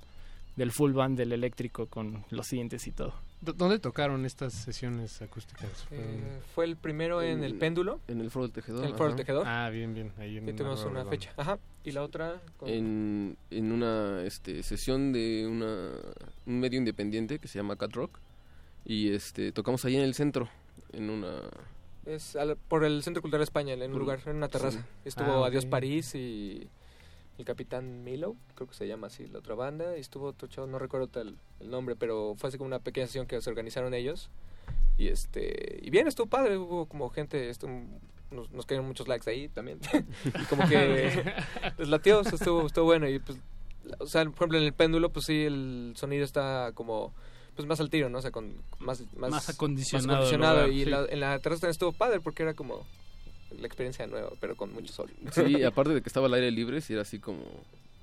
[0.59, 3.15] del full band, del eléctrico con los siguientes y todo.
[3.41, 5.87] ¿Dónde tocaron estas sesiones acústicas?
[5.93, 8.01] Eh, fue el primero en el péndulo.
[8.09, 8.83] En el Foro del Tejedor.
[8.85, 9.17] En el Foro del.
[9.17, 9.47] Tejedor.
[9.47, 10.13] Ah, bien, bien.
[10.19, 11.33] Ahí en Y tuvimos una fecha.
[11.37, 11.59] Ajá.
[11.85, 12.43] Y la otra.
[12.57, 15.91] con- en, en una este, sesión de una,
[16.47, 18.19] un medio independiente que se llama Cat Rock
[18.85, 20.49] y este tocamos ahí en el centro
[20.93, 21.43] en una
[22.07, 24.81] Es al- por el Centro Cultural España, en un lugar, en una terraza.
[24.81, 24.85] sí.
[25.05, 25.71] Estuvo Ah, Adiós ok.
[25.71, 26.67] París y
[27.39, 29.97] el Capitán Milo, creo que se llama así la otra banda.
[29.97, 33.07] Y estuvo otro chavo, no recuerdo tal el nombre, pero fue así como una pequeña
[33.07, 34.29] sesión que se organizaron ellos.
[34.99, 37.85] Y este y bien, estuvo padre, hubo como gente, estuvo-
[38.31, 39.79] nos, nos cayeron muchos likes ahí también.
[40.25, 41.23] y como que
[41.79, 43.09] les latió, estuvo, estuvo bueno.
[43.09, 43.39] Y pues,
[44.01, 47.15] o sea, por ejemplo, en el péndulo, pues sí, el sonido está como
[47.55, 48.19] pues más al tiro, ¿no?
[48.19, 50.65] O sea, con más, más, Más acondicionado más acondicionado.
[50.65, 50.91] el lugar, y sí.
[50.91, 52.85] la- en la terraza también estuvo padre porque era como
[53.51, 55.11] la experiencia nueva, pero con mucho sol.
[55.33, 57.43] Sí, aparte de que estaba al aire libre, si era así como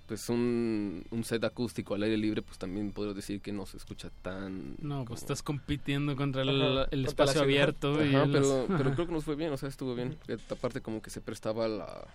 [0.07, 3.77] pues un, un set acústico al aire libre, pues también podría decir que no se
[3.77, 4.76] escucha tan...
[4.80, 8.05] No, pues estás compitiendo contra el, Ajá, el contra espacio abierto.
[8.05, 10.15] y Ajá, el- pero, pero creo que nos fue bien, o sea, estuvo bien.
[10.51, 12.05] Aparte como que se prestaba la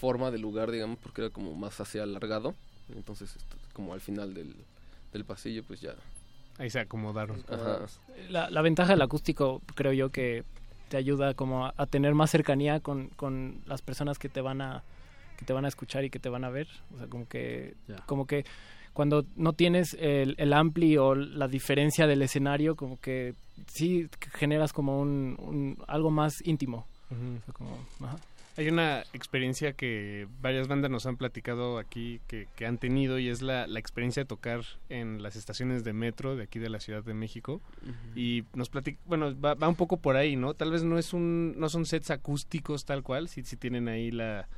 [0.00, 2.52] forma del lugar, digamos, porque era como más hacia alargado.
[2.96, 4.52] Entonces, esto, como al final del,
[5.12, 5.94] del pasillo, pues ya...
[6.58, 7.44] Ahí se acomodaron.
[7.48, 7.86] Ajá.
[8.28, 10.42] La, la ventaja del acústico creo yo que
[10.88, 14.60] te ayuda como a, a tener más cercanía con, con las personas que te van
[14.60, 14.82] a
[15.36, 17.74] que te van a escuchar y que te van a ver o sea como que
[18.06, 18.44] como que
[18.94, 23.34] cuando no tienes el, el ampli o la diferencia del escenario como que
[23.66, 27.38] sí generas como un, un- algo más íntimo Ujú.
[27.38, 28.16] O sea, como, ajá.
[28.56, 33.28] Hay una experiencia que varias bandas nos han platicado aquí que, que han tenido y
[33.28, 36.80] es la, la experiencia de tocar en las estaciones de metro de aquí de la
[36.80, 37.60] Ciudad de México.
[38.14, 40.54] Y nos platica, bueno, va, va un poco por ahí, ¿no?
[40.54, 44.10] Tal vez no es un, no son sets acústicos tal cual, sí, sí tienen ahí
[44.10, 44.48] la,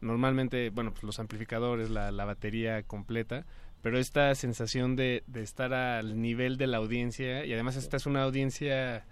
[0.00, 3.44] normalmente, bueno, pues los amplificadores, la, la batería completa,
[3.82, 8.06] pero esta sensación de, de estar al nivel de la audiencia y además esta es
[8.06, 9.04] una audiencia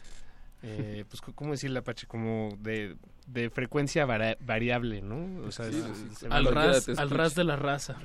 [0.62, 2.06] eh, pues, ¿cómo decirle, Apache?
[2.06, 2.96] Como de,
[3.26, 5.46] de frecuencia variable, ¿no?
[5.46, 7.96] O sea, Sí, se- sí, se Al ras, al ras de la raza.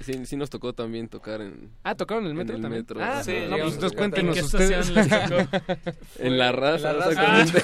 [0.00, 1.70] sí, sí nos tocó también tocar en...
[1.82, 2.82] Ah, ¿tocaron en el metro en también?
[2.82, 3.00] metro.
[3.02, 4.80] Ah, sí, no, pues entonces cuéntenos también.
[4.80, 4.88] ustedes.
[4.88, 5.92] ¿En les tocó?
[6.18, 7.60] En la raza, En la exactamente.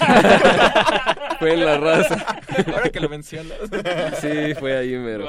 [1.38, 2.26] Fue en la raza.
[2.66, 3.56] Ahora que lo mencionas.
[4.20, 5.26] Sí, fue ahí mero.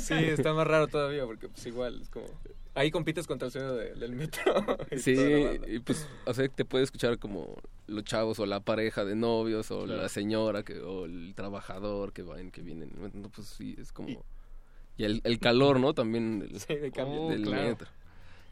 [0.00, 2.26] Sí, está más raro todavía porque pues igual es como...
[2.74, 4.42] Ahí compites contra el sonido de- del metro.
[4.90, 5.14] y Sí,
[5.68, 9.70] y pues, o sea, te puede escuchar como los chavos o la pareja de novios
[9.70, 10.00] o Claro.
[10.02, 12.86] la señora que, o el trabajador que va en, que viene.
[13.12, 14.24] No, pues sí, es como...
[14.96, 15.92] Y el, el calor, ¿no?
[15.94, 17.22] También del, Sí, de cambio.
[17.22, 17.68] Oh, del claro.
[17.68, 17.88] metro.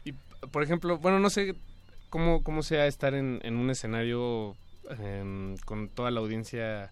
[0.03, 0.13] Y,
[0.51, 1.55] por ejemplo, bueno, no sé
[2.09, 4.55] cómo, cómo sea estar en, en un escenario
[4.99, 6.91] em, con toda la audiencia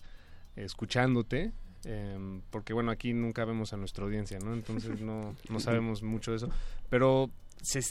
[0.56, 1.52] escuchándote,
[1.86, 4.54] em, porque bueno, aquí nunca vemos a nuestra audiencia, ¿no?
[4.54, 6.50] Entonces no, no sabemos mucho de eso,
[6.90, 7.30] pero
[7.62, 7.82] se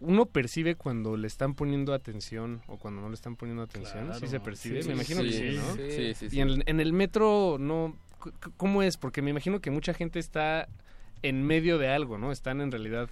[0.00, 4.26] uno percibe cuando le están poniendo atención o cuando no le están poniendo atención, sí
[4.26, 5.74] se percibe, sí, me imagino que sí, ¿no?
[5.76, 6.14] sí.
[6.14, 6.36] Sí, sí.
[6.36, 7.96] Y en, en el metro no,
[8.56, 8.96] ¿cómo es?
[8.96, 10.68] Porque me imagino que mucha gente está
[11.22, 12.32] en medio de algo, ¿no?
[12.32, 13.08] Están en realidad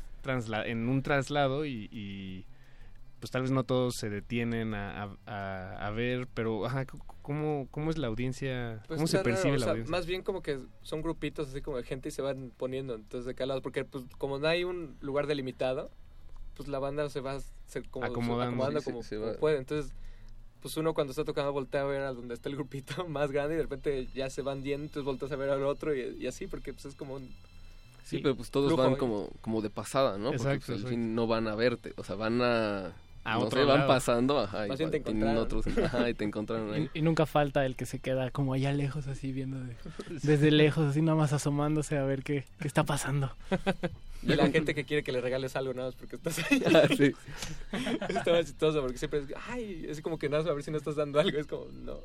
[0.67, 2.45] en un traslado y, y,
[3.21, 6.87] pues tal vez no todos se detienen a, a- a- ver, pero ajá,
[7.23, 8.83] ¿cómo, ¿cómo es la audiencia?
[8.89, 9.91] Pues ¿Cómo se raro, percibe o la sea, audiencia?
[9.91, 13.27] Más bien como que son grupitos así como de gente y se van poniendo entonces
[13.27, 15.91] de cada lado, porque pues como no hay un lugar delimitado,
[16.57, 18.43] pues la banda se va se, como, Acomodando.
[18.65, 19.39] acomodando Sí, sí, como, se como va.
[19.39, 19.59] puede.
[19.59, 19.93] Entonces,
[20.63, 23.55] pues uno cuando está tocando voltea a ver a donde está el grupito más grande
[23.55, 26.27] y de repente ya se van yendo, entonces volteas a ver al otro y, y
[26.27, 27.29] así, porque pues es como un...
[28.03, 28.99] Sí, pero pues todos van ahí.
[28.99, 30.31] como, como de pasada, ¿no?
[30.33, 32.93] Porque Exacto, pues, al fin no van a verte, o sea, van a...
[33.23, 33.89] A no otro sé, van lado.
[33.89, 35.37] pasando, ajá, y te encontraron.
[35.37, 36.89] otros, ajá, y te encontraron ahí.
[36.95, 39.77] Y, y nunca falta el que se queda como allá lejos, así viendo de-
[40.23, 43.31] desde lejos, así nada más asomándose a ver qué, qué está pasando.
[44.23, 46.63] Y la gente que quiere que le regales algo nada más porque estás ahí.
[46.75, 47.11] Ah, sí.
[47.73, 50.77] Más chistoso porque siempre es, ay, es como que nada, más a ver si no
[50.77, 52.01] estás dando algo, es como, no.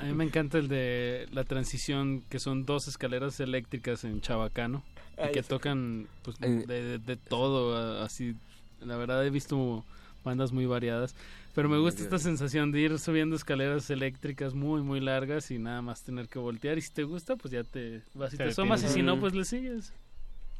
[0.00, 4.82] A mí me encanta el de la transición, que son dos escaleras eléctricas en Chabacano,
[5.26, 8.34] y que tocan pues, En- de, de- de todo, así.
[8.82, 9.84] La verdad he visto
[10.24, 11.14] bandas muy variadas,
[11.54, 15.82] pero me gusta esta sensación de ir subiendo escaleras eléctricas muy, muy largas y nada
[15.82, 16.78] más tener que voltear.
[16.78, 19.18] Y si te gusta, pues ya te vas y Te te asomas, y si no,
[19.18, 19.92] pues le sigues.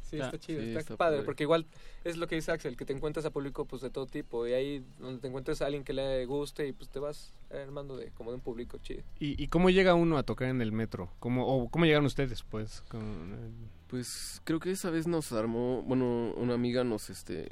[0.01, 1.25] Sí, Ah, está chido, sí, está, está padre, padre.
[1.25, 1.67] porque igual
[2.03, 4.53] es lo que dice Axel, que te encuentras a público pues de todo tipo y
[4.53, 8.09] ahí donde te encuentres a alguien que le guste y pues te vas armando de
[8.15, 9.03] como de un público chido.
[9.19, 11.11] ¿Y, y cómo llega uno a tocar en el metro?
[11.19, 12.81] ¿Cómo, o ¿Cómo llegaron ustedes, pues?
[12.89, 13.51] Con, eh,
[13.87, 17.47] Pues creo que esa vez nos armó, bueno, una amiga nos este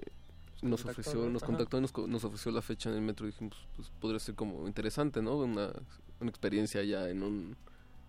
[0.62, 1.30] nos ofreció, ¿no?
[1.30, 4.20] nos contactó y nos, nos ofreció la fecha en el metro y dijimos, pues podría
[4.20, 5.38] ser como interesante, ¿no?
[5.38, 5.72] Una,
[6.20, 7.56] una experiencia ya en un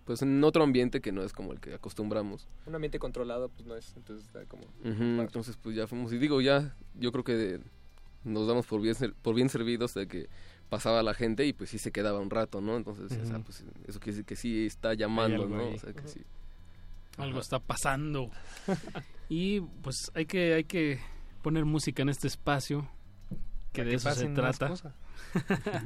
[0.05, 2.47] pues en otro ambiente que no es como el que acostumbramos.
[2.65, 4.63] Un ambiente controlado pues no es, entonces está como...
[4.83, 7.59] Entonces pues ya fuimos y digo ya yo creo que
[8.23, 10.27] nos damos por bien ser- por bien servidos de que
[10.69, 12.75] pasaba la gente y pues sí se quedaba un rato, ¿no?
[12.77, 13.43] Entonces, o sea, Ujú.
[13.45, 15.59] pues eso quiere decir que sí está llamando, ¿no?
[15.59, 15.75] ahí.
[15.75, 16.21] O sea, que sí.
[17.17, 18.29] Algo está pasando.
[19.29, 20.99] y pues hay que, hay que
[21.41, 22.87] poner música en este espacio,
[23.73, 24.73] que de que eso se trata.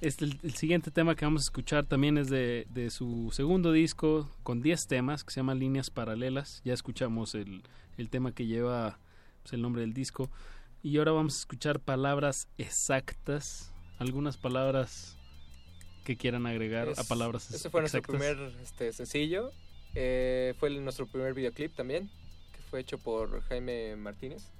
[0.00, 3.72] Este, el, el siguiente tema que vamos a escuchar también es de, de su segundo
[3.72, 6.62] disco con 10 temas que se llama Líneas Paralelas.
[6.64, 7.64] Ya escuchamos el,
[7.96, 9.00] el tema que lleva
[9.42, 10.30] pues, el nombre del disco.
[10.84, 15.16] Y ahora vamos a escuchar palabras exactas, algunas palabras
[16.04, 19.50] que quieran agregar a palabras Ese fue nuestro primer este, sencillo,
[19.96, 22.08] eh, fue el- nuestro primer videoclip también,
[22.52, 24.52] que fue hecho por Jaime Martínez.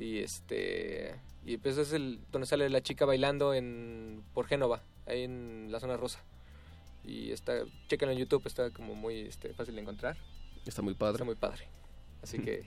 [0.00, 1.14] Y este
[1.44, 5.78] y pues es el donde sale la chica bailando en por Génova, ahí en la
[5.80, 6.20] zona rosa.
[7.04, 7.54] Y está,
[7.88, 10.16] chéquenlo en YouTube, está como muy este, fácil de encontrar.
[10.66, 11.14] Está muy padre.
[11.14, 11.66] Está muy padre.
[12.22, 12.64] Así que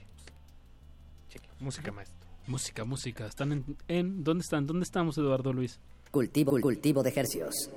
[1.60, 2.16] Música maestro.
[2.46, 3.26] Música, música.
[3.26, 4.66] Están en, en- ¿Dónde están?
[4.66, 5.80] ¿Dónde estamos, Eduardo Luis?
[6.10, 7.70] Cultivo, cultivo de hercios.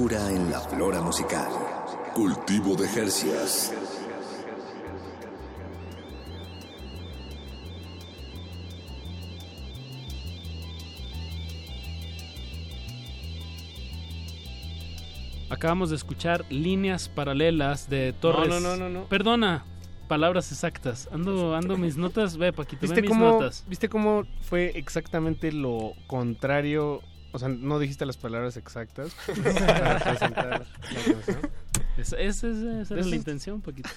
[0.00, 1.48] Frescura en la flora musical.
[2.14, 3.70] Cultivo de Jercias.
[15.50, 18.48] Acabamos de escuchar líneas paralelas de Torres.
[18.48, 19.04] no, no, no, no.
[19.04, 19.64] Perdona,
[20.08, 21.10] palabras exactas.
[21.12, 22.38] Ando, ando mis notas.
[22.38, 23.66] Ve, Paquito, ve ¿Viste mis cómo, notas.
[23.68, 27.02] ¿Viste cómo fue exactamente lo contrario?
[27.32, 30.58] O sea, no dijiste las palabras exactas para presentar la
[31.12, 31.38] canción.
[31.96, 33.88] Esa, esa- esa- esa era Eso- la intención, Paquito.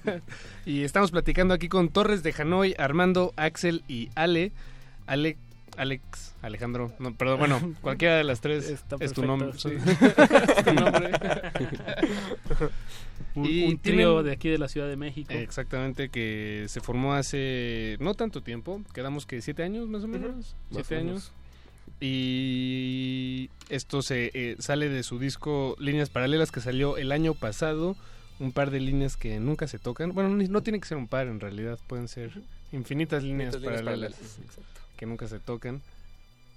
[0.66, 4.52] y estamos platicando aquí con Torres de Hanoi, Armando, Axel y Ale.
[5.06, 5.36] Ale
[5.78, 9.50] Alex, Alejandro, no, perdón, bueno, cualquiera de las tres Está es tu nombre.
[9.58, 9.68] sí.
[9.76, 11.10] es tu nombre.
[13.34, 15.34] Un, Y un trío tienen- de aquí de la Ciudad de México.
[15.34, 20.56] Exactamente, que se formó hace no tanto tiempo, quedamos que siete años más o menos,
[20.72, 21.30] siete años.
[22.00, 27.96] Y esto se eh, sale de su disco Líneas Paralelas que salió el año pasado,
[28.38, 30.12] un par de líneas que nunca se tocan.
[30.12, 32.32] Bueno, no tiene que ser un par en realidad, pueden ser
[32.72, 34.38] infinitas líneas, Infinitas líneas paralelas, paralelas,
[34.96, 35.82] que nunca se tocan.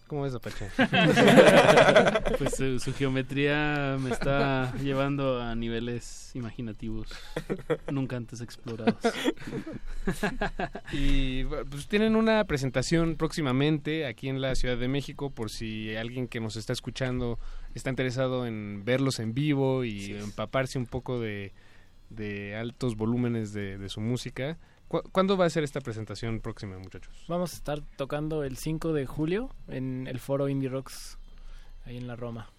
[0.10, 0.72] ¿Cómo ves, Apache?
[2.40, 7.10] pues su, su geometría me está llevando a niveles imaginativos
[7.92, 8.96] nunca antes explorados.
[10.92, 16.28] Y pues tienen una presentación próximamente aquí en la Ciudad de México por si alguien
[16.28, 17.38] que nos está escuchando
[17.76, 21.54] está interesado en verlos en vivo y empaparse un poco de,
[22.10, 24.58] de altos volúmenes de, de su música.
[24.90, 27.14] ¿Cu- ¿Cuándo va a ser esta presentación próxima, muchachos?
[27.30, 31.18] Vamos a estar tocando el 5 de julio en el foro Indie Rocks,
[31.86, 32.50] ahí en la Roma.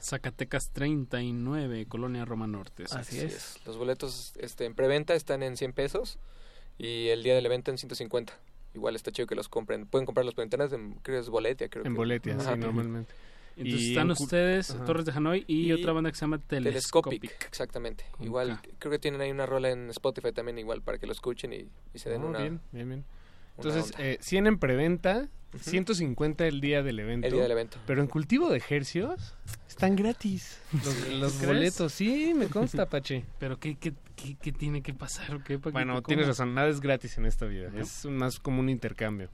[0.00, 2.84] Zacatecas 39, Colonia Roma Norte.
[2.90, 3.60] Así es.
[3.64, 6.18] Los boletos este, en preventa están en 100 pesos
[6.76, 8.32] y el día del evento en 150.
[8.74, 9.86] Igual está chido que los compren.
[9.86, 11.68] Pueden comprarlos por internet, en, creo que es Boletia.
[11.68, 12.54] Creo En que- Boletia, Ajá.
[12.54, 13.12] sí, normalmente.
[13.56, 14.84] Entonces Y están en ustedes, Ajá.
[14.84, 17.46] Torres de Hanoi, y, Y otra banda que se llama Telescopic, Telescopic.
[17.48, 18.04] exactamente.
[18.12, 18.68] Con Igual, K.
[18.78, 21.66] creo que tienen ahí una rola en Spotify también, igual, para que lo escuchen y,
[21.94, 22.38] y se den Ah, una...
[22.38, 23.04] bien, bien, bien.
[23.56, 25.28] Entonces, eh, 100 en preventa,
[25.60, 27.26] 150 el día del evento.
[27.26, 27.78] El día del evento.
[27.86, 29.34] Pero en cultivo de ejercios
[29.68, 31.92] están gratis los, los boletos.
[31.92, 33.24] Sí, me consta, Pache.
[33.38, 35.34] Pero ¿qué, qué, qué, qué tiene que pasar?
[35.34, 35.56] ¿o qué?
[35.56, 37.68] Bueno, tienes razón, nada es gratis en esta vida.
[37.70, 37.80] ¿No?
[37.82, 39.28] Es más como un intercambio.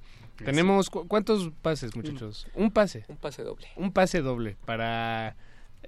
[0.44, 2.46] Tenemos, ¿cu- ¿cuántos pases, muchachos?
[2.54, 3.04] Un pase.
[3.08, 3.66] Un pase doble.
[3.76, 5.36] Un pase doble para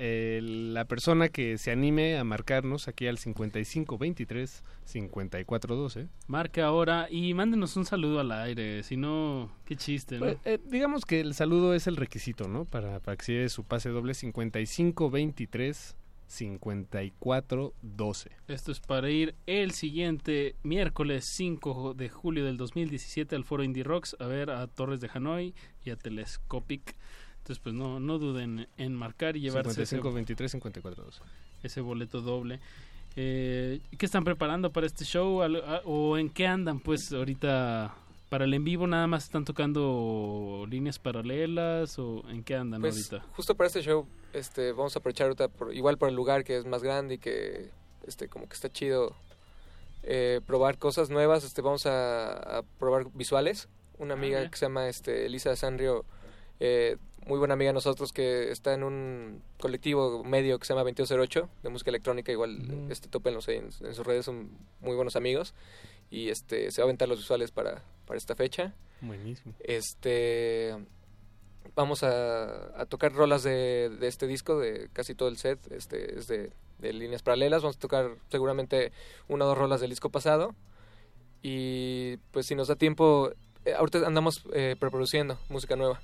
[0.00, 6.06] eh, la persona que se anime a marcarnos aquí al 5523 5412.
[6.28, 8.82] Marque ahora y mándenos un saludo al aire.
[8.84, 10.26] Si no, qué chiste, ¿no?
[10.26, 12.64] Pues, eh, digamos que el saludo es el requisito, ¿no?
[12.64, 15.96] Para, para que se lleve su pase doble 5523
[16.28, 18.30] 5412.
[18.48, 23.84] Esto es para ir el siguiente miércoles 5 de julio del 2017 al foro Indie
[23.84, 26.96] Rocks a ver a Torres de Hanoi y a Telescopic.
[27.38, 31.22] Entonces, pues no, no duden en marcar y llevarse ese, 5523 5412.
[31.62, 32.60] ese boleto doble.
[33.16, 35.40] Eh, ¿Qué están preparando para este show?
[35.84, 36.80] ¿O en qué andan?
[36.80, 37.94] Pues ahorita
[38.28, 43.10] para el en vivo nada más están tocando líneas paralelas o en qué andan Pues,
[43.10, 43.26] ahorita?
[43.32, 46.56] justo para este show, este, vamos a aprovechar ahorita, por- igual por el lugar que
[46.56, 47.70] es más grande y que,
[48.06, 49.14] este, como que está chido
[50.02, 53.68] eh, probar cosas nuevas, este, vamos a, a probar visuales.
[53.98, 54.50] Una amiga ya.
[54.50, 56.04] que se llama, este, Elisa Sanrio,
[56.60, 56.96] eh,
[57.26, 61.48] muy buena amiga de nosotros que está en un colectivo medio que se llama 2208
[61.64, 62.92] de música electrónica, igual, Ujú.
[62.92, 63.08] este,
[63.48, 64.50] ahí en, en sus redes, son
[64.80, 65.52] muy buenos amigos
[66.10, 68.72] y, este, se va a aventar los visuales para, para esta fecha.
[69.00, 69.52] Buenísimo.
[69.60, 70.74] Este
[71.78, 76.18] vamos a, a tocar rolas de, de este disco, de casi todo el set, este
[76.18, 78.90] es de, de líneas paralelas, vamos a tocar seguramente
[79.28, 80.56] una o dos rolas del disco pasado
[81.40, 83.30] y pues si nos da tiempo,
[83.64, 86.00] eh, ahorita andamos eh, preproduciendo música nueva,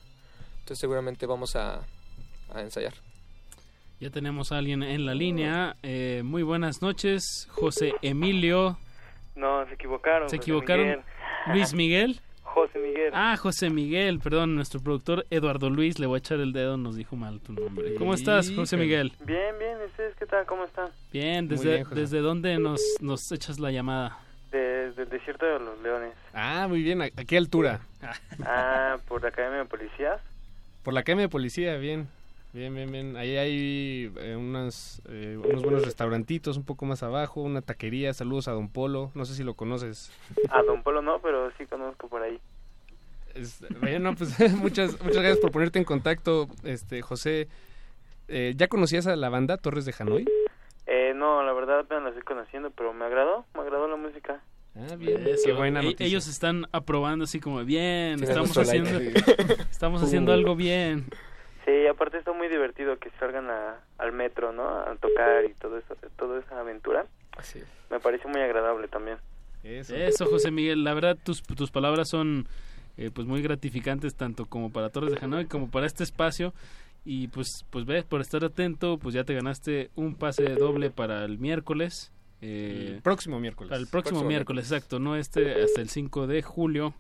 [0.61, 1.83] entonces seguramente vamos a,
[2.55, 2.95] a ensayar.
[3.99, 5.77] Ya tenemos a alguien en la línea.
[5.83, 8.79] Eh, muy buenas noches, José Emilio.
[9.35, 10.29] No, se equivocaron.
[10.29, 10.87] ¿Se equivocaron?
[10.87, 11.03] Miguel.
[11.47, 12.21] Luis Miguel.
[12.55, 13.11] José Miguel.
[13.13, 16.95] Ah, José Miguel, perdón, nuestro productor Eduardo Luis, le voy a echar el dedo, nos
[16.95, 17.95] dijo mal tu nombre.
[17.97, 19.13] ¿Cómo estás, José Miguel?
[19.25, 19.77] Bien, bien.
[19.83, 20.47] ¿y ¿Ustedes qué tal?
[20.47, 20.89] ¿Cómo están?
[21.13, 21.87] Bien, Muy ¿desde, bien.
[21.93, 24.19] ¿desde dónde nos, nos echas la llamada?
[24.53, 26.13] Desde el desierto de los leones.
[26.33, 27.03] Ah, muy bien.
[27.03, 27.81] ¿A a qué altura?
[28.47, 30.21] Ah, por la Academia de Policías.
[30.85, 32.09] Por la Academia de Policía, bien.
[32.55, 33.17] Bien, bien, bien.
[33.17, 38.15] Ahí hay eh, unas, eh, unos buenos restaurantitos un poco más abajo, una taquería.
[38.15, 39.11] Saludos a Don Polo.
[39.15, 40.13] No sé si lo conoces.
[40.51, 42.39] A Don Polo no, pero sí conozco por ahí.
[43.35, 47.49] Es- bueno, pues muchas, muchas gracias por ponerte en contacto, este José.
[48.29, 50.25] Eh, ¿Ya conocías a la banda Torres de Hanoi?
[50.87, 54.41] Eh, no, la verdad apenas la estoy conociendo, pero me agradó, me agradó la música.
[54.77, 55.27] Ah, bien.
[55.27, 56.07] Eso, Qué buena e- noticia.
[56.07, 59.21] Ellos están aprobando así como bien, estamos haciendo, like.
[59.73, 60.35] estamos haciendo Uh.
[60.35, 61.07] algo bien.
[61.65, 64.69] Sí, aparte está muy divertido que salgan a- al metro, ¿no?
[64.69, 67.07] A tocar y todo eso, toda esa aventura.
[67.36, 69.19] Así Me parece muy agradable también.
[69.62, 70.27] Eso.
[70.27, 72.47] José Miguel, la verdad tus, tus palabras son
[72.99, 76.53] eh, pues muy gratificantes tanto como para Torres de Hanoi como para este espacio
[77.05, 81.24] y pues pues ves por estar atento pues ya te ganaste un pase doble para
[81.24, 82.12] el miércoles.
[82.43, 83.70] eh, El próximo miércoles.
[83.70, 86.95] Para el próximo, Próximo miércoles, exacto, no este hasta el 5 de julio.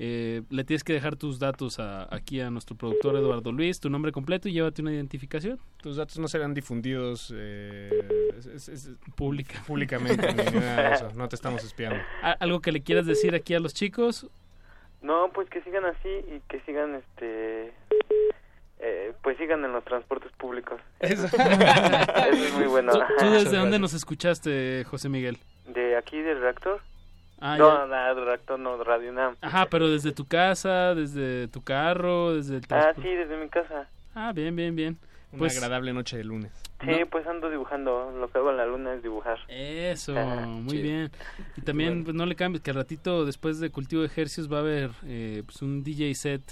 [0.00, 3.90] Eh, le tienes que dejar tus datos a- aquí a nuestro productor Eduardo Luis, tu
[3.90, 5.58] nombre completo y llévate una identificación.
[5.82, 7.90] Tus datos no serán difundidos eh,
[8.38, 9.60] es- es- es- Pública.
[9.66, 10.32] públicamente.
[10.34, 11.10] ni nada de eso.
[11.16, 11.98] No te estamos espiando.
[12.22, 14.28] ¿A- ¿Algo que le quieras decir aquí a los chicos?
[15.02, 17.72] No, pues que sigan así y que sigan, este,
[18.80, 20.80] eh, pues sigan en los transportes públicos.
[21.00, 22.92] Eso, Eso es muy bueno.
[22.92, 23.14] ¿Tú, ajá.
[23.18, 25.38] tú desde dónde nos escuchaste, José Miguel?
[25.66, 26.80] ¿De aquí, del reactor?
[27.40, 29.36] Ah, no, del reactor no, Radio UNAM.
[29.40, 33.88] Ajá, pero desde tu casa, desde tu carro, desde el Ah, sí, desde mi casa.
[34.14, 34.98] Ah, bien, bien, bien.
[35.30, 36.50] Una Pues agradable noche de lunes.
[36.80, 38.10] Sí, pues ando dibujando.
[38.18, 39.38] Lo que hago en la luna es dibujar.
[39.48, 40.82] Eso, Ah, muy chido.
[40.82, 41.10] bien.
[41.56, 44.56] Y también pues, no le cambies que al ratito después de cultivo de ejercicios va
[44.58, 46.42] a haber eh, pues, un DJ set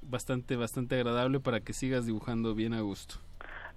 [0.00, 3.16] bastante bastante agradable para que sigas dibujando bien a gusto.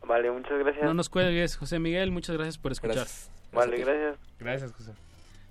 [0.07, 0.85] Vale, muchas gracias.
[0.85, 2.95] No nos cuelgues, José Miguel, muchas gracias por escuchar.
[2.95, 3.29] Gracias.
[3.51, 4.17] Vale, gracias.
[4.39, 4.91] Gracias, José.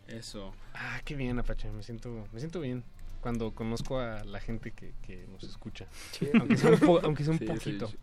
[0.08, 0.52] Eso.
[0.74, 1.70] Ah, qué bien, Apache.
[1.70, 2.82] Me siento, me siento bien
[3.20, 5.86] cuando conozco a la gente que, que nos escucha.
[6.12, 6.28] Sí.
[6.38, 7.88] Aunque sea un, po- aunque sea un Sí, sí, poquito.
[7.88, 7.96] sí.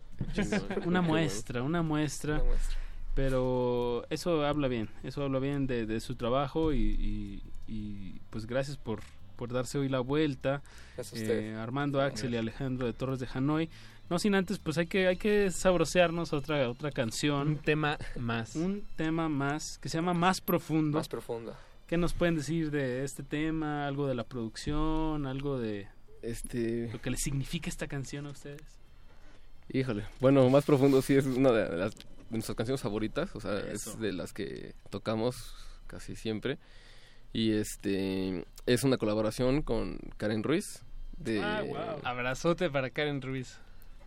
[0.86, 2.34] Una muestra, una muestra.
[2.36, 2.78] Una muestra.
[3.14, 8.46] Pero eso habla bien, eso habla bien de, de su trabajo y, y- y, pues
[8.46, 9.00] gracias por,
[9.36, 10.62] por darse hoy la vuelta.
[11.14, 13.68] Eh, Armando, Axel y Alejandro de Torres de Hanoi.
[14.10, 17.48] No sin antes, pues hay que, hay que sabrosearnos otra, otra canción.
[17.48, 18.56] Un tema más.
[18.56, 20.98] Un tema más que se llama Más Profundo.
[20.98, 21.58] Más profunda.
[21.92, 23.86] ¿Qué nos pueden decir de este tema?
[23.86, 25.26] ¿Algo de la producción?
[25.26, 25.88] ¿Algo de
[26.22, 28.62] Este, lo que le significa esta canción a ustedes?
[29.68, 30.06] híjole.
[30.18, 33.90] Bueno, más profundo sí es una de las de nuestras canciones favoritas, o sea, Eso.
[33.90, 35.54] es de las que tocamos
[35.86, 36.56] casi siempre.
[37.34, 40.80] Y este es una colaboración con Karen Ruiz
[41.18, 42.00] de, Ah, wow.
[42.04, 43.58] Abrazote para Karen Ruiz.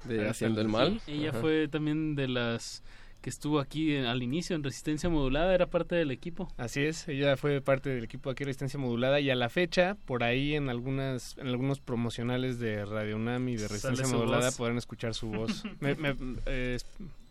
[0.05, 0.99] de Haciendo el Mal.
[1.05, 1.39] Sí, ella Ajá.
[1.41, 2.81] fue también de las
[3.25, 6.47] que estuvo aquí en- al inicio en Resistencia Modulada, era parte del equipo.
[6.57, 9.97] Así es, ella fue parte del equipo de aquí Resistencia Modulada y a la fecha,
[10.05, 14.57] por ahí en algunas en algunos promocionales de Radio UNAM y de Resistencia Modulada voz.
[14.57, 15.63] podrán escuchar su voz.
[15.79, 16.15] Me- me-
[16.45, 16.77] eh,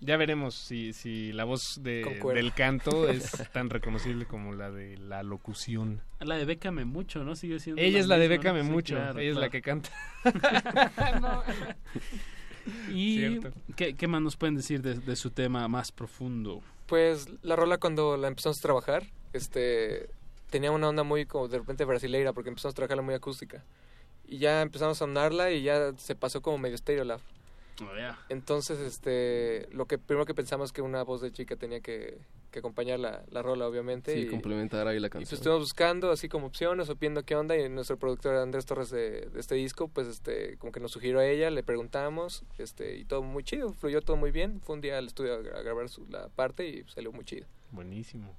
[0.00, 2.04] ya veremos si, si la voz de,
[2.34, 6.00] del canto es tan reconocible como la de la locución.
[6.18, 7.36] La de Bécame Mucho, ¿no?
[7.36, 8.30] Sigue siendo Ella es la de ¿no?
[8.34, 9.90] Bécame Sí, Mucho, claro, ella es la que canta.
[12.88, 13.40] ¿Y.
[13.76, 16.62] ¿qué, qué más nos pueden decir de, de su tema más profundo?
[16.86, 20.10] Pues la rola cuando la empezamos a trabajar, este,
[20.50, 23.64] tenía una onda muy como de repente brasileira porque empezamos a trabajarla muy acústica.
[24.26, 26.76] Y ya empezamos a sonarla y ya se pasó como medio
[27.74, 28.16] Stereolab.
[28.28, 32.18] Entonces, este, lo que primero que pensamos que una voz de chica tenía que,
[32.50, 34.14] que acompañar la, la rola, obviamente.
[34.14, 35.38] Sí, y, complementar ahí la y pues canción.
[35.38, 39.22] estuvimos buscando así como opciones o viendo qué onda y nuestro productor Andrés Torres de,
[39.22, 43.04] de este disco, pues este, como que nos sugirió a ella, le preguntamos, este, y
[43.04, 44.60] todo muy chido, fluyó todo muy bien.
[44.60, 47.46] Fue un día al estudio a grabar su, la parte y salió muy chido.
[47.70, 48.36] Buenísimo.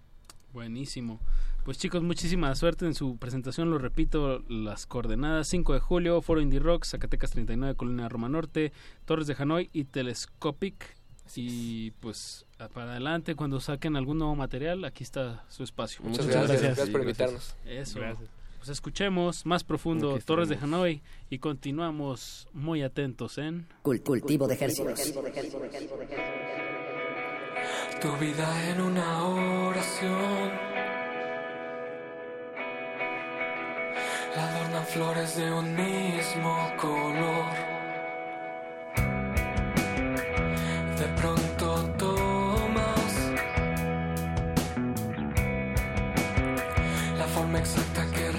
[0.56, 1.20] Buenísimo.
[1.66, 3.70] Pues chicos, muchísima suerte en su presentación.
[3.70, 8.72] Lo repito, las coordenadas 5 de julio, Foro Indie Rock, Zacatecas 39, Colonia Roma Norte,
[9.04, 10.96] Torres de Hanoi y Telescopic.
[11.36, 16.02] Y pues para adelante, cuando saquen algún nuevo material, aquí está su espacio.
[16.06, 17.56] Muchas gracias, gracias por invitarnos.
[17.66, 18.00] Eso.
[18.00, 18.30] Gracias.
[18.60, 20.56] Pues escuchemos más profundo Aquí Torres de.
[20.56, 25.14] Hanoi y continuamos muy atentos en Cul- cultivo de ejercicios
[28.02, 30.52] tu vida en una oración.
[34.36, 37.46] La adornan flores de un mismo color.
[41.00, 41.66] De pronto
[41.98, 43.14] tomas
[47.18, 48.32] la forma exacta que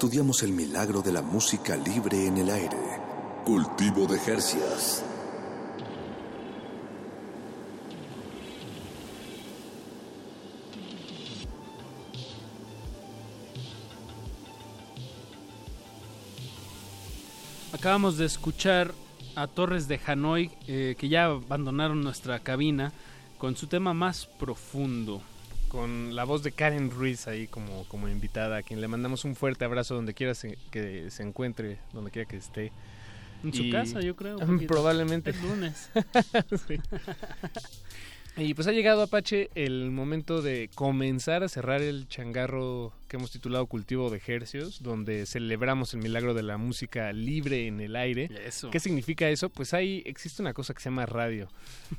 [0.00, 2.78] estudiamos el milagro de la música libre en el aire.
[3.44, 5.04] Cultivo de Jercias.
[17.74, 18.94] Acabamos de escuchar
[19.34, 22.94] a Torres de Hanoi, eh, que ya abandonaron nuestra cabina,
[23.36, 25.20] con su tema más profundo.
[25.70, 29.36] Con la voz de Karen Ruiz ahí como, como invitada, a quien le mandamos un
[29.36, 32.72] fuerte abrazo donde quiera se- que se encuentre, donde quiera que esté.
[33.44, 34.36] En su Y- casa, yo creo.
[34.68, 35.30] Probablemente.
[35.30, 35.90] Es lunes.
[36.68, 36.80] Sí.
[38.42, 43.30] Y pues ha llegado Apache el momento de comenzar a cerrar el changarro que hemos
[43.30, 48.30] titulado Cultivo de Hercios, donde celebramos el milagro de la música libre en el aire.
[48.46, 48.70] Eso.
[48.70, 49.50] ¿Qué significa eso?
[49.50, 51.48] Pues hay existe una cosa que se llama radio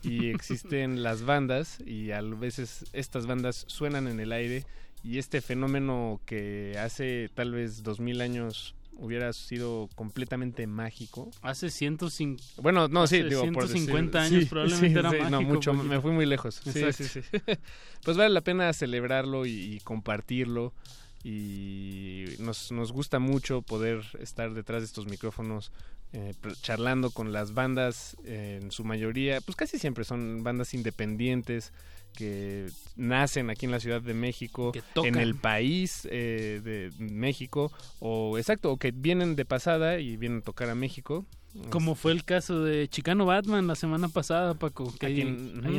[0.01, 4.65] y existen las bandas y a veces estas bandas suenan en el aire
[5.03, 11.29] y este fenómeno que hace tal vez dos mil años hubiera sido completamente mágico.
[11.41, 12.61] Hace 150.
[12.61, 15.29] Bueno, no, sí, hace digo, por 150 decir- años sí, probablemente sí, era sí, mágico.
[15.31, 16.61] No, mucho, porque- me fui muy lejos.
[16.63, 17.03] Sí, Exacto.
[17.03, 17.21] sí, sí.
[18.03, 20.73] pues vale la pena celebrarlo y, y compartirlo.
[21.23, 25.71] Y nos, nos gusta mucho poder estar detrás de estos micrófonos
[26.13, 31.71] eh, charlando con las bandas, eh, en su mayoría, pues casi siempre son bandas independientes
[32.11, 38.37] que nacen aquí en la Ciudad de México, en el país eh, de México, o
[38.37, 41.25] exacto, o que vienen de pasada y vienen a tocar a México.
[41.69, 45.21] Como fue el caso de Chicano Batman la semana pasada, Paco, que ahí,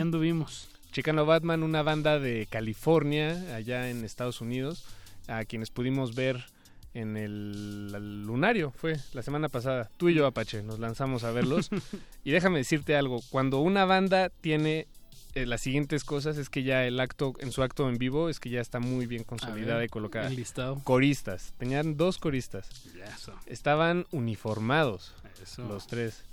[0.01, 0.69] anduvimos.
[0.93, 4.85] Chicano Batman, una banda de California, allá en Estados Unidos,
[5.27, 6.45] a quienes pudimos ver
[6.93, 9.91] en el, el lunario, fue la semana pasada.
[9.97, 11.71] Tú y yo, Apache, nos lanzamos a verlos.
[12.25, 14.87] y déjame decirte algo, cuando una banda tiene
[15.35, 18.39] eh, las siguientes cosas, es que ya el acto, en su acto en vivo, es
[18.41, 20.27] que ya está muy bien consolidada ver, y colocada.
[20.29, 20.81] enlistado.
[20.85, 22.69] Coristas, tenían dos coristas.
[23.17, 23.35] Eso.
[23.47, 25.67] Estaban uniformados, Eso.
[25.67, 26.25] los tres.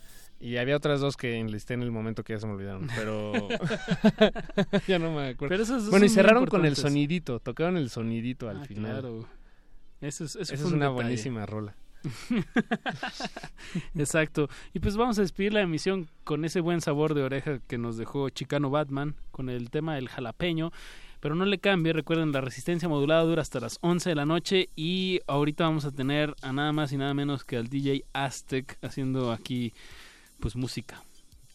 [0.41, 3.33] Y había otras dos que enlisté en el momento que ya se me olvidaron, pero
[4.87, 5.49] ya no me acuerdo.
[5.49, 8.91] Pero esos bueno, y cerraron con el sonidito, tocaron el sonidito al Ah, final.
[9.01, 9.27] claro.
[10.01, 10.93] Eso es, eso fue es un una detalle.
[11.03, 11.75] buenísima rola.
[13.95, 14.49] Exacto.
[14.73, 17.97] Y pues vamos a despedir la emisión con ese buen sabor de oreja que nos
[17.97, 20.71] dejó Chicano Batman con el tema del jalapeño.
[21.19, 24.69] Pero no le cambie, recuerden, la resistencia modulada dura hasta las 11 de la noche
[24.77, 28.77] y ahorita vamos a tener a nada más y nada menos que al DJ Aztec
[28.81, 29.73] haciendo aquí
[30.39, 31.03] pues música.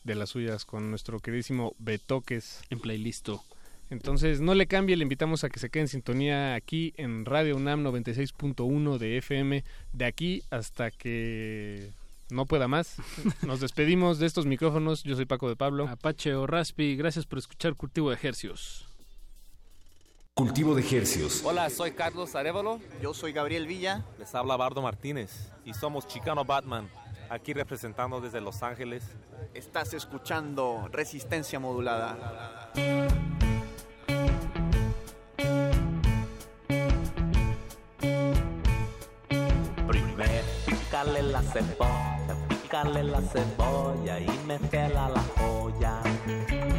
[0.05, 2.62] De las suyas con nuestro queridísimo Betoques.
[2.69, 3.43] En playlisto.
[3.90, 7.56] Entonces, no le cambie, le invitamos a que se quede en sintonía aquí en Radio
[7.56, 11.93] UNAM 96.1 de FM, de aquí hasta que
[12.31, 12.97] no pueda más.
[13.43, 15.02] Nos despedimos de estos micrófonos.
[15.02, 15.89] Yo soy Paco de Pablo.
[15.89, 18.89] Apache o Raspi, gracias por escuchar Cultivo de Ejercios.
[20.35, 21.43] Cultivo de Hercios.
[21.44, 22.81] Hola, soy Carlos Arevalo.
[23.01, 24.05] Yo soy Gabriel Villa.
[24.19, 26.89] Les habla Bardo Martínez y somos Chicano Batman,
[27.31, 29.05] aquí representando desde Los Ángeles.
[29.55, 32.73] Estás escuchando Resistencia Modulada.
[41.35, 46.01] La cebolla, pícale la cebolla y métela la joya.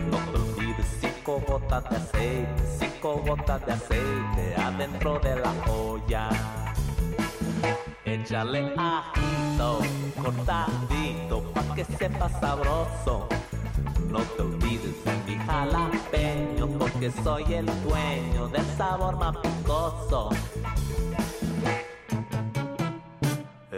[0.09, 6.29] No te olvides cinco gotas de aceite, cinco gotas de aceite adentro de la olla.
[8.05, 9.79] Échale ajito,
[10.23, 13.27] cortadito, pa' que sepa sabroso.
[14.09, 20.29] No te olvides de mi jalapeño, porque soy el dueño del sabor más picoso.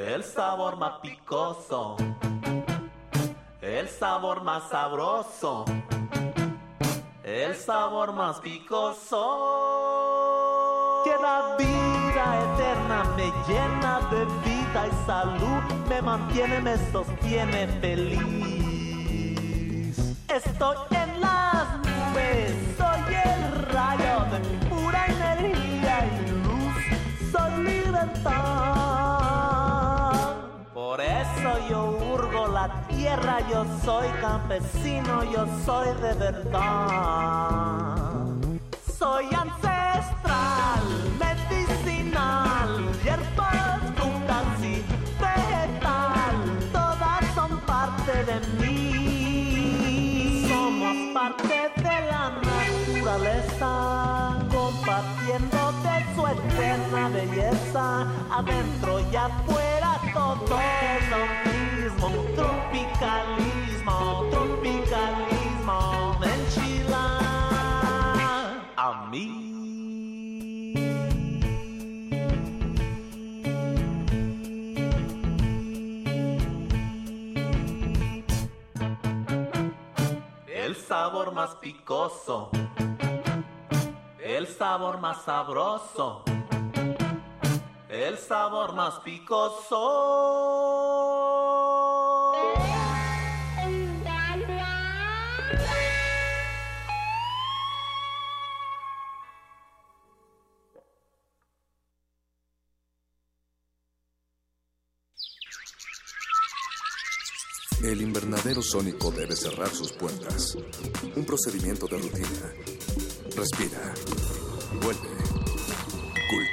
[0.07, 1.97] El sabor más picoso.
[3.61, 5.65] El sabor más sabroso.
[7.25, 9.19] El sabor más picoso.
[11.03, 15.61] Que la vida eterna me llena de vida y salud.
[15.89, 18.21] Me mantiene, me sostiene feliz.
[20.29, 22.66] Estoy en las nubes.
[32.89, 37.95] Tierra, yo soy campesino, yo soy de verdad.
[38.97, 40.83] Soy ancestral,
[41.19, 42.69] medicinal,
[43.03, 44.83] hierbas, frutas y
[45.21, 46.35] vegetal,
[46.71, 50.47] todas son parte de mí.
[50.49, 53.69] Somos parte de la naturaleza,
[56.61, 61.17] en la belleza, adentro y afuera todo es lo
[61.51, 62.07] mismo.
[62.35, 65.79] Tropicalismo, tropicalismo,
[66.23, 67.05] enchila
[68.75, 69.27] a mí.
[80.47, 82.49] El sabor más picoso,
[84.19, 86.23] el sabor más sabroso
[87.89, 90.25] el sabor más picoso.
[107.83, 110.57] El invernadero sónico debe cerrar sus puertas.
[111.15, 112.53] Un procedimiento de rutina.
[113.35, 113.93] Respira.
[114.81, 115.16] Vuelve.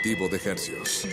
[0.05, 1.07] De hercios.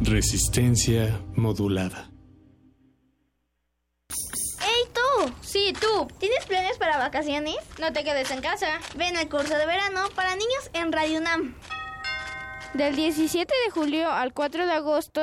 [0.00, 2.10] Resistencia modulada.
[4.08, 5.32] ¡Ey, tú!
[5.40, 6.08] Sí, tú.
[6.18, 7.54] ¿Tienes planes para vacaciones?
[7.78, 8.80] No te quedes en casa.
[8.96, 11.54] Ven al curso de verano para niños en Radio UNAM.
[12.74, 15.22] Del 17 de julio al 4 de agosto.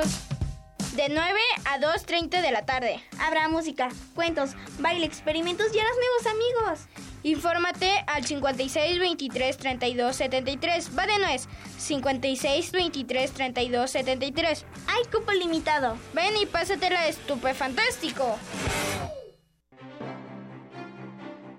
[0.94, 3.04] De 9 a 2.30 de la tarde.
[3.18, 7.09] Habrá música, cuentos, baile, experimentos y harás nuevos amigos.
[7.22, 10.98] Infórmate al 56 23 32 73.
[10.98, 11.48] Va de nuez.
[11.78, 14.64] 56 23 32 73.
[14.86, 15.96] Hay cupo limitado.
[16.14, 18.38] Ven y pásatela estupefantástico.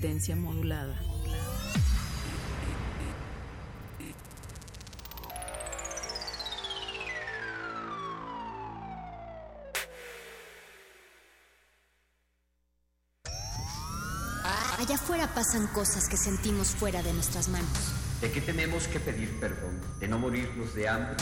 [0.00, 0.98] Resistencia modulada.
[14.78, 17.68] Allá afuera pasan cosas que sentimos fuera de nuestras manos.
[18.22, 19.78] ¿De qué tenemos que pedir perdón?
[20.00, 21.16] ¿De no morirnos de hambre?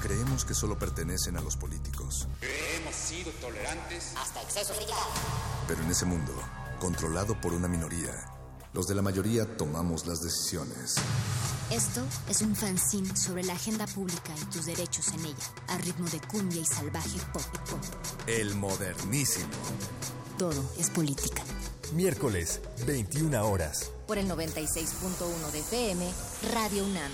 [0.00, 2.28] Creemos que solo pertenecen a los políticos.
[2.40, 4.86] Hemos sido tolerantes hasta exceso de
[5.66, 6.32] Pero en ese mundo,
[6.82, 8.10] controlado por una minoría,
[8.72, 10.96] los de la mayoría tomamos las decisiones.
[11.70, 16.08] Esto es un fanzine sobre la agenda pública y tus derechos en ella, a ritmo
[16.10, 17.44] de cumbia y salvaje pop.
[17.70, 17.78] pop.
[18.26, 19.46] El modernísimo.
[20.36, 21.44] Todo es política.
[21.94, 23.92] Miércoles, 21 horas.
[24.08, 26.10] Por el 96.1 de FM,
[26.52, 27.12] Radio UNAM.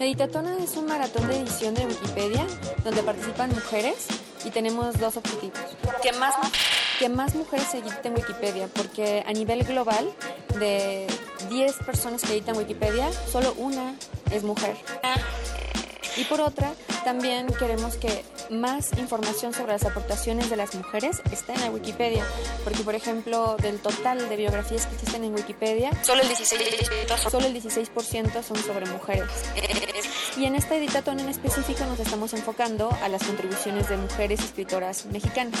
[0.00, 2.44] Editatona es un maratón de edición de Wikipedia
[2.82, 4.08] donde participan mujeres
[4.44, 5.58] y tenemos dos objetivos.
[6.02, 6.34] Que más,
[6.98, 10.12] que más mujeres editen Wikipedia, porque a nivel global,
[10.58, 11.06] de
[11.50, 13.94] 10 personas que editan Wikipedia, solo una
[14.30, 14.76] es mujer.
[16.16, 16.72] Y por otra,
[17.04, 22.24] también queremos que más información sobre las aportaciones de las mujeres esté en la Wikipedia,
[22.64, 27.46] porque por ejemplo, del total de biografías que existen en Wikipedia, solo el 16%, solo
[27.46, 27.90] el 16
[28.46, 29.28] son sobre mujeres.
[30.36, 35.06] Y en esta editatón en específico nos estamos enfocando a las contribuciones de mujeres escritoras
[35.06, 35.60] mexicanas.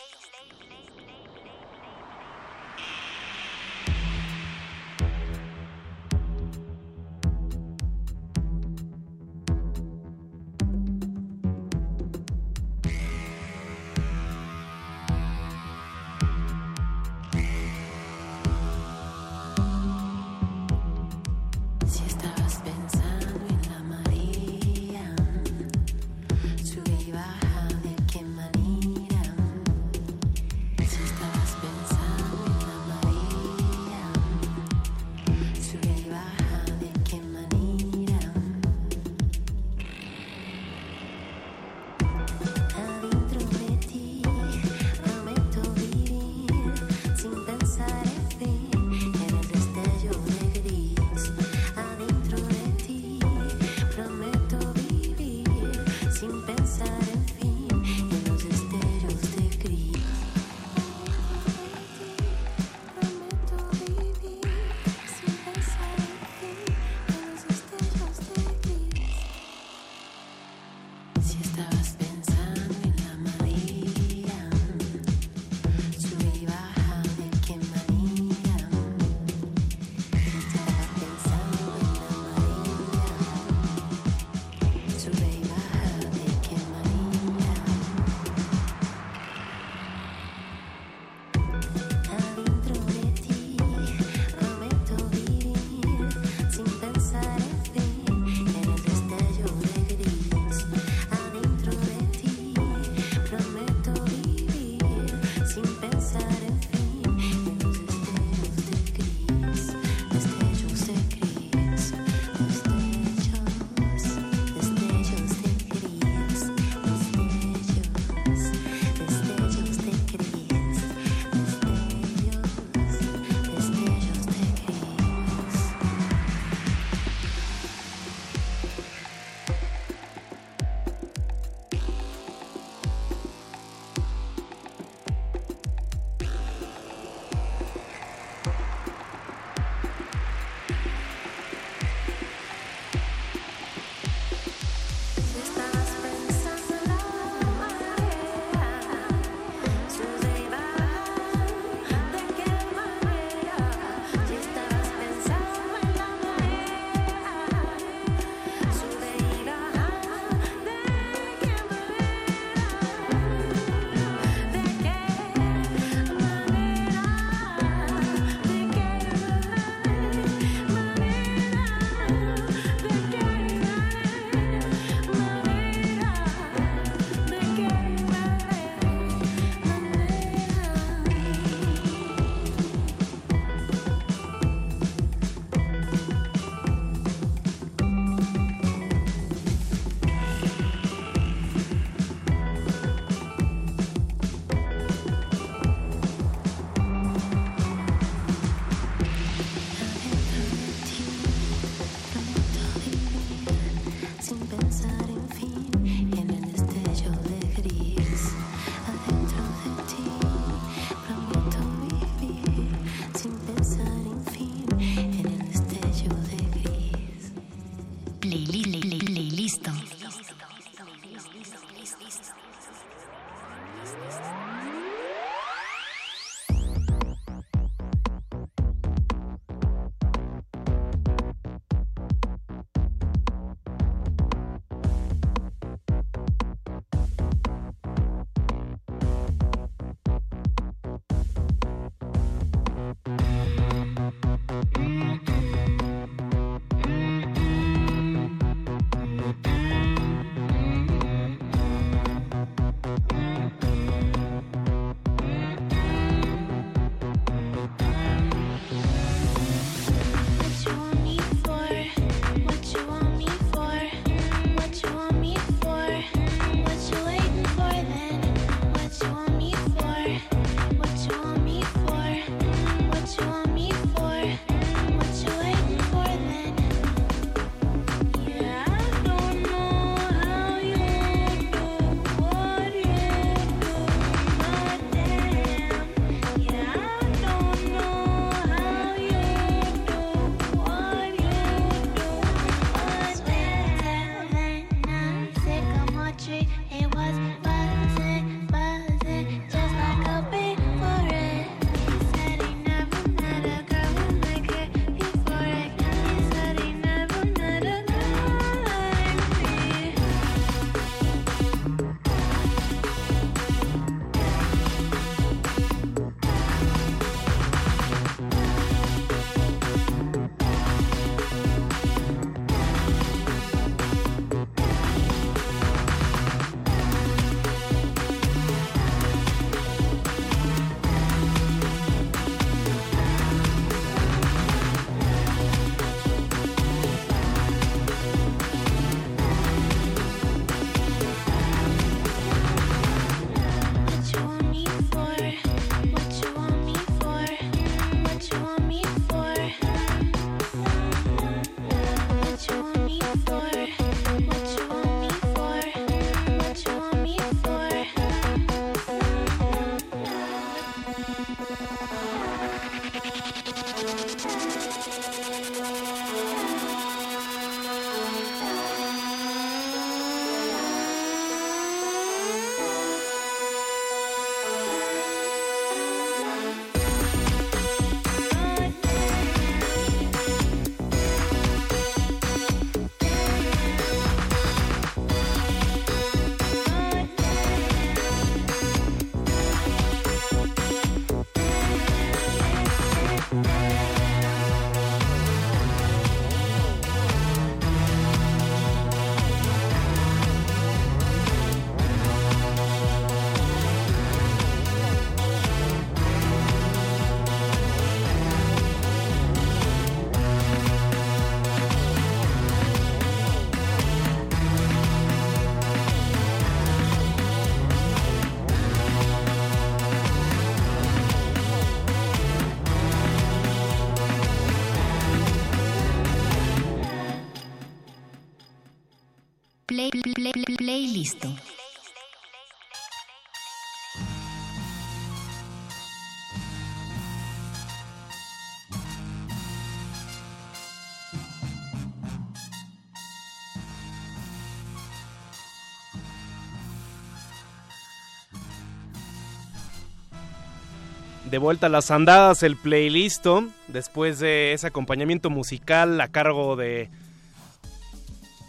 [451.31, 453.25] De vuelta a las andadas, el playlist,
[453.69, 456.89] después de ese acompañamiento musical a cargo de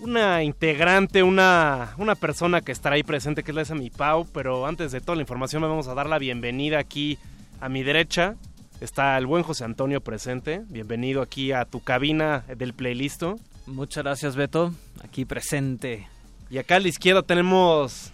[0.01, 4.27] una integrante, una, una persona que estará ahí presente, que es la de mi Pau,
[4.35, 7.19] pero antes de toda la información me vamos a dar la bienvenida aquí
[7.61, 8.35] a mi derecha.
[8.81, 10.63] Está el buen José Antonio presente.
[10.67, 13.23] Bienvenido aquí a tu cabina del playlist.
[13.67, 14.75] Muchas gracias, Beto.
[15.05, 16.09] Aquí presente.
[16.51, 18.11] Y acá a la izquierda tenemos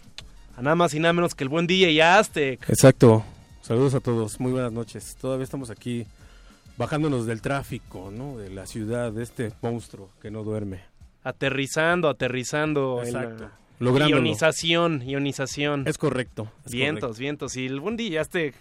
[0.58, 2.68] a nada más y nada menos que el buen DJ Aztec.
[2.68, 3.24] Exacto.
[3.68, 4.40] Saludos a todos.
[4.40, 5.14] Muy buenas noches.
[5.20, 6.06] Todavía estamos aquí
[6.78, 8.38] bajándonos del tráfico, ¿no?
[8.38, 10.80] De la ciudad, de este monstruo que no duerme.
[11.22, 13.02] Aterrizando, aterrizando.
[13.04, 13.50] Exacto.
[13.78, 14.22] Lográndolo.
[14.22, 15.86] Ionización, ionización.
[15.86, 16.50] Es correcto.
[16.64, 17.20] es vientos, correcto.
[17.20, 17.56] vientos.
[17.58, 18.54] Y el buen DJ Aztec.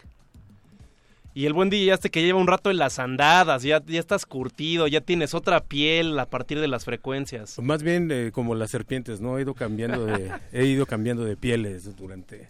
[1.33, 4.25] Y el buen DJ Aztec que lleva un rato en las andadas, ya, ya estás
[4.25, 7.57] curtido, ya tienes otra piel a partir de las frecuencias.
[7.59, 9.37] Más bien eh, como las serpientes, ¿no?
[9.37, 12.49] He ido cambiando de, he ido cambiando de pieles durante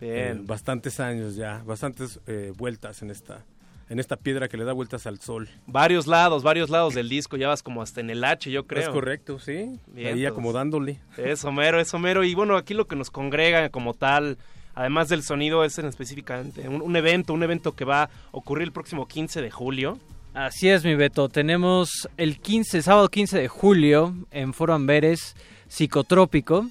[0.00, 0.46] eh, Bien.
[0.46, 3.44] bastantes años ya, bastantes eh, vueltas en esta,
[3.88, 5.48] en esta piedra que le da vueltas al sol.
[5.66, 8.82] Varios lados, varios lados del disco, ya vas como hasta en el H, yo creo.
[8.82, 9.52] Es correcto, sí.
[9.52, 9.78] Ahí
[10.14, 10.32] Vientos.
[10.32, 11.00] acomodándole.
[11.16, 12.24] Eso mero, eso mero.
[12.24, 14.38] Y bueno, aquí lo que nos congrega como tal,
[14.74, 18.64] además del sonido, es en específicamente un, un evento, un evento que va a ocurrir
[18.64, 19.98] el próximo 15 de julio.
[20.34, 21.28] Así es, mi Beto.
[21.28, 25.34] Tenemos el 15, sábado 15 de julio en Foro Amberes,
[25.66, 26.68] Psicotrópico,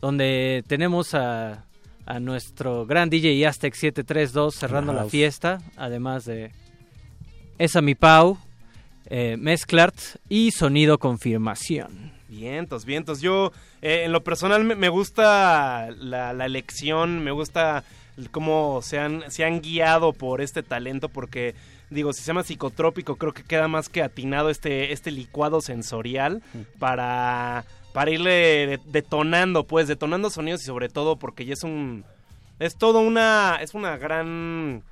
[0.00, 1.64] donde tenemos a,
[2.08, 6.52] a nuestro gran DJ Aztec 732 cerrando la fiesta, además de
[7.58, 8.38] Esa Mi Pau,
[9.04, 9.94] eh, Mezclart
[10.26, 12.12] y Sonido Confirmación.
[12.28, 13.20] Vientos, vientos.
[13.20, 13.52] Yo,
[13.82, 17.84] eh, en lo personal, me, me gusta la, la elección, me gusta
[18.30, 21.54] cómo se han, se han guiado por este talento, porque,
[21.90, 26.42] digo, si se llama psicotrópico, creo que queda más que atinado este, este licuado sensorial
[26.78, 32.04] para, para irle de- detonando, pues, detonando sonidos y sobre todo porque ya es un...
[32.58, 33.58] Es todo una...
[33.60, 34.82] Es una gran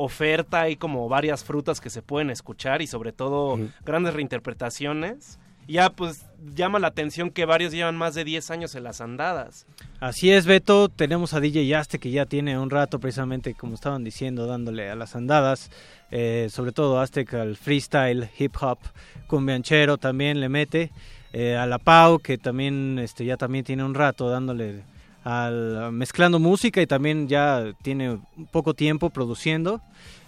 [0.00, 5.38] oferta, hay como varias frutas que se pueden escuchar y sobre todo grandes reinterpretaciones.
[5.66, 9.66] Ya pues llama la atención que varios llevan más de 10 años en las andadas.
[10.00, 10.88] Así es, Beto.
[10.88, 14.94] Tenemos a DJ Yaste que ya tiene un rato, precisamente como estaban diciendo, dándole a
[14.94, 15.70] las andadas.
[16.10, 18.78] eh, sobre todo Aztec al freestyle, hip hop,
[19.26, 20.90] cumbianchero también le mete.
[21.32, 24.82] Eh, a la Pau, que también este, ya también tiene un rato dándole
[25.24, 28.18] al mezclando música y también ya tiene
[28.50, 29.80] poco tiempo produciendo.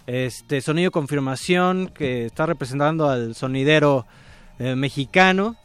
[0.07, 4.07] Este sonido confirmación que está representando al sonidero
[4.59, 5.57] eh, mexicano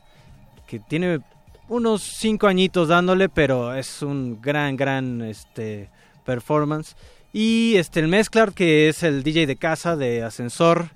[0.67, 1.19] que tiene
[1.67, 5.89] unos cinco añitos dándole, pero es un gran, gran este
[6.25, 6.95] performance.
[7.33, 10.89] Y este el Mezclar, que es el DJ de casa de Ascensor,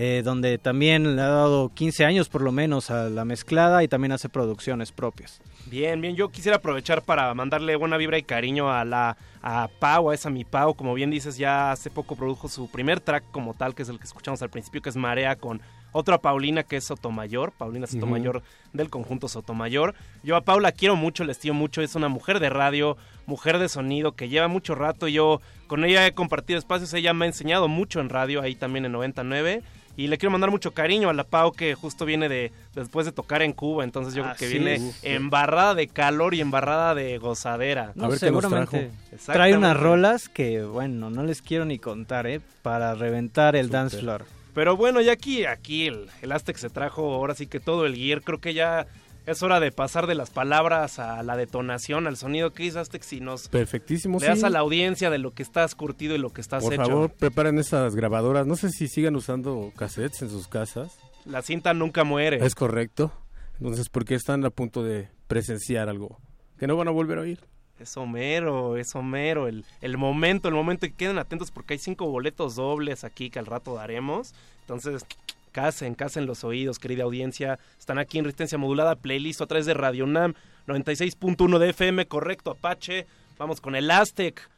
[0.00, 3.88] eh, donde también le ha dado 15 años por lo menos a la mezclada y
[3.88, 5.40] también hace producciones propias.
[5.66, 10.10] Bien, bien, yo quisiera aprovechar para mandarle buena vibra y cariño a la a Pau,
[10.10, 13.54] a esa mi Pau, como bien dices, ya hace poco produjo su primer track como
[13.54, 15.60] tal, que es el que escuchamos al principio, que es Marea con
[15.90, 17.88] otra Paulina que es Sotomayor, Paulina.
[17.88, 19.96] Sotomayor del conjunto Sotomayor.
[20.22, 22.96] Yo a Paula quiero mucho, le estimo mucho, es una mujer de radio,
[23.26, 27.24] mujer de sonido que lleva mucho rato, yo con ella he compartido espacios, ella me
[27.24, 29.64] ha enseñado mucho en radio, ahí también en 99.
[29.98, 33.10] Y le quiero mandar mucho cariño a la Pau que justo viene de después de
[33.10, 37.90] tocar en Cuba, entonces yo creo que viene embarrada de calor y embarrada de gozadera.
[37.96, 38.92] No, seguramente
[39.26, 42.40] trae unas rolas que, bueno, no les quiero ni contar, ¿eh?
[42.62, 44.24] Para reventar el dance floor.
[44.54, 47.96] Pero bueno, ya aquí, aquí el, el Aztec se trajo ahora sí que todo el
[47.96, 48.22] gear.
[48.22, 48.86] Creo que ya
[49.28, 53.02] es hora de pasar de las palabras a la detonación, al sonido que dice Aztec.
[53.02, 54.46] Si nos Perfectísimo, le das sí.
[54.46, 56.84] a la audiencia de lo que estás curtido y lo que estás Por hecho.
[56.84, 58.46] favor, preparen esas grabadoras.
[58.46, 60.98] No sé si sigan usando cassettes en sus casas.
[61.24, 62.44] La cinta nunca muere.
[62.44, 63.12] Es correcto.
[63.60, 66.18] Entonces, porque están a punto de presenciar algo
[66.58, 67.40] que no van a volver a oír.
[67.78, 72.06] Es Homero, es Homero, el, el momento, el momento y queden atentos porque hay cinco
[72.08, 74.34] boletos dobles aquí que al rato daremos.
[74.62, 75.04] Entonces,
[75.48, 77.58] casen, casen los oídos, querida audiencia.
[77.78, 80.34] Están aquí en Resistencia Modulada, playlist a través de Radio Nam
[80.66, 83.06] 96.1 de FM, correcto, Apache.
[83.38, 84.48] Vamos con el Aztec.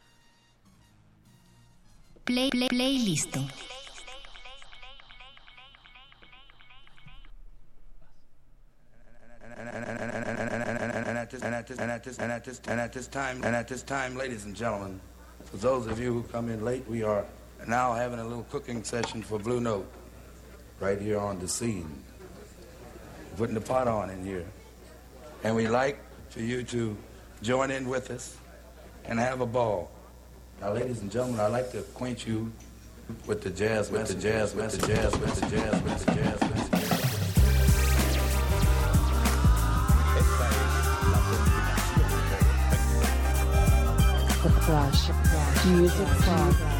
[2.24, 3.36] Play, play, playlist.
[9.60, 13.08] And at this and at this and at this and at this and at this
[13.08, 15.00] time and at this time, ladies and gentlemen,
[15.44, 17.24] for those of you who come in late, we are
[17.66, 19.90] now having a little cooking session for Blue Note,
[20.81, 22.02] right here on the scene.
[23.36, 24.44] Putting the pot on in here,
[25.44, 25.98] and we like
[26.31, 26.97] for you to
[27.43, 28.36] join in with us
[29.05, 29.90] and have a ball.
[30.61, 32.52] Now, ladies and gentlemen, I'd like to acquaint you
[33.27, 36.40] with the jazz, with the jazz, with the jazz, with the jazz, with the jazz,
[36.40, 37.01] with the jazz.
[44.61, 45.11] Crush.
[45.66, 46.80] Music Club.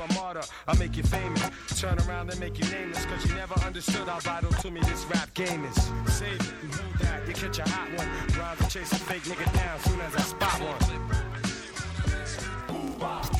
[0.00, 0.42] a martyr.
[0.66, 1.42] I'll make you famous.
[1.80, 3.04] Turn around and make you nameless.
[3.06, 5.76] Cause you never understood how vital to me this rap game is.
[6.12, 8.08] Save it, you hold that, you catch a hot one.
[8.38, 10.90] Rhymes and chase a fake nigga down soon as I spot one.
[13.00, 13.39] Ven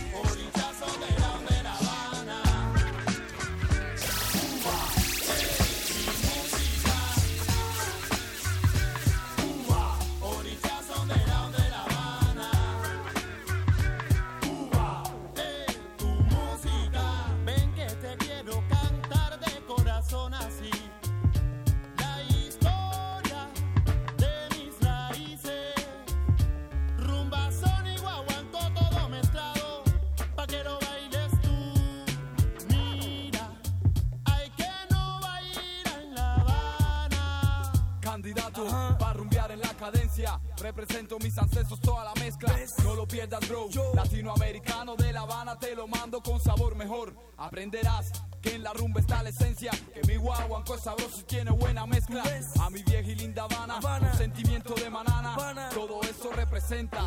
[39.80, 40.38] cadencia.
[40.58, 42.54] Represento mis ancestros, toda la mezcla.
[42.84, 43.68] No lo pierdas, bro.
[43.94, 47.14] Latinoamericano de La Habana te lo mando con sabor mejor.
[47.38, 49.70] Aprenderás que en la rumba está la esencia.
[49.94, 52.22] Que mi guaguanco es sabroso y tiene buena mezcla.
[52.60, 53.80] A mi vieja y linda Habana,
[54.12, 55.34] un sentimiento de manana.
[55.72, 57.06] Todo eso representa.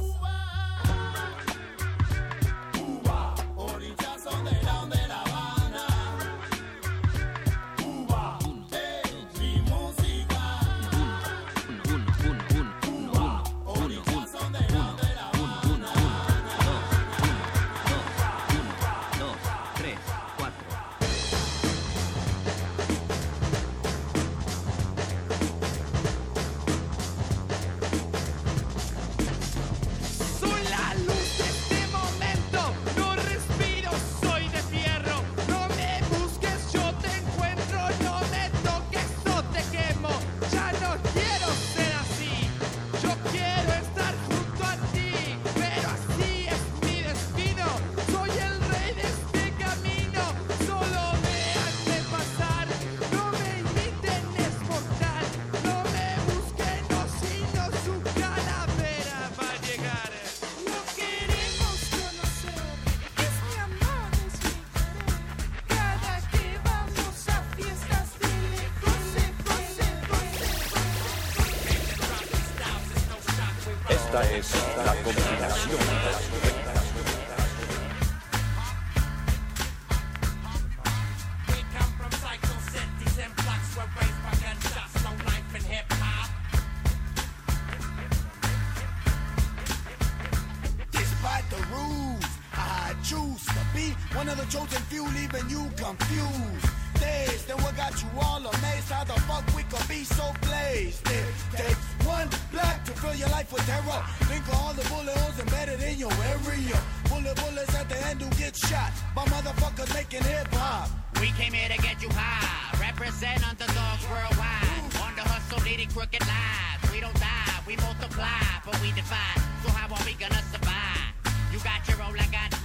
[94.33, 96.65] Of the chosen few, leaving you confused.
[96.99, 98.89] Dazed, then what got you all amazed?
[98.89, 101.05] How the fuck we could be so blazed?
[101.07, 104.01] It takes one black to fill your life with terror.
[104.29, 106.77] Think of all the bullet holes embedded in your area.
[107.09, 110.89] Bullet bullets at the end who get shot by motherfuckers making hip hop.
[111.21, 112.73] We came here to get you high.
[112.79, 114.81] Represent underdogs worldwide.
[115.05, 116.91] On the hustle, leading crooked lives.
[116.91, 119.41] We don't die, we multiply, but we divide.
[119.61, 121.13] So how are we gonna survive?
[121.51, 122.62] You got your own, I got.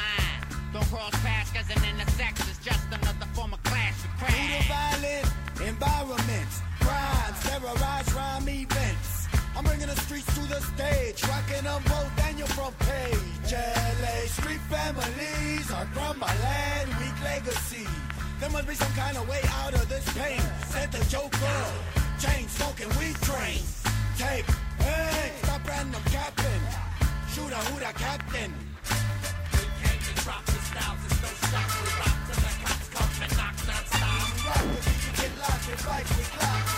[0.72, 4.64] Don't cross paths, cause an intersex is just another form of clash we Through the
[4.68, 5.28] violent
[5.66, 9.28] environments, crimes, terrorize rhyme events.
[9.56, 13.50] I'm bringing the streets to the stage, rocking them both your front page.
[13.50, 17.86] LA street families are from my land, weak legacy.
[18.38, 20.40] There must be some kind of way out of this pain.
[20.68, 21.64] Said the Joker,
[22.20, 23.60] chain smoking weed train.
[24.16, 24.46] Take,
[24.78, 26.62] hey, stop random capping.
[27.32, 28.67] Shoot a the captain.
[34.48, 36.77] locked, you get locked in life was locked.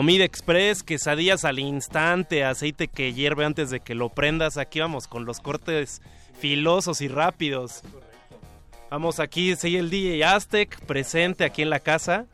[0.00, 4.56] Comida Express, quesadillas al instante, aceite que hierve antes de que lo prendas.
[4.56, 6.00] Aquí vamos con los cortes
[6.38, 7.82] filosos y rápidos.
[8.90, 12.24] Vamos aquí, sigue el DJ Aztec, presente aquí en la casa.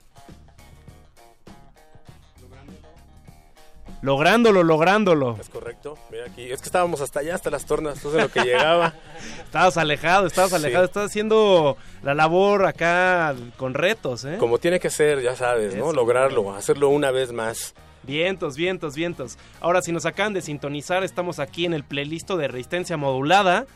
[4.02, 5.36] Lográndolo, lográndolo.
[5.40, 5.96] Es correcto.
[6.10, 6.50] Mira aquí.
[6.50, 7.96] Es que estábamos hasta allá, hasta las tornas.
[7.96, 8.94] Entonces lo que llegaba.
[9.44, 10.56] Estabas alejado, estabas Sí.
[10.56, 10.84] alejado.
[10.84, 14.36] Estás haciendo la labor acá con retos, ¿eh?
[14.38, 15.86] Como tiene que ser, ya sabes, ¿no?
[15.86, 15.92] Eso.
[15.94, 17.74] Lograrlo, hacerlo una vez más.
[18.02, 19.36] Vientos, vientos, vientos.
[19.60, 23.66] Ahora, si nos acaban de sintonizar, estamos aquí en el playlist de resistencia modulada.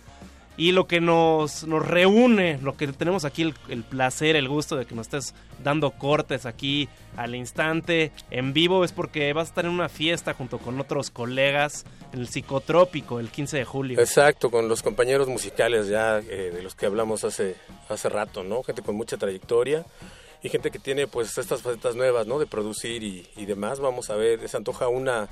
[0.60, 4.84] Y lo que nos, nos reúne, lo que tenemos aquí, el, placer, el gusto de
[4.84, 9.64] que nos estés dando cortes aquí al instante, en vivo, es porque vas a estar
[9.64, 14.00] en una fiesta junto con otros colegas en el Psicotrópico el 15 de julio.
[14.00, 17.56] Exacto, con los compañeros musicales ya eh, de los que hablamos hace,
[17.88, 18.62] hace rato, ¿no?
[18.62, 19.86] Gente con mucha trayectoria
[20.42, 22.38] y gente que tiene pues estas facetas nuevas, ¿no?
[22.38, 23.80] De producir y, y demás.
[23.80, 25.26] Vamos a ver, se antoja una,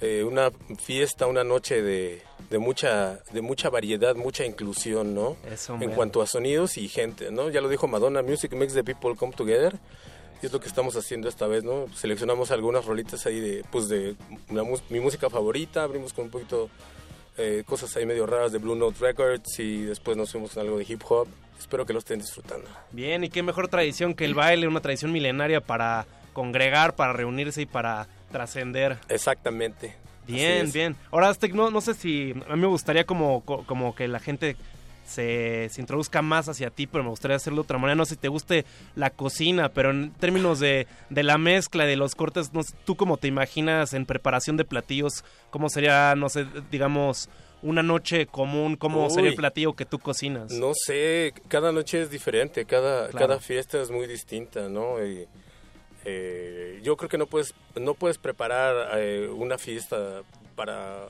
[0.00, 5.36] eh, una fiesta, una noche de, de, mucha, de mucha variedad, mucha inclusión, ¿no?
[5.50, 7.50] Eso, en cuanto a sonidos y gente, ¿no?
[7.50, 9.78] Ya lo dijo Madonna, Music makes the people come together.
[10.42, 11.86] Y es lo que estamos haciendo esta vez, ¿no?
[11.94, 14.16] Seleccionamos algunas rolitas ahí de, pues, de
[14.88, 16.70] mi música favorita, abrimos con un poquito
[17.36, 20.78] eh, cosas ahí medio raras de Blue Note Records y después nos fuimos con algo
[20.78, 21.28] de hip hop.
[21.58, 22.66] Espero que lo estén disfrutando.
[22.90, 27.62] Bien, y qué mejor tradición que el baile, una tradición milenaria para congregar, para reunirse
[27.62, 28.98] y para trascender.
[29.08, 29.94] Exactamente.
[30.26, 30.96] Bien, bien.
[31.10, 34.20] Ahora, Aztec, no, no sé si a mí me gustaría como, co- como que la
[34.20, 34.56] gente
[35.04, 37.96] se, se introduzca más hacia ti, pero me gustaría hacerlo de otra manera.
[37.96, 41.96] No sé si te guste la cocina, pero en términos de, de la mezcla, de
[41.96, 45.24] los cortes, no sé, ¿tú cómo te imaginas en preparación de platillos?
[45.50, 47.28] ¿Cómo sería, no sé, digamos,
[47.62, 48.76] una noche común?
[48.76, 50.52] ¿Cómo sería el platillo que tú cocinas?
[50.52, 53.26] No sé, cada noche es diferente, cada, Claro.
[53.26, 55.04] cada fiesta es muy distinta, ¿no?
[55.04, 55.26] Y,
[56.04, 60.22] eh, yo creo que no puedes, no puedes preparar eh, una fiesta
[60.56, 61.08] para,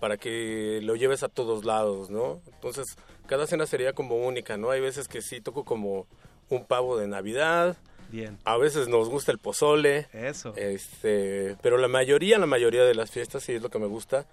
[0.00, 2.40] para que lo lleves a todos lados, ¿no?
[2.54, 2.96] Entonces,
[3.26, 4.70] cada cena sería como única, ¿no?
[4.70, 6.06] Hay veces que sí toco como
[6.48, 7.76] un pavo de Navidad,
[8.10, 8.38] Bien.
[8.44, 10.08] a veces nos gusta el pozole.
[10.12, 10.54] Eso.
[10.56, 14.26] Este, pero la mayoría, la mayoría de las fiestas, sí es lo que me gusta,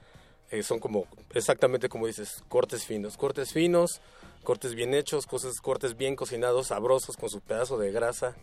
[0.51, 3.17] eh, son como, exactamente como dices, cortes finos.
[3.17, 4.01] Cortes finos,
[4.43, 8.35] cortes bien hechos, cosas, cortes bien cocinados, sabrosos, con su pedazo de grasa,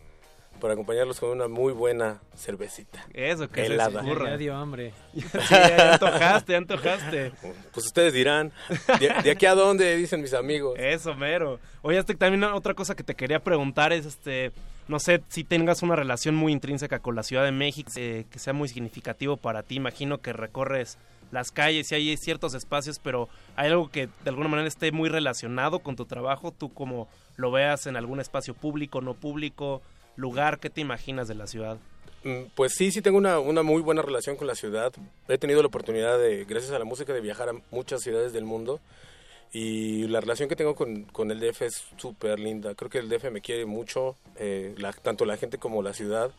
[0.59, 3.05] para acompañarlos con una muy buena cervecita.
[3.13, 4.01] Eso, que se helada.
[4.01, 4.31] escurra.
[4.31, 4.93] Ya dio hambre.
[5.13, 7.31] Sí, ya antojaste, ya antojaste.
[7.73, 8.51] Pues ustedes dirán,
[8.99, 9.95] ¿de, de aquí a dónde?
[9.95, 10.75] Dicen mis amigos.
[10.77, 11.59] Eso, mero.
[11.81, 14.51] Oye, Aztec, también otra cosa que te quería preguntar es, este,
[14.87, 18.39] no sé si tengas una relación muy intrínseca con la Ciudad de México, eh, que
[18.39, 19.75] sea muy significativo para ti.
[19.75, 20.97] Imagino que recorres
[21.31, 25.09] las calles y hay ciertos espacios, pero hay algo que de alguna manera esté muy
[25.09, 26.51] relacionado con tu trabajo.
[26.51, 29.81] Tú como lo veas en algún espacio público, no público,
[30.17, 31.77] lugar, ¿qué te imaginas de la ciudad?
[32.23, 34.91] Mm, Pues sí, sí tengo una, una muy buena relación con la ciudad.
[35.29, 38.43] He tenido la oportunidad de, gracias a la música, de viajar a muchas ciudades del
[38.43, 38.81] mundo.
[39.53, 42.75] Y la relación que tengo con, con el DF es súper linda.
[42.75, 46.31] Creo que el DF me quiere mucho, eh, la- tanto la gente como la ciudad.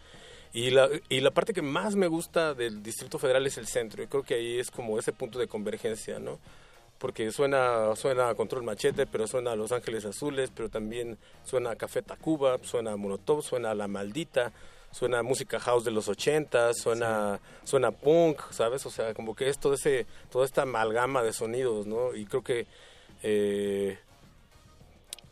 [0.52, 4.02] Y la, y la parte que más me gusta del Distrito Federal es el centro.
[4.02, 6.38] Y creo que ahí es como ese punto de convergencia, ¿no?
[6.98, 11.70] Porque suena, suena a Control Machete, pero suena a Los Ángeles Azules, pero también suena
[11.70, 14.52] a Café Tacuba, suena a Molotov, suena a La Maldita,
[14.90, 18.84] suena a música house de los 80, suena, suena a punk, ¿sabes?
[18.86, 22.14] O sea, como que es todo ese, toda esta amalgama de sonidos, ¿no?
[22.14, 22.66] Y creo que
[23.22, 23.98] eh,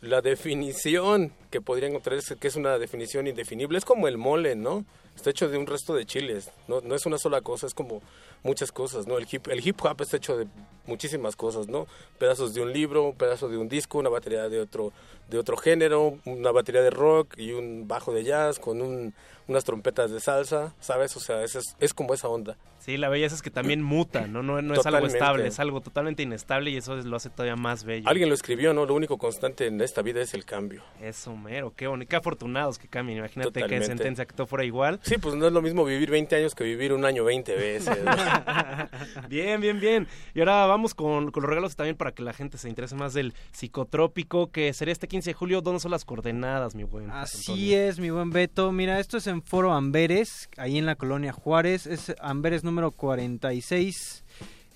[0.00, 3.78] la definición que podría encontrar es que es una definición indefinible.
[3.78, 4.84] Es como el mole, ¿no?
[5.14, 6.50] Está hecho de un resto de chiles.
[6.68, 8.02] No, no es una sola cosa, es como
[8.46, 9.18] muchas cosas, ¿no?
[9.18, 10.46] El hip, el hip hop está hecho de
[10.86, 11.86] muchísimas cosas, ¿no?
[12.18, 14.92] Pedazos de un libro, un pedazo de un disco, una batería de otro,
[15.28, 19.12] de otro género, una batería de rock y un bajo de jazz con un,
[19.48, 21.16] unas trompetas de salsa, ¿sabes?
[21.16, 22.56] O sea, es, es, como esa onda.
[22.78, 24.44] Sí, la belleza es que también muta, ¿no?
[24.44, 27.56] No, no es algo estable, es algo totalmente inestable y eso es- lo hace todavía
[27.56, 28.08] más bello.
[28.08, 28.86] Alguien lo escribió, ¿no?
[28.86, 30.84] Lo único constante en esta vida es el cambio.
[31.02, 33.18] Eso, mero, qué bonito, qué afortunados que cambien.
[33.18, 33.86] Imagínate que Totalmente.
[33.86, 35.00] sentencia que todo fuera igual.
[35.02, 38.04] Sí, pues no es lo mismo vivir 20 años que vivir un año 20 veces.
[38.04, 38.12] ¿no?
[39.28, 40.08] bien, bien, bien.
[40.34, 43.14] Y ahora vamos con, con los regalos también para que la gente se interese más
[43.14, 45.60] del psicotrópico, que sería este 15 de julio.
[45.60, 47.10] ¿Dónde son las coordenadas, mi buen?
[47.10, 48.72] Así es, mi buen Beto.
[48.72, 51.86] Mira, esto es en Foro Amberes, ahí en la colonia Juárez.
[51.86, 54.24] Es Amberes número 46.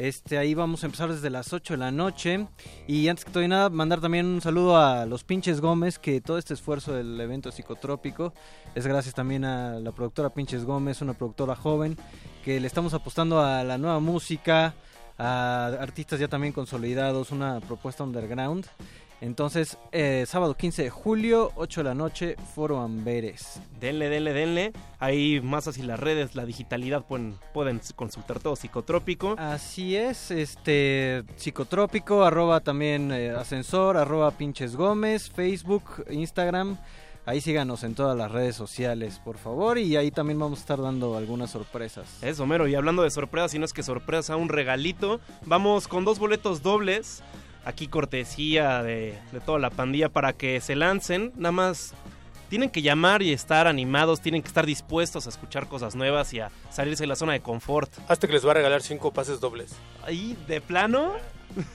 [0.01, 2.47] Este, ahí vamos a empezar desde las 8 de la noche.
[2.87, 6.23] Y antes que todo y nada, mandar también un saludo a los Pinches Gómez, que
[6.23, 8.33] todo este esfuerzo del evento psicotrópico
[8.75, 11.99] es gracias también a la productora Pinches Gómez, una productora joven,
[12.43, 14.73] que le estamos apostando a la nueva música,
[15.19, 18.69] a artistas ya también consolidados, una propuesta underground.
[19.21, 23.61] Entonces, eh, sábado 15 de julio, 8 de la noche, Foro Amberes.
[23.79, 24.73] Denle, denle, denle.
[24.99, 29.35] Ahí más así las redes, la digitalidad, pueden, pueden consultar todo psicotrópico.
[29.39, 36.79] Así es, este psicotrópico, arroba también eh, ascensor, arroba pinches gómez, Facebook, Instagram.
[37.27, 40.81] Ahí síganos en todas las redes sociales, por favor, y ahí también vamos a estar
[40.81, 42.23] dando algunas sorpresas.
[42.23, 42.67] Eso, mero.
[42.67, 45.21] Y hablando de sorpresas, si no es que sorpresa, un regalito.
[45.45, 47.23] Vamos con dos boletos dobles.
[47.65, 51.33] Aquí cortesía de, de toda la pandilla para que se lancen.
[51.37, 51.95] Nada más
[52.51, 56.41] tienen que llamar y estar animados, tienen que estar dispuestos a escuchar cosas nuevas y
[56.41, 57.91] a salirse de la zona de confort.
[58.09, 59.77] Hasta que les va a regalar cinco pases dobles.
[60.05, 61.13] Ahí, de plano.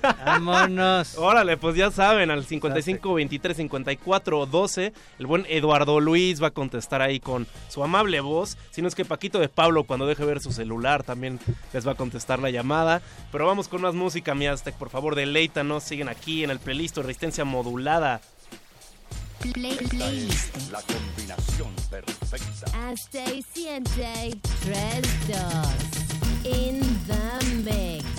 [0.01, 1.15] Vámonos.
[1.17, 6.51] Órale, pues ya saben, al 55 23 54 12, el buen Eduardo Luis va a
[6.51, 8.57] contestar ahí con su amable voz.
[8.71, 11.39] Si no es que Paquito de Pablo, cuando deje ver su celular, también
[11.73, 13.01] les va a contestar la llamada.
[13.31, 15.83] Pero vamos con más música, mi Aztec, por favor, deleítanos.
[15.83, 18.21] Siguen aquí en el playlist de Resistencia Modulada.
[19.53, 20.71] Play, playlist.
[20.71, 22.89] La combinación perfecta.
[22.89, 26.05] Hasta y siente 3, 2.
[26.45, 28.15] In the mix.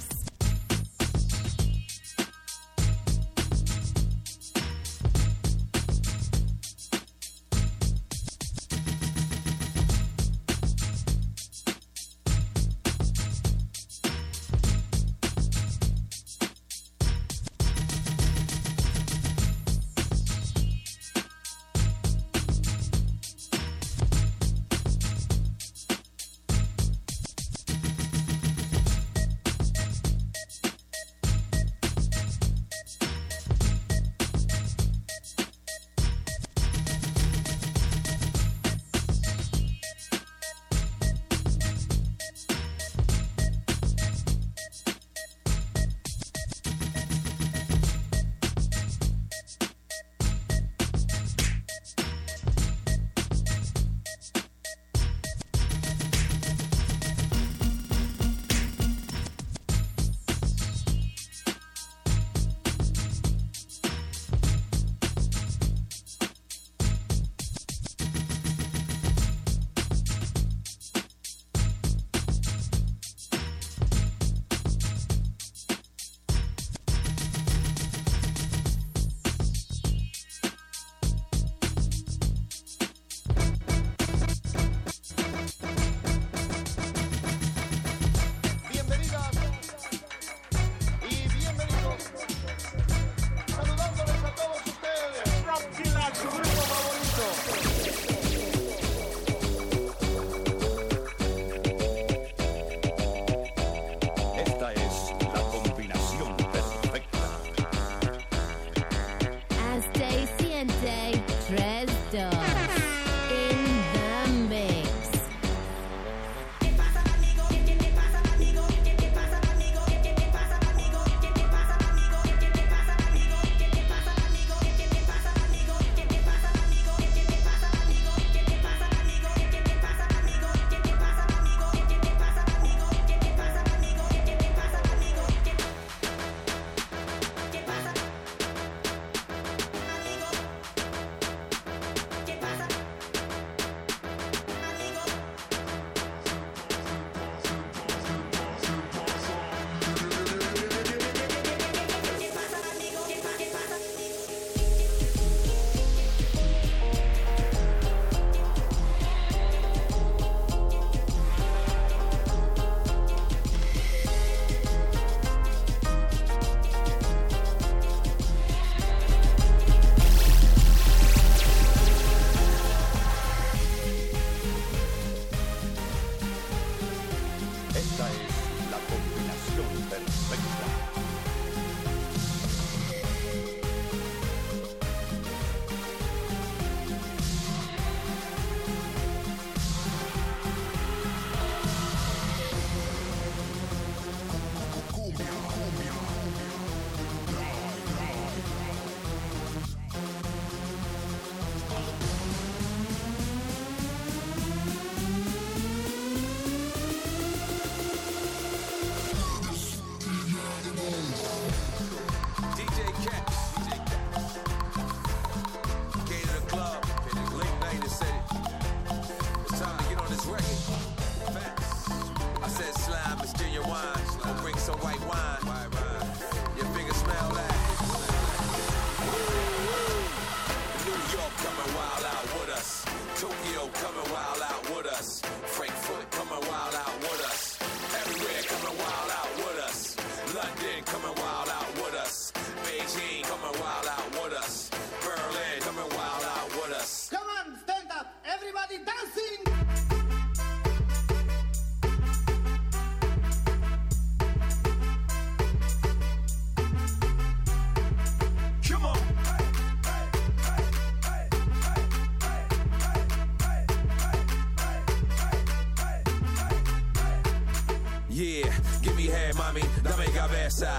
[270.16, 270.78] Cabeza.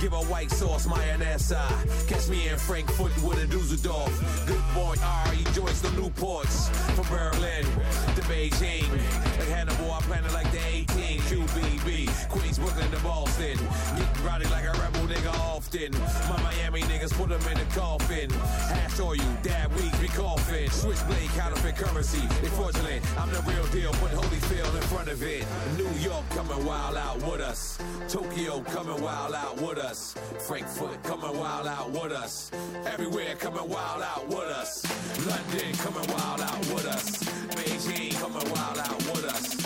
[0.00, 1.66] Give a white sauce, mayonesa.
[2.08, 4.12] Catch me in Frankfurt with a Dusseldorf.
[4.46, 5.44] Good boy, R.E.
[5.54, 6.68] Joyce, the Newports.
[6.94, 8.88] From Berlin to Beijing.
[9.38, 10.97] Like Hannibal, I planted like the 18.
[11.28, 13.58] QBB, Queens, Brooklyn to Boston.
[13.96, 15.92] Get rowdy like a rebel nigga often.
[16.26, 18.30] My Miami niggas put them in the coffin.
[18.30, 20.70] Hash oil, dab weeds, we be coffin.
[20.70, 22.26] Switchblade, counterfeit currency.
[22.40, 23.00] They.
[23.18, 25.44] I'm the real deal, put Holyfield in front of it.
[25.76, 27.78] New York coming wild out with us.
[28.08, 30.14] Tokyo coming wild out with us.
[30.46, 32.50] Frankfurt coming wild out with us.
[32.86, 34.82] Everywhere coming wild out with us.
[35.26, 37.22] London coming wild out with us.
[37.52, 39.57] Beijing coming wild out with us.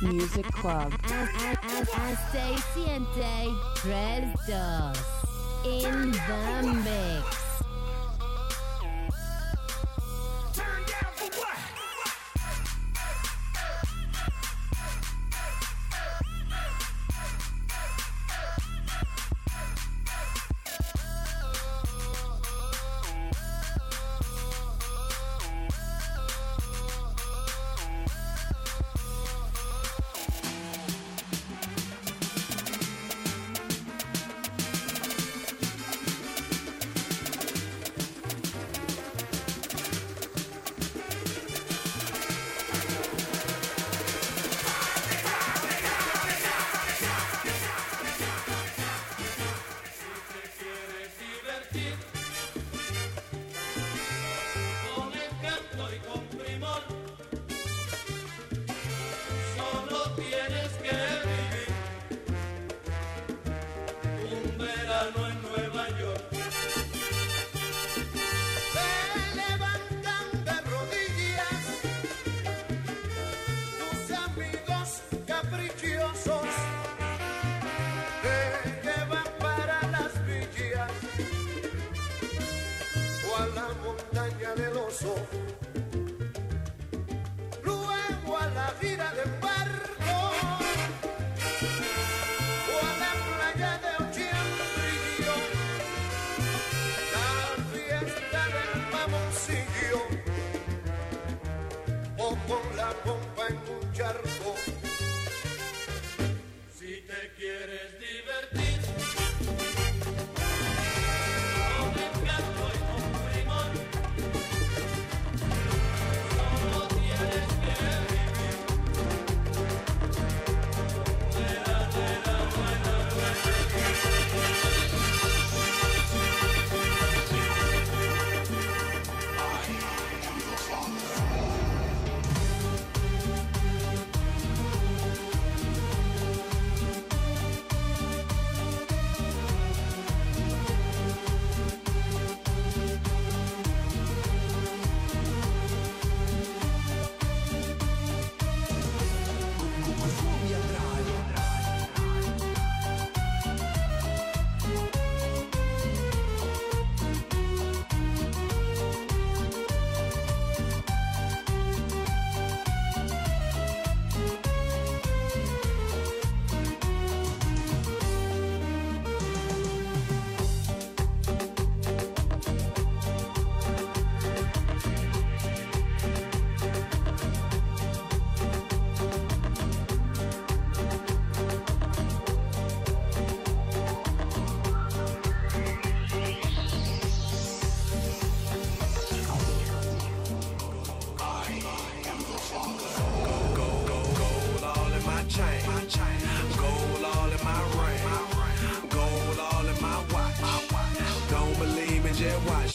[0.00, 0.92] Music Club.
[1.92, 3.50] Hasta y siente
[3.82, 4.92] 3-2
[5.64, 7.45] in the mix.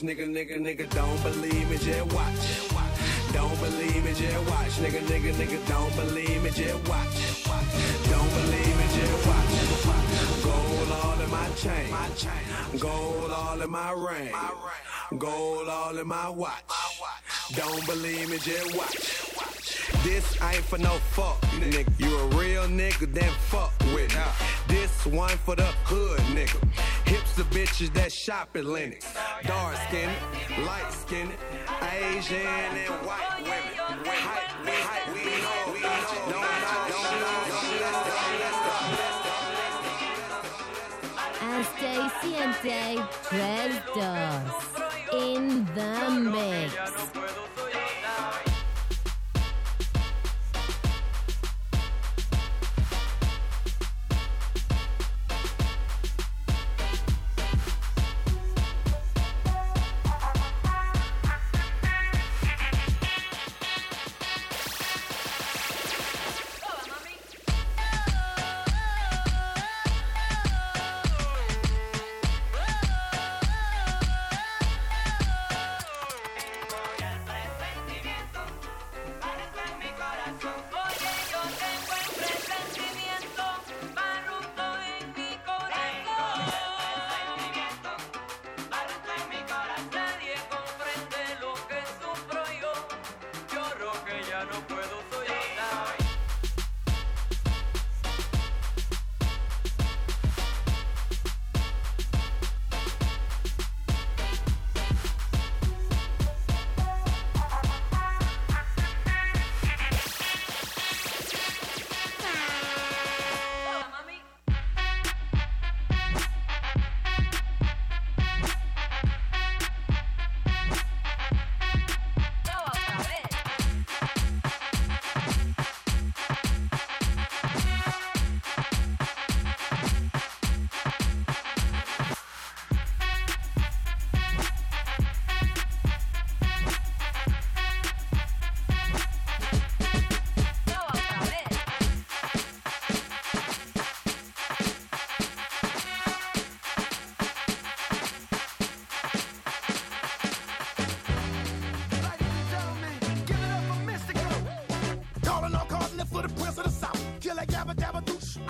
[0.02, 0.18] Watch.
[0.18, 3.34] Nigga, nigga, nigga, don't believe me, just watch.
[3.34, 4.72] Don't believe me, just watch.
[4.80, 7.46] Nigga, nigga, nigga, don't believe me, just watch.
[8.10, 10.44] Don't believe me, just watch.
[10.44, 12.80] Gold all in my chain.
[12.80, 14.34] Gold all in my ring.
[15.18, 16.64] Gold all in my watch.
[17.56, 19.32] Don't believe me, just watch.
[20.04, 21.88] This ain't for no fuck, nigga.
[22.00, 24.12] You a real nigga, then fuck with.
[24.68, 26.58] This one for the hood, nigga
[27.42, 29.04] the bitches that shop Atlantic.
[29.46, 30.16] Dark skinned,
[30.64, 31.32] light skinned,
[31.92, 33.56] Asian and white women.
[34.06, 34.52] Hype,
[42.22, 44.54] siente tres dos
[45.14, 47.31] in the mix.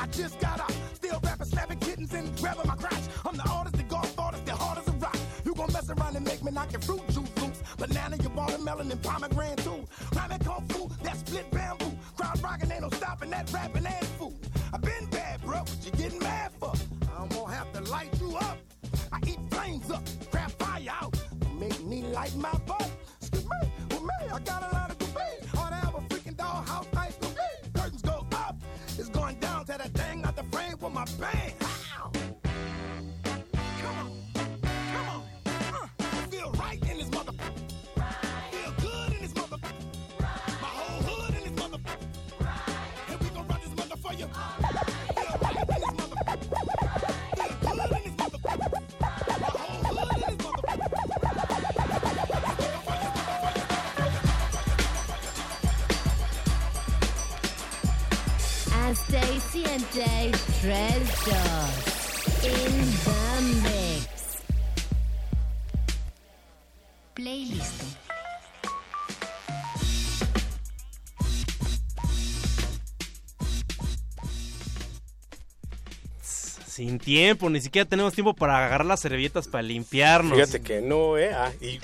[0.02, 0.74] I just got out.
[0.96, 3.04] Still rapping, slapping kittens and grabbing my crotch.
[3.24, 5.16] I'm the artist, the golf artist, the hard as a rock.
[5.46, 7.62] You gon' mess around and make me knock your fruit juice loose.
[7.78, 9.31] Banana, your watermelon, and pomegranate
[60.72, 64.08] siente 3-2 in the mix.
[67.14, 67.84] Playlist.
[76.66, 80.34] Sin tiempo, ni siquiera tenemos tiempo para agarrar las servilletas para limpiarnos.
[80.34, 81.32] Fíjate que no, ¿eh?
[81.34, 81.80] Ah, y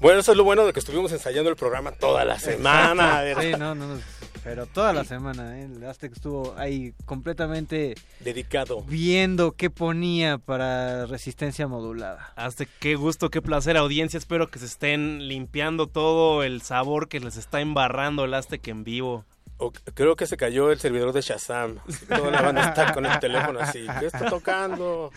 [0.00, 3.22] bueno, eso es lo bueno de que estuvimos ensayando el programa toda la semana.
[3.40, 4.00] Sí, no, no, no,
[4.42, 5.53] pero toda la semana, ¿eh?
[5.94, 8.82] Aztec estuvo ahí completamente Dedicado.
[8.82, 12.32] viendo qué ponía para resistencia modulada.
[12.36, 14.18] Hasta qué gusto, qué placer, audiencia.
[14.18, 18.84] Espero que se estén limpiando todo el sabor que les está embarrando el Aztec en
[18.84, 19.24] vivo.
[19.58, 21.78] O- creo que se cayó el servidor de Shazam.
[22.08, 23.86] Toda la banda está con el teléfono así.
[24.00, 25.12] ¿Qué está tocando?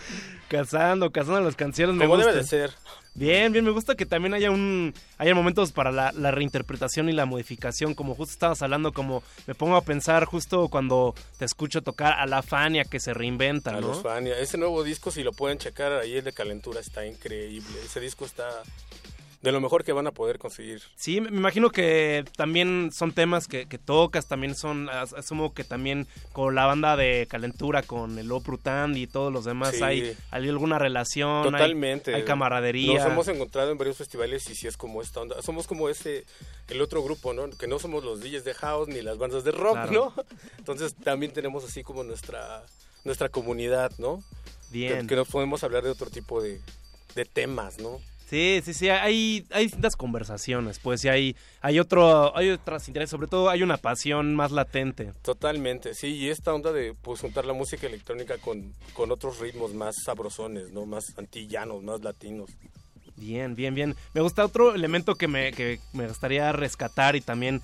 [0.48, 1.96] Cazando, cazando las canciones.
[1.96, 2.30] Me Como gusta.
[2.32, 2.72] debe de ser.
[3.18, 7.14] Bien, bien, me gusta que también haya un haya momentos para la, la reinterpretación y
[7.14, 11.82] la modificación, como justo estabas hablando, como me pongo a pensar justo cuando te escucho
[11.82, 13.88] tocar a la Fania que se reinventa, A ¿no?
[13.88, 14.38] los Fania.
[14.38, 17.68] Ese nuevo disco, si lo pueden checar ahí, el de Calentura, está increíble.
[17.84, 18.48] Ese disco está
[19.42, 20.82] de lo mejor que van a poder conseguir.
[20.96, 25.64] Sí, me imagino que también son temas que, que tocas, también son, as- asumo que
[25.64, 29.84] también con la banda de Calentura, con el Oprutand y todos los demás, Sí.
[29.84, 32.16] hay, hay alguna relación, Totalmente.
[32.16, 32.96] hay, camaradería.
[33.04, 35.40] Nos hemos encontrado en varios festivales y sí es como esta onda.
[35.44, 36.26] Somos como ese,
[36.70, 37.48] el otro grupo, ¿no?
[37.52, 39.92] Que no somos los DJs de house ni las bandas de rock, Claro.
[40.18, 40.24] ¿no?
[40.58, 42.64] Entonces también tenemos así como nuestra,
[43.04, 44.24] nuestra comunidad, ¿no?
[44.72, 45.02] Bien.
[45.02, 46.60] Que, que nos podemos hablar de otro tipo de,
[47.14, 48.00] de temas, ¿no?
[48.28, 53.12] Sí, sí, sí, hay, hay distintas conversaciones, pues, y hay, hay otro, hay otras intereses,
[53.12, 55.14] sobre todo hay una pasión más latente.
[55.22, 59.74] Totalmente, sí, y esta onda de pues juntar la música electrónica con, con otros ritmos
[59.74, 60.86] más sabrosones, ¿no?
[60.86, 62.50] Más antillanos, más latinos.
[63.20, 63.96] Bien, bien, bien.
[64.14, 67.64] Me gusta otro elemento que me, que me gustaría rescatar y también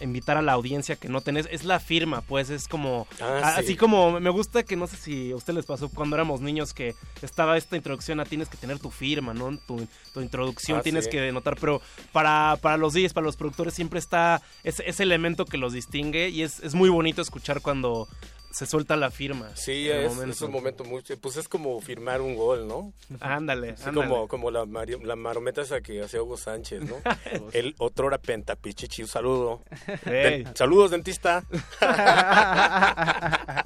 [0.00, 3.60] invitar a la audiencia que no tenés, es la firma, pues es como, Ah, sí.
[3.60, 6.74] así como me gusta que no sé si a usted les pasó cuando éramos niños
[6.74, 9.56] que estaba esta introducción a tienes que tener tu firma, ¿no?
[9.56, 11.10] Tu, tu introducción Ah, tienes sí.
[11.12, 11.80] que denotar, pero
[12.10, 16.28] para, para los DJs, para los productores siempre está ese, ese elemento que los distingue
[16.28, 18.08] y es, es muy bonito escuchar cuando
[18.52, 19.50] se suelta la firma.
[19.54, 20.30] Sí, es, momento.
[20.32, 21.02] es un momento muy...
[21.20, 22.92] Pues es como firmar un gol, ¿no?
[23.20, 24.08] Ándale, Así ándale.
[24.08, 26.96] como, como la, Mario- la marometa esa que hacía Hugo Sánchez, ¿no?
[27.52, 29.62] El otrora pentapichichi, un saludo.
[30.04, 31.44] Den- saludos, dentista.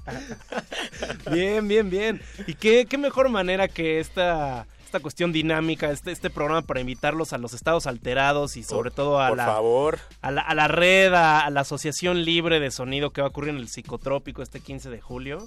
[1.31, 2.21] Bien, bien, bien.
[2.47, 7.33] ¿Y qué, qué mejor manera que esta, esta cuestión dinámica, este, este programa para invitarlos
[7.33, 9.99] a los estados alterados y sobre todo a por la, favor.
[10.23, 13.31] A, la, a la red, a, a la Asociación Libre de Sonido que va a
[13.31, 15.47] ocurrir en el Psicotrópico este 15 de julio?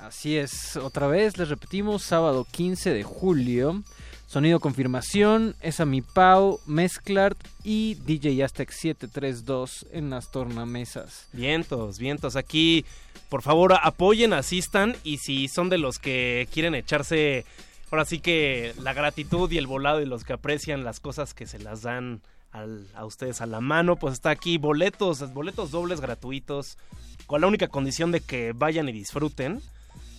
[0.00, 3.82] Así es, otra vez les repetimos, sábado 15 de julio.
[4.26, 11.28] Sonido confirmación, es a mi Pau, Mezclart y DJ Aztec 732 en las tornamesas.
[11.32, 12.36] Vientos, vientos.
[12.36, 12.84] Aquí,
[13.28, 17.44] por favor, apoyen, asistan y si son de los que quieren echarse,
[17.90, 21.46] ahora sí que la gratitud y el volado y los que aprecian las cosas que
[21.46, 26.78] se las dan a ustedes a la mano, pues está aquí boletos, boletos dobles gratuitos,
[27.26, 29.60] con la única condición de que vayan y disfruten.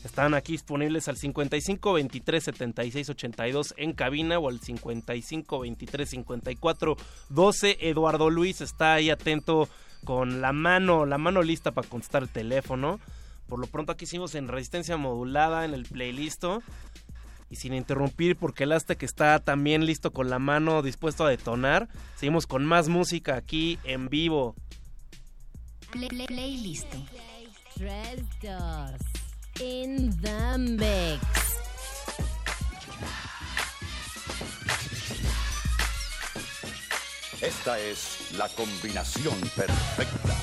[0.06, 6.98] Están aquí disponibles al 55 23 76 82 en cabina o al 55 23 54
[7.30, 7.78] 12.
[7.82, 9.70] Eduardo Luis está ahí atento
[10.04, 13.00] con la mano, la mano lista para contestar el teléfono.
[13.48, 16.46] Por lo pronto aquí hicimos en resistencia modulada en el playlist.
[17.52, 21.90] Y sin interrumpir, porque el Aztec está también listo con la mano dispuesto a detonar.
[22.16, 24.56] Seguimos con más música aquí en vivo.
[25.92, 26.88] Play- play- playlist.
[27.76, 29.62] Tres, dos.
[29.62, 31.22] In the mix.
[37.42, 40.36] Esta es la combinación perfecta.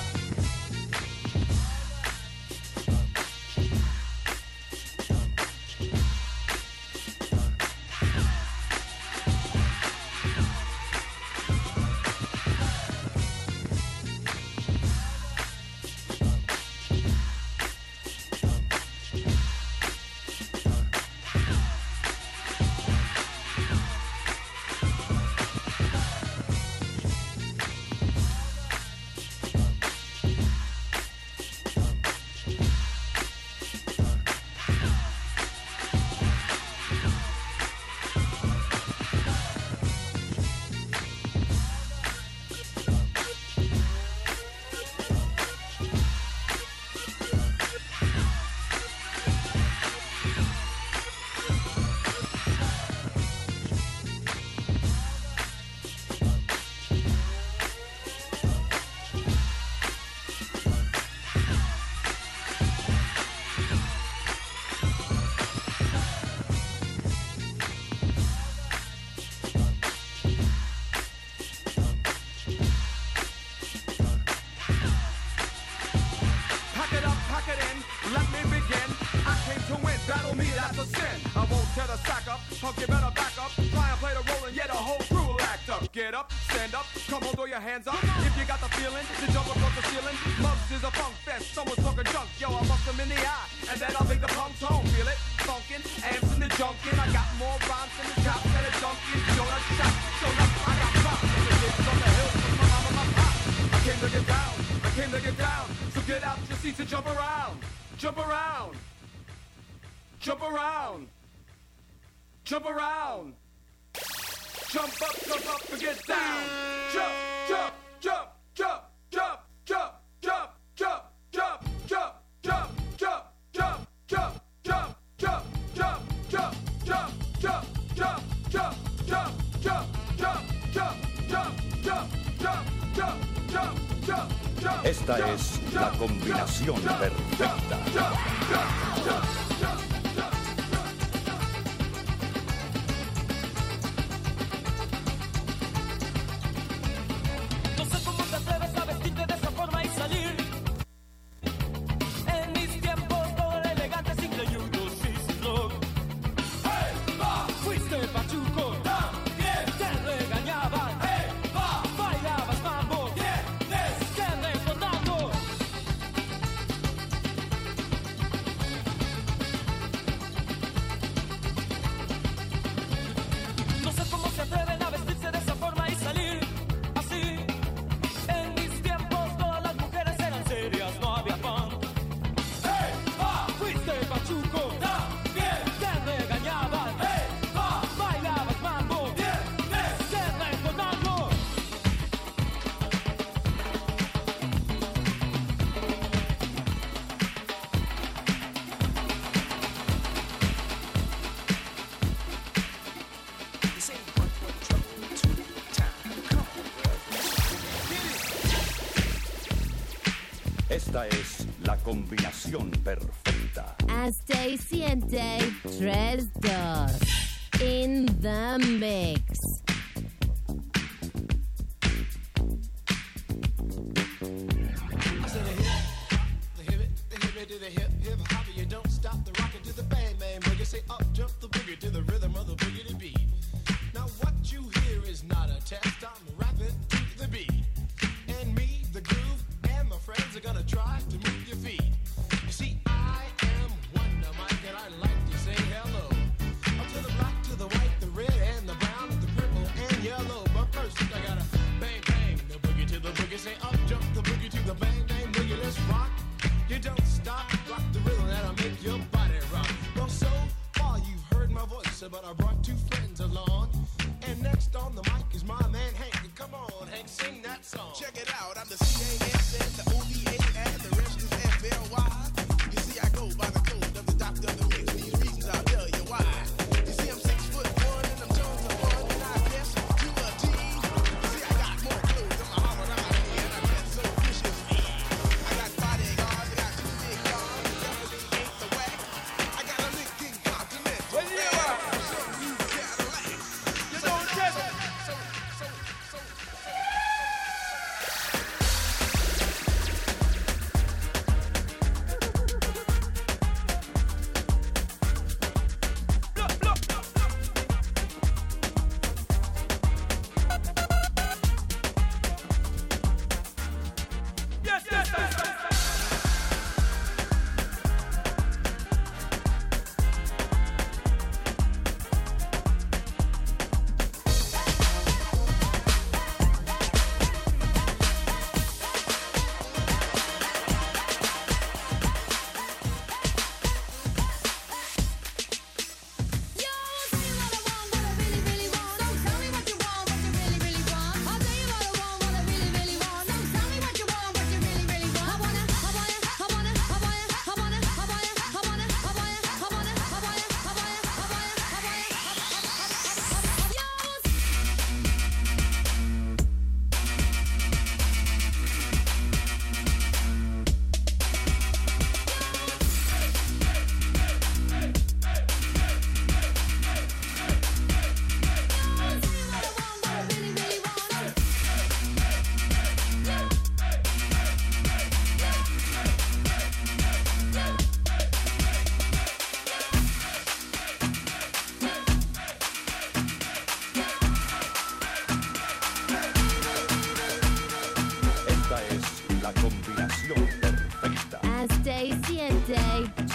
[211.05, 211.28] Esta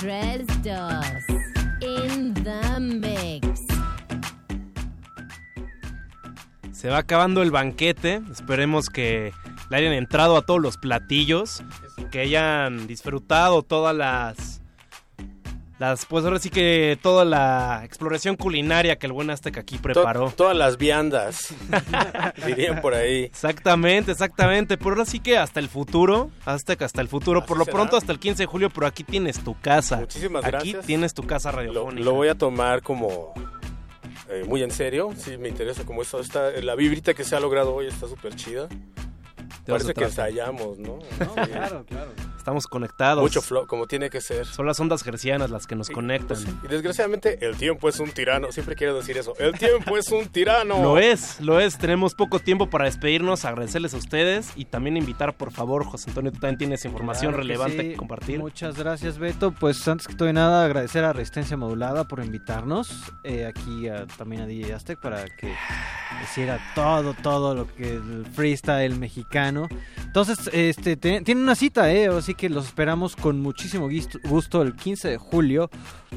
[0.04, 1.02] 3, 2.
[1.80, 3.62] In the mix.
[6.72, 8.20] Se va acabando el banquete.
[8.30, 9.32] Esperemos que
[9.70, 11.64] le hayan entrado a todos los platillos.
[12.10, 14.36] Que hayan disfrutado todas las.
[15.84, 20.30] Las, pues ahora sí que toda la exploración culinaria que el buen Azteca aquí preparó.
[20.30, 21.54] To- todas las viandas,
[22.46, 23.24] dirían por ahí.
[23.24, 24.78] Exactamente, exactamente.
[24.78, 27.44] Pero ahora sí que hasta el futuro, Azteca, hasta el futuro.
[27.44, 27.74] Por lo será.
[27.76, 29.96] pronto hasta el 15 de julio, pero aquí tienes tu casa.
[29.98, 30.86] Muchísimas Aquí gracias.
[30.86, 32.02] tienes tu casa Lo, radiofónica.
[32.04, 33.34] lo voy a tomar como
[34.30, 35.10] eh, muy en serio.
[35.18, 36.18] Sí, me interesa como esto.
[36.18, 38.68] Está, la vibrita que se ha logrado hoy está súper chida.
[39.66, 40.98] Parece que ensayamos, ¿no?
[41.46, 42.10] claro, claro.
[42.36, 43.22] Estamos conectados.
[43.22, 44.44] Mucho flow, como tiene que ser.
[44.44, 46.36] Son las ondas gercianas las que nos conectan.
[46.62, 48.52] Y desgraciadamente el tiempo es un tirano.
[48.52, 49.32] Siempre quiero decir eso.
[49.38, 50.82] El tiempo es un tirano.
[50.82, 51.78] Lo es, lo es.
[51.78, 56.32] Tenemos poco tiempo para despedirnos, agradecerles a ustedes y también invitar, por favor, José Antonio,
[56.32, 57.88] tú también tienes información Claro que relevante sí.
[57.90, 58.38] que compartir.
[58.40, 59.52] Muchas gracias, Beto.
[59.52, 64.06] Pues antes que todo y nada, agradecer a Resistencia Modulada por invitarnos eh, aquí a-
[64.06, 65.50] también a DJ Aztec para que
[66.22, 69.53] hiciera todo, todo lo que el freestyle mexicano.
[70.04, 72.08] Entonces, este, te- tienen una cita, ¿eh?
[72.08, 73.88] Así que los esperamos con muchísimo
[74.24, 75.70] gusto el 15 de julio.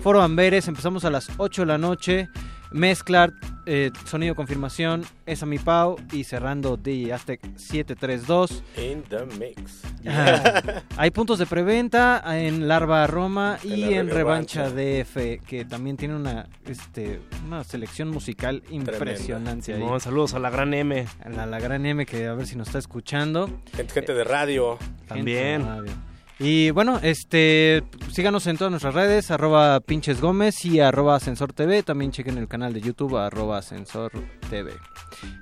[0.03, 2.29] Foro Amberes, empezamos a las 8 de la noche.
[2.71, 3.31] Mezclar,
[3.65, 8.63] eh, sonido confirmación, esa mi Pau y cerrando DJ Aztec 732.
[8.77, 9.81] In the mix.
[10.97, 14.69] Hay puntos de preventa en Larva Roma y En en Revancha.
[14.69, 19.73] DF, que también tiene una, este, una selección musical impresionante.
[19.73, 19.83] ahí.
[19.99, 21.05] Saludos a la gran M.
[21.23, 23.49] A la, la gran M, que a ver si nos está escuchando.
[23.73, 24.77] Gente, gente de radio.
[25.07, 25.91] Gente de radio.
[26.39, 31.81] Y bueno, este, síganos en todas nuestras redes, arroba pinches gómez y arroba ascensor TV.
[31.81, 34.11] También chequen el canal de YouTube, arroba ascensor
[34.49, 34.73] TV.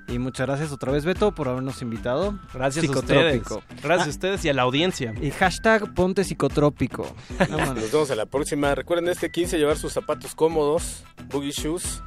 [0.08, 2.38] Y muchas gracias otra vez, Beto, por habernos invitado.
[2.54, 3.42] Gracias a ustedes.
[3.42, 3.62] Psicotrópico.
[3.82, 5.14] Gracias a ustedes y a la audiencia.
[5.20, 7.14] Y hashtag ponte psicotrópico.
[7.50, 8.74] Nos vemos a la próxima.
[8.74, 12.02] Recuerden este 15 llevar sus zapatos cómodos, boogie shoes.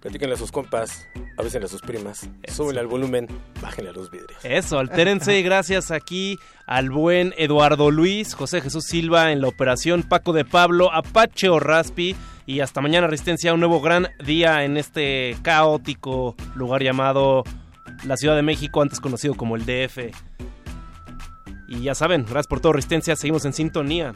[0.00, 2.28] Platíquenle a sus compas, avísenle a sus primas.
[2.48, 3.28] Súbenle al volumen,
[3.60, 4.44] bájenle a los vidrios.
[4.44, 10.02] Eso, altérense y gracias aquí al buen Eduardo Luis, José Jesús Silva en la operación,
[10.02, 14.76] Paco de Pablo, Apache o Raspi y hasta mañana Resistencia, un nuevo gran día en
[14.76, 17.44] este caótico lugar llamado
[18.04, 20.10] la Ciudad de México, antes conocido como el DF.
[21.68, 24.14] Y ya saben, gracias por todo Resistencia, seguimos en sintonía.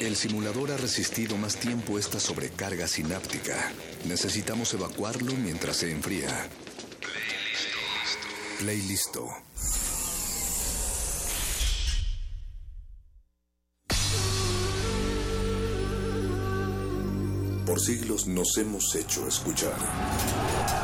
[0.00, 3.72] El simulador ha resistido más tiempo esta sobrecarga sináptica.
[4.06, 6.48] Necesitamos evacuarlo mientras se enfría.
[8.58, 9.28] Play listo.
[17.66, 20.83] Por siglos nos hemos hecho escuchar.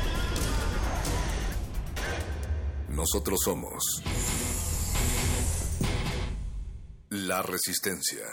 [3.01, 3.83] Nosotros somos
[7.09, 8.23] la resistencia.